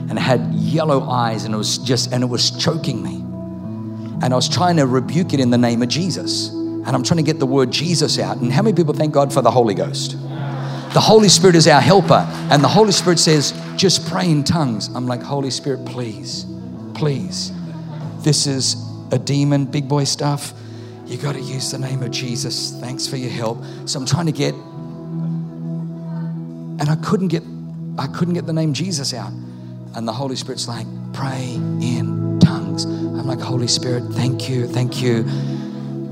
and 0.10 0.20
it 0.20 0.22
had 0.22 0.54
yellow 0.54 1.10
eyes 1.10 1.46
and 1.46 1.54
it 1.54 1.58
was 1.58 1.78
just 1.80 2.14
and 2.14 2.24
it 2.24 2.28
was 2.28 2.52
choking 2.52 3.02
me 3.02 3.16
and 4.24 4.26
i 4.26 4.36
was 4.36 4.48
trying 4.48 4.78
to 4.78 4.86
rebuke 4.86 5.34
it 5.34 5.40
in 5.40 5.50
the 5.50 5.58
name 5.58 5.82
of 5.82 5.90
jesus 5.90 6.50
and 6.50 6.90
i'm 6.90 7.04
trying 7.04 7.18
to 7.18 7.24
get 7.24 7.40
the 7.40 7.46
word 7.46 7.72
jesus 7.72 8.20
out 8.20 8.38
and 8.38 8.54
how 8.54 8.62
many 8.62 8.76
people 8.76 8.94
thank 8.94 9.14
god 9.14 9.34
for 9.34 9.42
the 9.42 9.50
holy 9.50 9.74
ghost 9.74 10.16
the 10.94 11.00
holy 11.02 11.30
spirit 11.30 11.56
is 11.56 11.68
our 11.68 11.82
helper 11.82 12.26
and 12.52 12.64
the 12.64 12.68
holy 12.68 12.92
spirit 12.92 13.20
says 13.20 13.54
just 13.76 14.08
pray 14.10 14.30
in 14.30 14.44
tongues. 14.44 14.88
I'm 14.96 15.08
like 15.08 15.22
holy 15.22 15.52
spirit 15.52 15.86
please 15.86 16.46
please. 16.94 17.52
This 18.20 18.48
is 18.48 18.76
a 19.12 19.20
demon 19.20 19.66
big 19.66 19.88
boy 19.88 20.06
stuff. 20.06 20.54
You 21.06 21.18
got 21.18 21.34
to 21.36 21.42
use 21.42 21.72
the 21.72 21.78
name 21.78 22.02
of 22.04 22.12
jesus. 22.12 22.72
Thanks 22.80 23.08
for 23.08 23.18
your 23.18 23.32
help. 23.32 23.64
So 23.86 24.00
i'm 24.00 24.06
trying 24.06 24.28
to 24.28 24.32
get 24.32 24.54
and 26.78 26.90
i 26.90 26.96
couldn't 27.04 27.30
get 27.30 27.44
i 27.98 28.08
couldn't 28.08 28.34
get 28.34 28.46
the 28.46 28.54
name 28.54 28.74
jesus 28.74 29.14
out. 29.14 29.32
And 29.96 30.06
the 30.06 30.12
Holy 30.12 30.36
Spirit's 30.36 30.68
like, 30.68 30.86
pray 31.14 31.54
in 31.54 32.38
tongues. 32.42 32.84
I'm 32.84 33.26
like, 33.26 33.40
Holy 33.40 33.68
Spirit, 33.68 34.04
thank 34.12 34.50
you, 34.50 34.68
thank 34.68 35.02
you. 35.02 35.24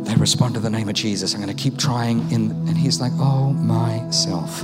They 0.03 0.15
respond 0.15 0.55
to 0.55 0.59
the 0.59 0.69
name 0.69 0.89
of 0.89 0.95
Jesus. 0.95 1.33
I'm 1.33 1.41
going 1.41 1.55
to 1.55 1.61
keep 1.61 1.77
trying. 1.77 2.29
In, 2.31 2.51
and 2.51 2.77
he's 2.77 2.99
like, 2.99 3.13
oh, 3.15 3.53
myself. 3.53 4.63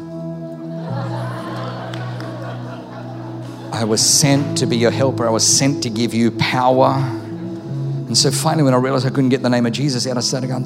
I 3.74 3.86
was 3.86 4.06
sent 4.06 4.58
to 4.58 4.66
be 4.66 4.76
your 4.76 4.92
helper. 4.92 5.26
I 5.26 5.30
was 5.30 5.48
sent 5.48 5.84
to 5.84 5.90
give 5.90 6.14
you 6.14 6.32
power. 6.32 6.96
And 6.98 8.18
so 8.18 8.32
finally, 8.32 8.64
when 8.64 8.74
I 8.74 8.78
realized 8.78 9.06
I 9.06 9.10
couldn't 9.10 9.30
get 9.30 9.42
the 9.42 9.50
name 9.50 9.66
of 9.66 9.72
Jesus 9.72 10.06
out, 10.08 10.18
I 10.18 10.22
started 10.22 10.48
going, 10.48 10.66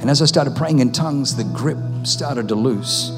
and 0.00 0.10
as 0.10 0.22
I 0.22 0.24
started 0.24 0.56
praying 0.56 0.80
in 0.80 0.90
tongues, 0.90 1.36
the 1.36 1.44
grip 1.44 1.78
started 2.04 2.48
to 2.48 2.54
loose. 2.54 3.10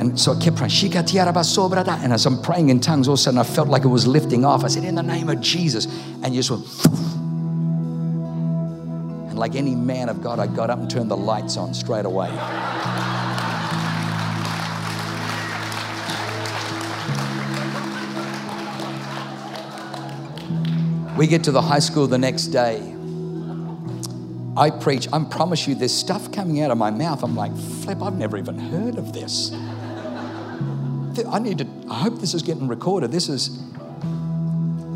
And 0.00 0.18
so 0.18 0.32
I 0.32 0.40
kept 0.40 0.56
praying. 0.56 0.94
And 0.94 2.12
as 2.12 2.26
I'm 2.26 2.42
praying 2.42 2.70
in 2.70 2.80
tongues, 2.80 3.08
all 3.08 3.14
of 3.14 3.20
a 3.20 3.22
sudden 3.22 3.38
I 3.38 3.44
felt 3.44 3.68
like 3.68 3.84
it 3.84 3.88
was 3.88 4.06
lifting 4.06 4.44
off. 4.44 4.64
I 4.64 4.68
said, 4.68 4.84
In 4.84 4.94
the 4.94 5.02
name 5.02 5.28
of 5.28 5.40
Jesus. 5.40 5.86
And 6.22 6.34
you 6.34 6.42
just 6.42 6.50
went. 6.50 7.07
Like 9.38 9.54
any 9.54 9.74
man 9.74 10.08
of 10.08 10.22
God, 10.22 10.40
I 10.40 10.48
got 10.48 10.68
up 10.68 10.80
and 10.80 10.90
turned 10.90 11.10
the 11.10 11.16
lights 11.16 11.56
on 11.56 11.72
straight 11.72 12.04
away. 12.04 12.28
We 21.16 21.26
get 21.26 21.44
to 21.44 21.52
the 21.52 21.62
high 21.62 21.78
school 21.78 22.06
the 22.06 22.18
next 22.18 22.46
day. 22.48 22.94
I 24.56 24.70
preach, 24.70 25.06
I 25.12 25.22
promise 25.24 25.68
you, 25.68 25.76
there's 25.76 25.94
stuff 25.94 26.32
coming 26.32 26.60
out 26.62 26.72
of 26.72 26.78
my 26.78 26.90
mouth. 26.90 27.22
I'm 27.22 27.36
like, 27.36 27.56
flip, 27.56 28.02
I've 28.02 28.16
never 28.16 28.36
even 28.36 28.58
heard 28.58 28.98
of 28.98 29.12
this. 29.12 29.52
I 31.28 31.38
need 31.38 31.58
to, 31.58 31.66
I 31.88 31.94
hope 31.94 32.20
this 32.20 32.34
is 32.34 32.42
getting 32.42 32.66
recorded. 32.66 33.12
This 33.12 33.28
is, 33.28 33.60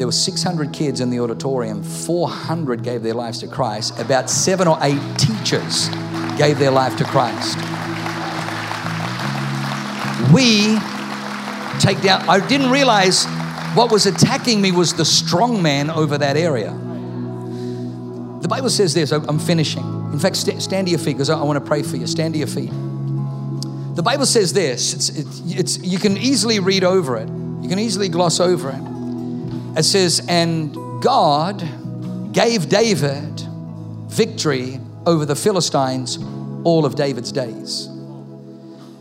there 0.03 0.09
were 0.09 0.11
600 0.11 0.73
kids 0.73 1.01
in 1.01 1.11
the 1.11 1.21
auditorium, 1.21 1.81
400 1.81 2.83
gave 2.83 3.05
their 3.05 3.15
lives 3.15 3.39
to 3.39 3.47
Christ, 3.47 3.97
about 4.01 4.29
seven 4.29 4.67
or 4.67 4.77
eight 4.83 4.99
teachers 5.17 5.89
gave 6.37 6.59
their 6.59 6.73
life 6.73 6.97
to 6.97 7.05
Christ. 7.05 7.57
We 10.35 10.77
take 11.79 12.03
down, 12.03 12.29
I 12.29 12.45
didn't 12.49 12.71
realize 12.71 13.27
what 13.77 13.93
was 13.93 14.07
attacking 14.07 14.61
me 14.61 14.73
was 14.73 14.93
the 14.93 15.05
strong 15.05 15.63
man 15.63 15.89
over 15.89 16.19
that 16.19 16.37
area. 16.37 16.73
The 18.41 18.49
Bible 18.49 18.71
says 18.71 18.95
this, 18.95 19.13
I'm 19.13 19.39
finishing. 19.39 19.85
In 20.13 20.19
fact, 20.19 20.35
stand 20.35 20.89
to 20.89 20.91
your 20.91 20.99
feet 20.99 21.13
because 21.13 21.31
I 21.31 21.41
want 21.45 21.65
to 21.65 21.65
pray 21.65 21.85
for 21.85 21.97
you. 21.97 22.09
Stand 22.09 22.35
to 22.35 22.39
your 22.39 22.49
feet. 22.49 22.73
The 23.95 24.03
Bible 24.03 24.27
says 24.27 24.53
this 24.53 24.95
it's, 24.95 25.09
it's, 25.11 25.43
it's, 25.47 25.79
you 25.79 26.01
can 26.01 26.17
easily 26.17 26.59
read 26.59 26.83
over 26.83 27.17
it, 27.19 27.29
you 27.29 27.69
can 27.69 27.79
easily 27.79 28.09
gloss 28.09 28.41
over 28.41 28.71
it. 28.71 28.92
It 29.77 29.85
says, 29.85 30.25
And 30.29 30.75
God 31.03 31.63
gave 32.33 32.69
David 32.69 33.41
victory 34.09 34.79
over 35.07 35.25
the 35.25 35.37
Philistines 35.37 36.19
all 36.65 36.85
of 36.85 36.95
David's 36.95 37.33
days. 37.33 37.89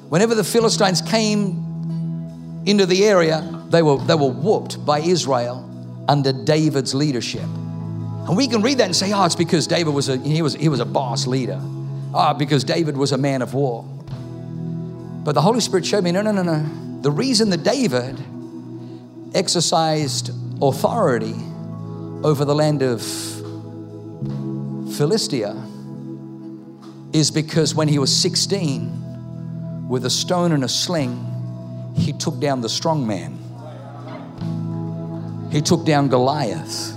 Whenever 0.09 0.36
the 0.36 0.43
Philistines 0.43 1.01
came 1.01 2.63
into 2.65 2.86
the 2.86 3.05
area, 3.05 3.41
they 3.69 3.82
were, 3.82 3.97
they 3.97 4.15
were 4.15 4.32
whooped 4.32 4.86
by 4.86 4.99
Israel 4.99 5.67
under 6.07 6.32
David's 6.32 6.93
leadership. 6.93 7.41
And 7.43 8.38
we 8.38 8.47
can 8.47 8.61
read 8.61 8.78
that 8.78 8.86
and 8.86 8.95
say, 8.95 9.11
oh, 9.13 9.26
it's 9.26 9.36
because 9.36 9.67
David 9.67 9.93
was 9.93 10.09
a, 10.09 10.17
he 10.17 10.41
was, 10.41 10.55
he 10.55 10.69
was 10.69 10.80
a 10.80 10.86
boss 10.86 11.28
leader. 11.28 11.59
Ah, 12.13 12.32
oh, 12.32 12.34
because 12.38 12.63
David 12.63 12.97
was 12.97 13.11
a 13.11 13.17
man 13.17 13.41
of 13.41 13.53
war. 13.53 13.84
But 15.24 15.34
the 15.34 15.41
Holy 15.41 15.59
Spirit 15.59 15.86
showed 15.86 16.03
me 16.03 16.11
no, 16.11 16.22
no, 16.22 16.32
no, 16.32 16.43
no. 16.43 17.01
The 17.01 17.11
reason 17.11 17.49
that 17.51 17.63
David 17.63 18.19
exercised 19.34 20.32
authority 20.62 21.36
over 22.24 22.45
the 22.45 22.55
land 22.55 22.82
of 22.82 23.01
Philistia 24.95 25.55
is 27.14 27.32
because 27.32 27.74
when 27.74 27.88
he 27.88 27.99
was 27.99 28.16
16, 28.16 29.88
with 29.89 30.05
a 30.05 30.09
stone 30.09 30.51
and 30.51 30.64
a 30.64 30.70
sling, 30.70 31.93
he 31.95 32.14
took 32.14 32.39
down 32.39 32.62
the 32.62 32.70
strong 32.70 33.05
man. 33.05 33.38
He 35.51 35.62
took 35.62 35.86
down 35.86 36.07
Goliath. 36.07 36.95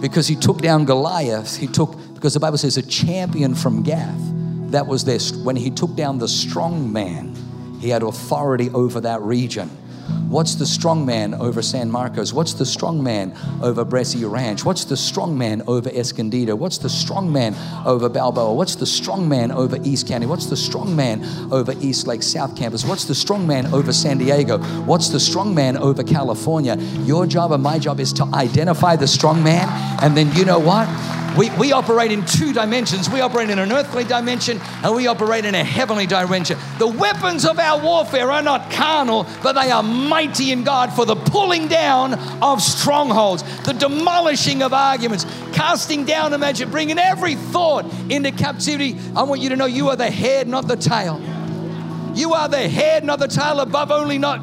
Because 0.00 0.28
he 0.28 0.36
took 0.36 0.58
down 0.58 0.84
Goliath, 0.84 1.56
he 1.56 1.66
took, 1.66 1.96
because 2.14 2.34
the 2.34 2.40
Bible 2.40 2.58
says 2.58 2.76
a 2.76 2.82
champion 2.82 3.54
from 3.54 3.82
Gath 3.82 4.20
that 4.70 4.86
was 4.86 5.04
this. 5.04 5.32
When 5.32 5.56
he 5.56 5.70
took 5.70 5.94
down 5.96 6.18
the 6.18 6.28
strong 6.28 6.92
man, 6.92 7.34
he 7.80 7.88
had 7.88 8.02
authority 8.02 8.70
over 8.70 9.00
that 9.00 9.20
region. 9.22 9.70
What's 10.28 10.56
the 10.56 10.66
strong 10.66 11.06
man 11.06 11.34
over 11.34 11.62
San 11.62 11.88
Marcos? 11.88 12.32
What's 12.32 12.54
the 12.54 12.66
strong 12.66 13.00
man 13.00 13.32
over 13.62 13.84
Bressi 13.84 14.28
Ranch? 14.28 14.64
What's 14.64 14.84
the 14.84 14.96
strong 14.96 15.38
man 15.38 15.62
over 15.68 15.88
Escondido? 15.88 16.56
What's 16.56 16.78
the 16.78 16.90
strong 16.90 17.32
man 17.32 17.54
over 17.86 18.08
Balboa? 18.08 18.52
What's 18.52 18.74
the 18.74 18.86
strong 18.86 19.28
man 19.28 19.52
over 19.52 19.78
East 19.84 20.08
County? 20.08 20.26
What's 20.26 20.46
the 20.46 20.56
strong 20.56 20.96
man 20.96 21.24
over 21.52 21.74
East 21.80 22.08
Lake 22.08 22.24
South 22.24 22.56
Campus? 22.56 22.84
What's 22.84 23.04
the 23.04 23.14
strong 23.14 23.46
man 23.46 23.72
over 23.72 23.92
San 23.92 24.18
Diego? 24.18 24.58
What's 24.84 25.10
the 25.10 25.20
strong 25.20 25.54
man 25.54 25.76
over 25.76 26.02
California? 26.02 26.76
Your 27.04 27.26
job 27.26 27.52
and 27.52 27.62
my 27.62 27.78
job 27.78 28.00
is 28.00 28.12
to 28.14 28.24
identify 28.34 28.96
the 28.96 29.06
strong 29.06 29.44
man, 29.44 29.68
and 30.02 30.16
then 30.16 30.34
you 30.34 30.44
know 30.44 30.58
what? 30.58 30.88
We, 31.36 31.50
we 31.50 31.72
operate 31.72 32.12
in 32.12 32.24
two 32.24 32.52
dimensions. 32.52 33.10
We 33.10 33.20
operate 33.20 33.50
in 33.50 33.58
an 33.58 33.70
earthly 33.70 34.04
dimension 34.04 34.58
and 34.82 34.94
we 34.94 35.06
operate 35.06 35.44
in 35.44 35.54
a 35.54 35.62
heavenly 35.62 36.06
dimension. 36.06 36.58
The 36.78 36.86
weapons 36.86 37.44
of 37.44 37.58
our 37.58 37.82
warfare 37.82 38.30
are 38.30 38.42
not 38.42 38.70
carnal, 38.70 39.26
but 39.42 39.52
they 39.52 39.70
are 39.70 39.82
mighty 39.82 40.50
in 40.50 40.64
God 40.64 40.92
for 40.92 41.04
the 41.04 41.14
pulling 41.16 41.68
down 41.68 42.14
of 42.42 42.62
strongholds, 42.62 43.42
the 43.64 43.72
demolishing 43.72 44.62
of 44.62 44.72
arguments, 44.72 45.26
casting 45.52 46.04
down 46.04 46.32
imagine, 46.32 46.70
bringing 46.70 46.98
every 46.98 47.34
thought 47.34 47.84
into 48.10 48.32
captivity. 48.32 48.96
I 49.14 49.24
want 49.24 49.42
you 49.42 49.50
to 49.50 49.56
know 49.56 49.66
you 49.66 49.90
are 49.90 49.96
the 49.96 50.10
head, 50.10 50.48
not 50.48 50.66
the 50.66 50.76
tail. 50.76 51.20
You 52.14 52.32
are 52.32 52.48
the 52.48 52.66
head, 52.66 53.04
not 53.04 53.18
the 53.18 53.28
tail, 53.28 53.60
above 53.60 53.90
only, 53.90 54.16
not, 54.16 54.40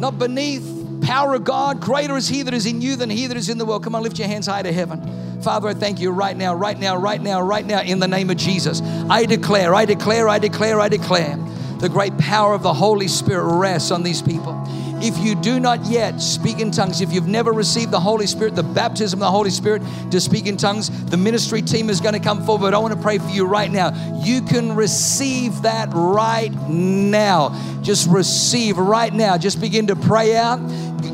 not 0.00 0.18
beneath. 0.18 0.79
Power 1.02 1.34
of 1.34 1.44
God, 1.44 1.80
greater 1.80 2.16
is 2.16 2.28
He 2.28 2.42
that 2.42 2.54
is 2.54 2.66
in 2.66 2.80
you 2.80 2.96
than 2.96 3.10
He 3.10 3.26
that 3.26 3.36
is 3.36 3.48
in 3.48 3.58
the 3.58 3.64
world. 3.64 3.82
Come 3.84 3.94
on, 3.94 4.02
lift 4.02 4.18
your 4.18 4.28
hands 4.28 4.46
high 4.46 4.62
to 4.62 4.72
heaven. 4.72 5.42
Father, 5.42 5.68
I 5.68 5.74
thank 5.74 6.00
you 6.00 6.10
right 6.10 6.36
now, 6.36 6.54
right 6.54 6.78
now, 6.78 6.96
right 6.96 7.20
now, 7.20 7.40
right 7.40 7.64
now, 7.64 7.80
in 7.80 7.98
the 7.98 8.08
name 8.08 8.28
of 8.30 8.36
Jesus. 8.36 8.82
I 9.08 9.24
declare, 9.24 9.74
I 9.74 9.86
declare, 9.86 10.28
I 10.28 10.38
declare, 10.38 10.80
I 10.80 10.88
declare 10.88 11.38
the 11.78 11.88
great 11.88 12.16
power 12.18 12.52
of 12.52 12.62
the 12.62 12.74
Holy 12.74 13.08
Spirit 13.08 13.56
rests 13.56 13.90
on 13.90 14.02
these 14.02 14.20
people. 14.20 14.62
If 15.02 15.16
you 15.16 15.34
do 15.34 15.58
not 15.58 15.86
yet 15.86 16.20
speak 16.20 16.60
in 16.60 16.70
tongues, 16.70 17.00
if 17.00 17.10
you've 17.10 17.26
never 17.26 17.52
received 17.52 17.90
the 17.90 18.00
Holy 18.00 18.26
Spirit, 18.26 18.54
the 18.54 18.62
baptism 18.62 19.18
of 19.18 19.20
the 19.20 19.30
Holy 19.30 19.48
Spirit 19.48 19.82
to 20.10 20.20
speak 20.20 20.46
in 20.46 20.58
tongues, 20.58 20.90
the 21.06 21.16
ministry 21.16 21.62
team 21.62 21.88
is 21.88 22.02
going 22.02 22.12
to 22.12 22.20
come 22.20 22.44
forward. 22.44 22.74
I 22.74 22.78
want 22.78 22.92
to 22.92 23.00
pray 23.00 23.16
for 23.16 23.30
you 23.30 23.46
right 23.46 23.70
now. 23.70 23.94
You 24.22 24.42
can 24.42 24.76
receive 24.76 25.62
that 25.62 25.88
right 25.94 26.52
now. 26.68 27.58
Just 27.80 28.10
receive 28.10 28.76
right 28.76 29.12
now. 29.12 29.38
Just 29.38 29.58
begin 29.58 29.86
to 29.86 29.96
pray 29.96 30.36
out. 30.36 30.58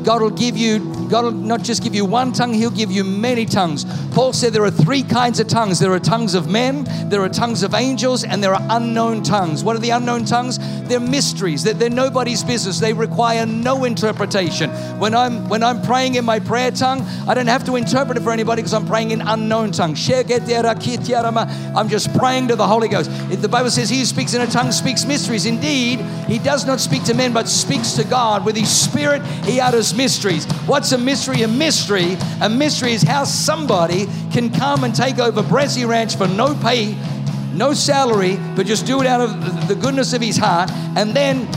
God 0.03 0.21
will 0.21 0.29
give 0.29 0.57
you, 0.57 0.79
God 1.09 1.25
will 1.25 1.31
not 1.31 1.63
just 1.63 1.83
give 1.83 1.95
you 1.95 2.05
one 2.05 2.31
tongue, 2.31 2.53
He'll 2.53 2.69
give 2.69 2.91
you 2.91 3.03
many 3.03 3.45
tongues. 3.45 3.85
Paul 4.13 4.33
said 4.33 4.53
there 4.53 4.63
are 4.63 4.71
three 4.71 5.03
kinds 5.03 5.39
of 5.39 5.47
tongues 5.47 5.79
there 5.79 5.91
are 5.93 5.99
tongues 5.99 6.33
of 6.33 6.49
men, 6.49 6.85
there 7.09 7.21
are 7.21 7.29
tongues 7.29 7.63
of 7.63 7.73
angels, 7.73 8.23
and 8.23 8.43
there 8.43 8.53
are 8.53 8.65
unknown 8.69 9.23
tongues. 9.23 9.63
What 9.63 9.75
are 9.75 9.79
the 9.79 9.91
unknown 9.91 10.25
tongues? 10.25 10.59
They're 10.87 10.99
mysteries, 10.99 11.63
they're, 11.63 11.73
they're 11.73 11.89
nobody's 11.89 12.43
business, 12.43 12.79
they 12.79 12.93
require 12.93 13.45
no 13.45 13.83
interpretation. 13.83 14.69
When 14.99 15.13
I'm, 15.13 15.47
when 15.49 15.63
I'm 15.63 15.81
praying 15.81 16.15
in 16.15 16.25
my 16.25 16.39
prayer 16.39 16.71
tongue, 16.71 17.01
I 17.27 17.33
don't 17.33 17.47
have 17.47 17.65
to 17.65 17.75
interpret 17.75 18.17
it 18.17 18.21
for 18.21 18.31
anybody 18.31 18.61
because 18.61 18.73
I'm 18.73 18.87
praying 18.87 19.11
in 19.11 19.21
unknown 19.21 19.71
tongue. 19.71 19.95
I'm 21.75 21.89
just 21.89 22.17
praying 22.17 22.47
to 22.47 22.55
the 22.55 22.67
Holy 22.67 22.87
Ghost. 22.87 23.11
If 23.31 23.41
The 23.41 23.49
Bible 23.49 23.69
says, 23.69 23.89
He 23.89 23.99
who 23.99 24.05
speaks 24.05 24.33
in 24.33 24.41
a 24.41 24.47
tongue 24.47 24.71
speaks 24.71 25.05
mysteries. 25.05 25.45
Indeed, 25.45 25.99
He 26.27 26.39
does 26.39 26.65
not 26.65 26.79
speak 26.79 27.03
to 27.05 27.13
men, 27.13 27.33
but 27.33 27.47
speaks 27.47 27.91
to 27.93 28.03
God. 28.03 28.45
With 28.45 28.55
His 28.55 28.69
Spirit, 28.69 29.23
He 29.45 29.59
utters 29.59 29.76
mysteries. 29.93 30.45
What's 30.65 30.91
a 30.91 30.97
mystery? 30.97 31.43
A 31.43 31.47
mystery, 31.47 32.17
a 32.41 32.49
mystery 32.49 32.93
is 32.93 33.03
how 33.03 33.23
somebody 33.23 34.07
can 34.31 34.51
come 34.51 34.83
and 34.83 34.93
take 34.93 35.19
over 35.19 35.41
Bressi 35.41 35.87
Ranch 35.87 36.15
for 36.15 36.27
no 36.27 36.55
pay, 36.55 36.95
no 37.53 37.73
salary, 37.73 38.37
but 38.55 38.65
just 38.65 38.85
do 38.85 39.01
it 39.01 39.07
out 39.07 39.21
of 39.21 39.67
the 39.67 39.75
goodness 39.75 40.13
of 40.13 40.21
his 40.21 40.37
heart, 40.37 40.71
and 40.95 41.13
then 41.13 41.47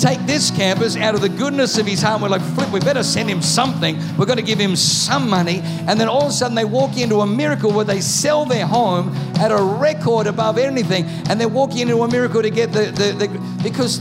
take 0.00 0.18
this 0.26 0.50
campus 0.50 0.96
out 0.96 1.14
of 1.14 1.20
the 1.20 1.28
goodness 1.28 1.76
of 1.76 1.86
his 1.86 2.00
heart. 2.00 2.22
We're 2.22 2.28
like, 2.28 2.40
flip, 2.40 2.70
we 2.72 2.80
better 2.80 3.02
send 3.02 3.28
him 3.28 3.42
something. 3.42 3.98
We're 4.16 4.26
going 4.26 4.38
to 4.38 4.44
give 4.44 4.58
him 4.58 4.74
some 4.74 5.28
money. 5.28 5.60
And 5.86 6.00
then 6.00 6.08
all 6.08 6.22
of 6.22 6.30
a 6.30 6.32
sudden 6.32 6.54
they 6.54 6.64
walk 6.64 6.96
into 6.96 7.20
a 7.20 7.26
miracle 7.26 7.70
where 7.70 7.84
they 7.84 8.00
sell 8.00 8.46
their 8.46 8.66
home 8.66 9.14
at 9.38 9.52
a 9.52 9.62
record 9.62 10.26
above 10.26 10.56
anything. 10.56 11.04
And 11.28 11.38
they're 11.38 11.48
walking 11.48 11.80
into 11.80 12.02
a 12.02 12.08
miracle 12.08 12.40
to 12.40 12.50
get 12.50 12.72
the, 12.72 12.86
the, 12.86 13.26
the 13.26 13.62
because 13.62 14.00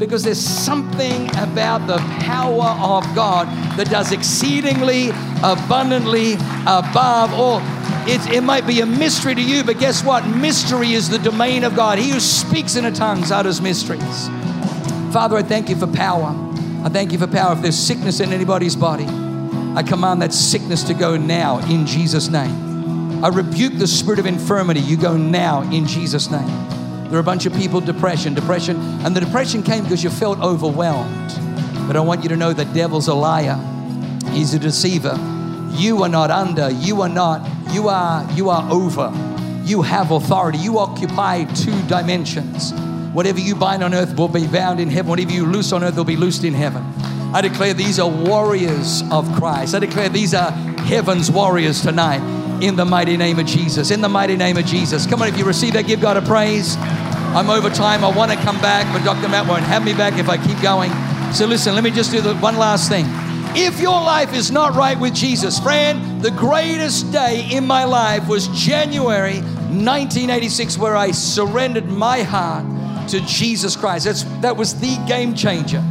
because 0.00 0.24
there's 0.24 0.40
something 0.40 1.28
about 1.36 1.86
the 1.86 1.98
power 2.24 2.70
of 2.80 3.04
God 3.14 3.46
that 3.76 3.90
does 3.90 4.12
exceedingly 4.12 5.10
abundantly 5.44 6.32
above 6.62 7.34
all. 7.34 7.60
It, 8.08 8.34
it 8.34 8.40
might 8.40 8.66
be 8.66 8.80
a 8.80 8.86
mystery 8.86 9.34
to 9.34 9.42
you, 9.42 9.62
but 9.62 9.78
guess 9.78 10.02
what? 10.02 10.26
Mystery 10.26 10.94
is 10.94 11.10
the 11.10 11.18
domain 11.18 11.64
of 11.64 11.76
God. 11.76 11.98
He 11.98 12.10
who 12.10 12.18
speaks 12.18 12.76
in 12.76 12.86
a 12.86 12.90
tongue 12.90 13.22
utters 13.30 13.60
mysteries. 13.60 14.28
Father, 15.12 15.36
I 15.36 15.42
thank 15.42 15.68
you 15.68 15.76
for 15.76 15.86
power. 15.86 16.34
I 16.82 16.88
thank 16.88 17.12
you 17.12 17.18
for 17.18 17.26
power. 17.26 17.52
If 17.52 17.60
there's 17.60 17.78
sickness 17.78 18.20
in 18.20 18.32
anybody's 18.32 18.74
body, 18.74 19.04
I 19.06 19.84
command 19.86 20.22
that 20.22 20.32
sickness 20.32 20.82
to 20.84 20.94
go 20.94 21.18
now 21.18 21.58
in 21.70 21.84
Jesus' 21.84 22.30
name. 22.30 23.22
I 23.22 23.28
rebuke 23.28 23.74
the 23.76 23.86
spirit 23.86 24.18
of 24.18 24.24
infirmity. 24.24 24.80
You 24.80 24.96
go 24.96 25.18
now 25.18 25.60
in 25.70 25.86
Jesus' 25.86 26.30
name. 26.30 26.79
There 27.10 27.16
are 27.16 27.20
a 27.20 27.24
bunch 27.24 27.44
of 27.44 27.52
people, 27.52 27.80
depression, 27.80 28.34
depression, 28.34 28.76
and 29.04 29.16
the 29.16 29.20
depression 29.20 29.64
came 29.64 29.82
because 29.82 30.04
you 30.04 30.10
felt 30.10 30.38
overwhelmed. 30.38 31.28
But 31.88 31.96
I 31.96 32.00
want 32.00 32.22
you 32.22 32.28
to 32.28 32.36
know 32.36 32.52
the 32.52 32.64
devil's 32.66 33.08
a 33.08 33.14
liar. 33.14 33.58
He's 34.30 34.54
a 34.54 34.60
deceiver. 34.60 35.18
You 35.72 36.04
are 36.04 36.08
not 36.08 36.30
under, 36.30 36.70
you 36.70 37.02
are 37.02 37.08
not, 37.08 37.44
you 37.72 37.88
are, 37.88 38.24
you 38.34 38.48
are 38.48 38.70
over. 38.70 39.12
You 39.64 39.82
have 39.82 40.12
authority. 40.12 40.58
You 40.58 40.78
occupy 40.78 41.44
two 41.52 41.82
dimensions. 41.88 42.72
Whatever 43.12 43.40
you 43.40 43.56
bind 43.56 43.82
on 43.82 43.92
earth 43.92 44.16
will 44.16 44.28
be 44.28 44.46
bound 44.46 44.78
in 44.78 44.88
heaven. 44.88 45.10
Whatever 45.10 45.32
you 45.32 45.46
loose 45.46 45.72
on 45.72 45.82
earth 45.82 45.96
will 45.96 46.04
be 46.04 46.16
loosed 46.16 46.44
in 46.44 46.54
heaven. 46.54 46.84
I 47.34 47.40
declare 47.40 47.74
these 47.74 47.98
are 47.98 48.08
warriors 48.08 49.02
of 49.10 49.30
Christ. 49.34 49.74
I 49.74 49.80
declare 49.80 50.08
these 50.08 50.32
are 50.32 50.50
heaven's 50.50 51.30
warriors 51.30 51.80
tonight 51.80 52.20
in 52.62 52.76
the 52.76 52.84
mighty 52.84 53.16
name 53.16 53.38
of 53.38 53.46
Jesus. 53.46 53.90
In 53.90 54.00
the 54.00 54.08
mighty 54.08 54.36
name 54.36 54.56
of 54.56 54.66
Jesus. 54.66 55.06
Come 55.06 55.22
on, 55.22 55.28
if 55.28 55.38
you 55.38 55.44
receive 55.44 55.72
that, 55.74 55.86
give 55.86 56.00
God 56.00 56.16
a 56.16 56.22
praise. 56.22 56.76
I'm 57.32 57.48
over 57.48 57.70
time. 57.70 58.04
I 58.04 58.10
want 58.10 58.32
to 58.32 58.36
come 58.38 58.60
back, 58.60 58.92
but 58.92 59.04
Dr. 59.04 59.28
Matt 59.28 59.46
won't 59.46 59.62
have 59.62 59.84
me 59.84 59.92
back 59.92 60.18
if 60.18 60.28
I 60.28 60.36
keep 60.36 60.60
going. 60.60 60.90
So 61.32 61.46
listen, 61.46 61.74
let 61.76 61.84
me 61.84 61.90
just 61.90 62.10
do 62.10 62.20
the 62.20 62.34
one 62.36 62.56
last 62.56 62.88
thing. 62.88 63.04
If 63.56 63.80
your 63.80 64.00
life 64.00 64.34
is 64.34 64.50
not 64.50 64.74
right 64.74 64.98
with 64.98 65.14
Jesus, 65.14 65.58
friend, 65.58 66.20
the 66.20 66.32
greatest 66.32 67.12
day 67.12 67.48
in 67.50 67.66
my 67.66 67.84
life 67.84 68.28
was 68.28 68.48
January 68.48 69.40
1986, 69.40 70.76
where 70.78 70.96
I 70.96 71.12
surrendered 71.12 71.86
my 71.86 72.22
heart 72.22 72.64
to 73.10 73.20
Jesus 73.20 73.76
Christ. 73.76 74.06
That's, 74.06 74.24
that 74.40 74.56
was 74.56 74.78
the 74.80 74.96
game 75.06 75.34
changer. 75.34 75.82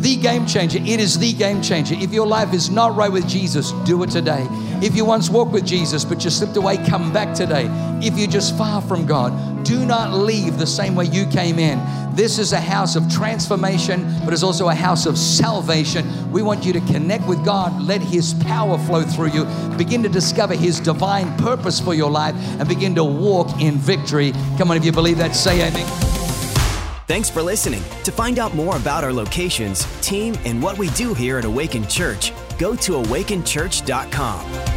The 0.00 0.16
game 0.16 0.46
changer. 0.46 0.78
It 0.78 0.98
is 0.98 1.18
the 1.18 1.34
game 1.34 1.60
changer. 1.60 1.94
If 1.94 2.10
your 2.10 2.26
life 2.26 2.54
is 2.54 2.70
not 2.70 2.96
right 2.96 3.12
with 3.12 3.28
Jesus, 3.28 3.72
do 3.84 4.02
it 4.02 4.10
today. 4.10 4.46
If 4.82 4.96
you 4.96 5.04
once 5.04 5.28
walked 5.28 5.52
with 5.52 5.66
Jesus 5.66 6.06
but 6.06 6.24
you 6.24 6.30
slipped 6.30 6.56
away, 6.56 6.78
come 6.78 7.12
back 7.12 7.34
today. 7.34 7.68
If 8.02 8.18
you're 8.18 8.30
just 8.30 8.56
far 8.56 8.80
from 8.80 9.04
God, 9.04 9.62
do 9.62 9.84
not 9.84 10.14
leave 10.14 10.56
the 10.56 10.66
same 10.66 10.94
way 10.94 11.04
you 11.04 11.26
came 11.26 11.58
in. 11.58 11.78
This 12.14 12.38
is 12.38 12.52
a 12.52 12.60
house 12.60 12.96
of 12.96 13.12
transformation, 13.12 14.10
but 14.24 14.32
it's 14.32 14.42
also 14.42 14.68
a 14.70 14.74
house 14.74 15.04
of 15.04 15.18
salvation. 15.18 16.32
We 16.32 16.42
want 16.42 16.64
you 16.64 16.72
to 16.72 16.80
connect 16.80 17.26
with 17.26 17.44
God, 17.44 17.80
let 17.82 18.00
His 18.00 18.32
power 18.34 18.78
flow 18.78 19.02
through 19.02 19.32
you, 19.32 19.44
begin 19.76 20.02
to 20.02 20.08
discover 20.08 20.54
His 20.54 20.80
divine 20.80 21.36
purpose 21.36 21.78
for 21.78 21.94
your 21.94 22.10
life, 22.10 22.34
and 22.58 22.66
begin 22.66 22.94
to 22.94 23.04
walk 23.04 23.60
in 23.60 23.76
victory. 23.76 24.32
Come 24.56 24.70
on, 24.70 24.78
if 24.78 24.84
you 24.84 24.92
believe 24.92 25.18
that, 25.18 25.36
say 25.36 25.66
amen. 25.68 26.09
Thanks 27.10 27.28
for 27.28 27.42
listening. 27.42 27.82
To 28.04 28.12
find 28.12 28.38
out 28.38 28.54
more 28.54 28.76
about 28.76 29.02
our 29.02 29.12
locations, 29.12 29.84
team, 30.00 30.36
and 30.44 30.62
what 30.62 30.78
we 30.78 30.90
do 30.90 31.12
here 31.12 31.38
at 31.38 31.44
Awaken 31.44 31.88
Church, 31.88 32.32
go 32.56 32.76
to 32.76 32.92
awakenchurch.com. 32.92 34.69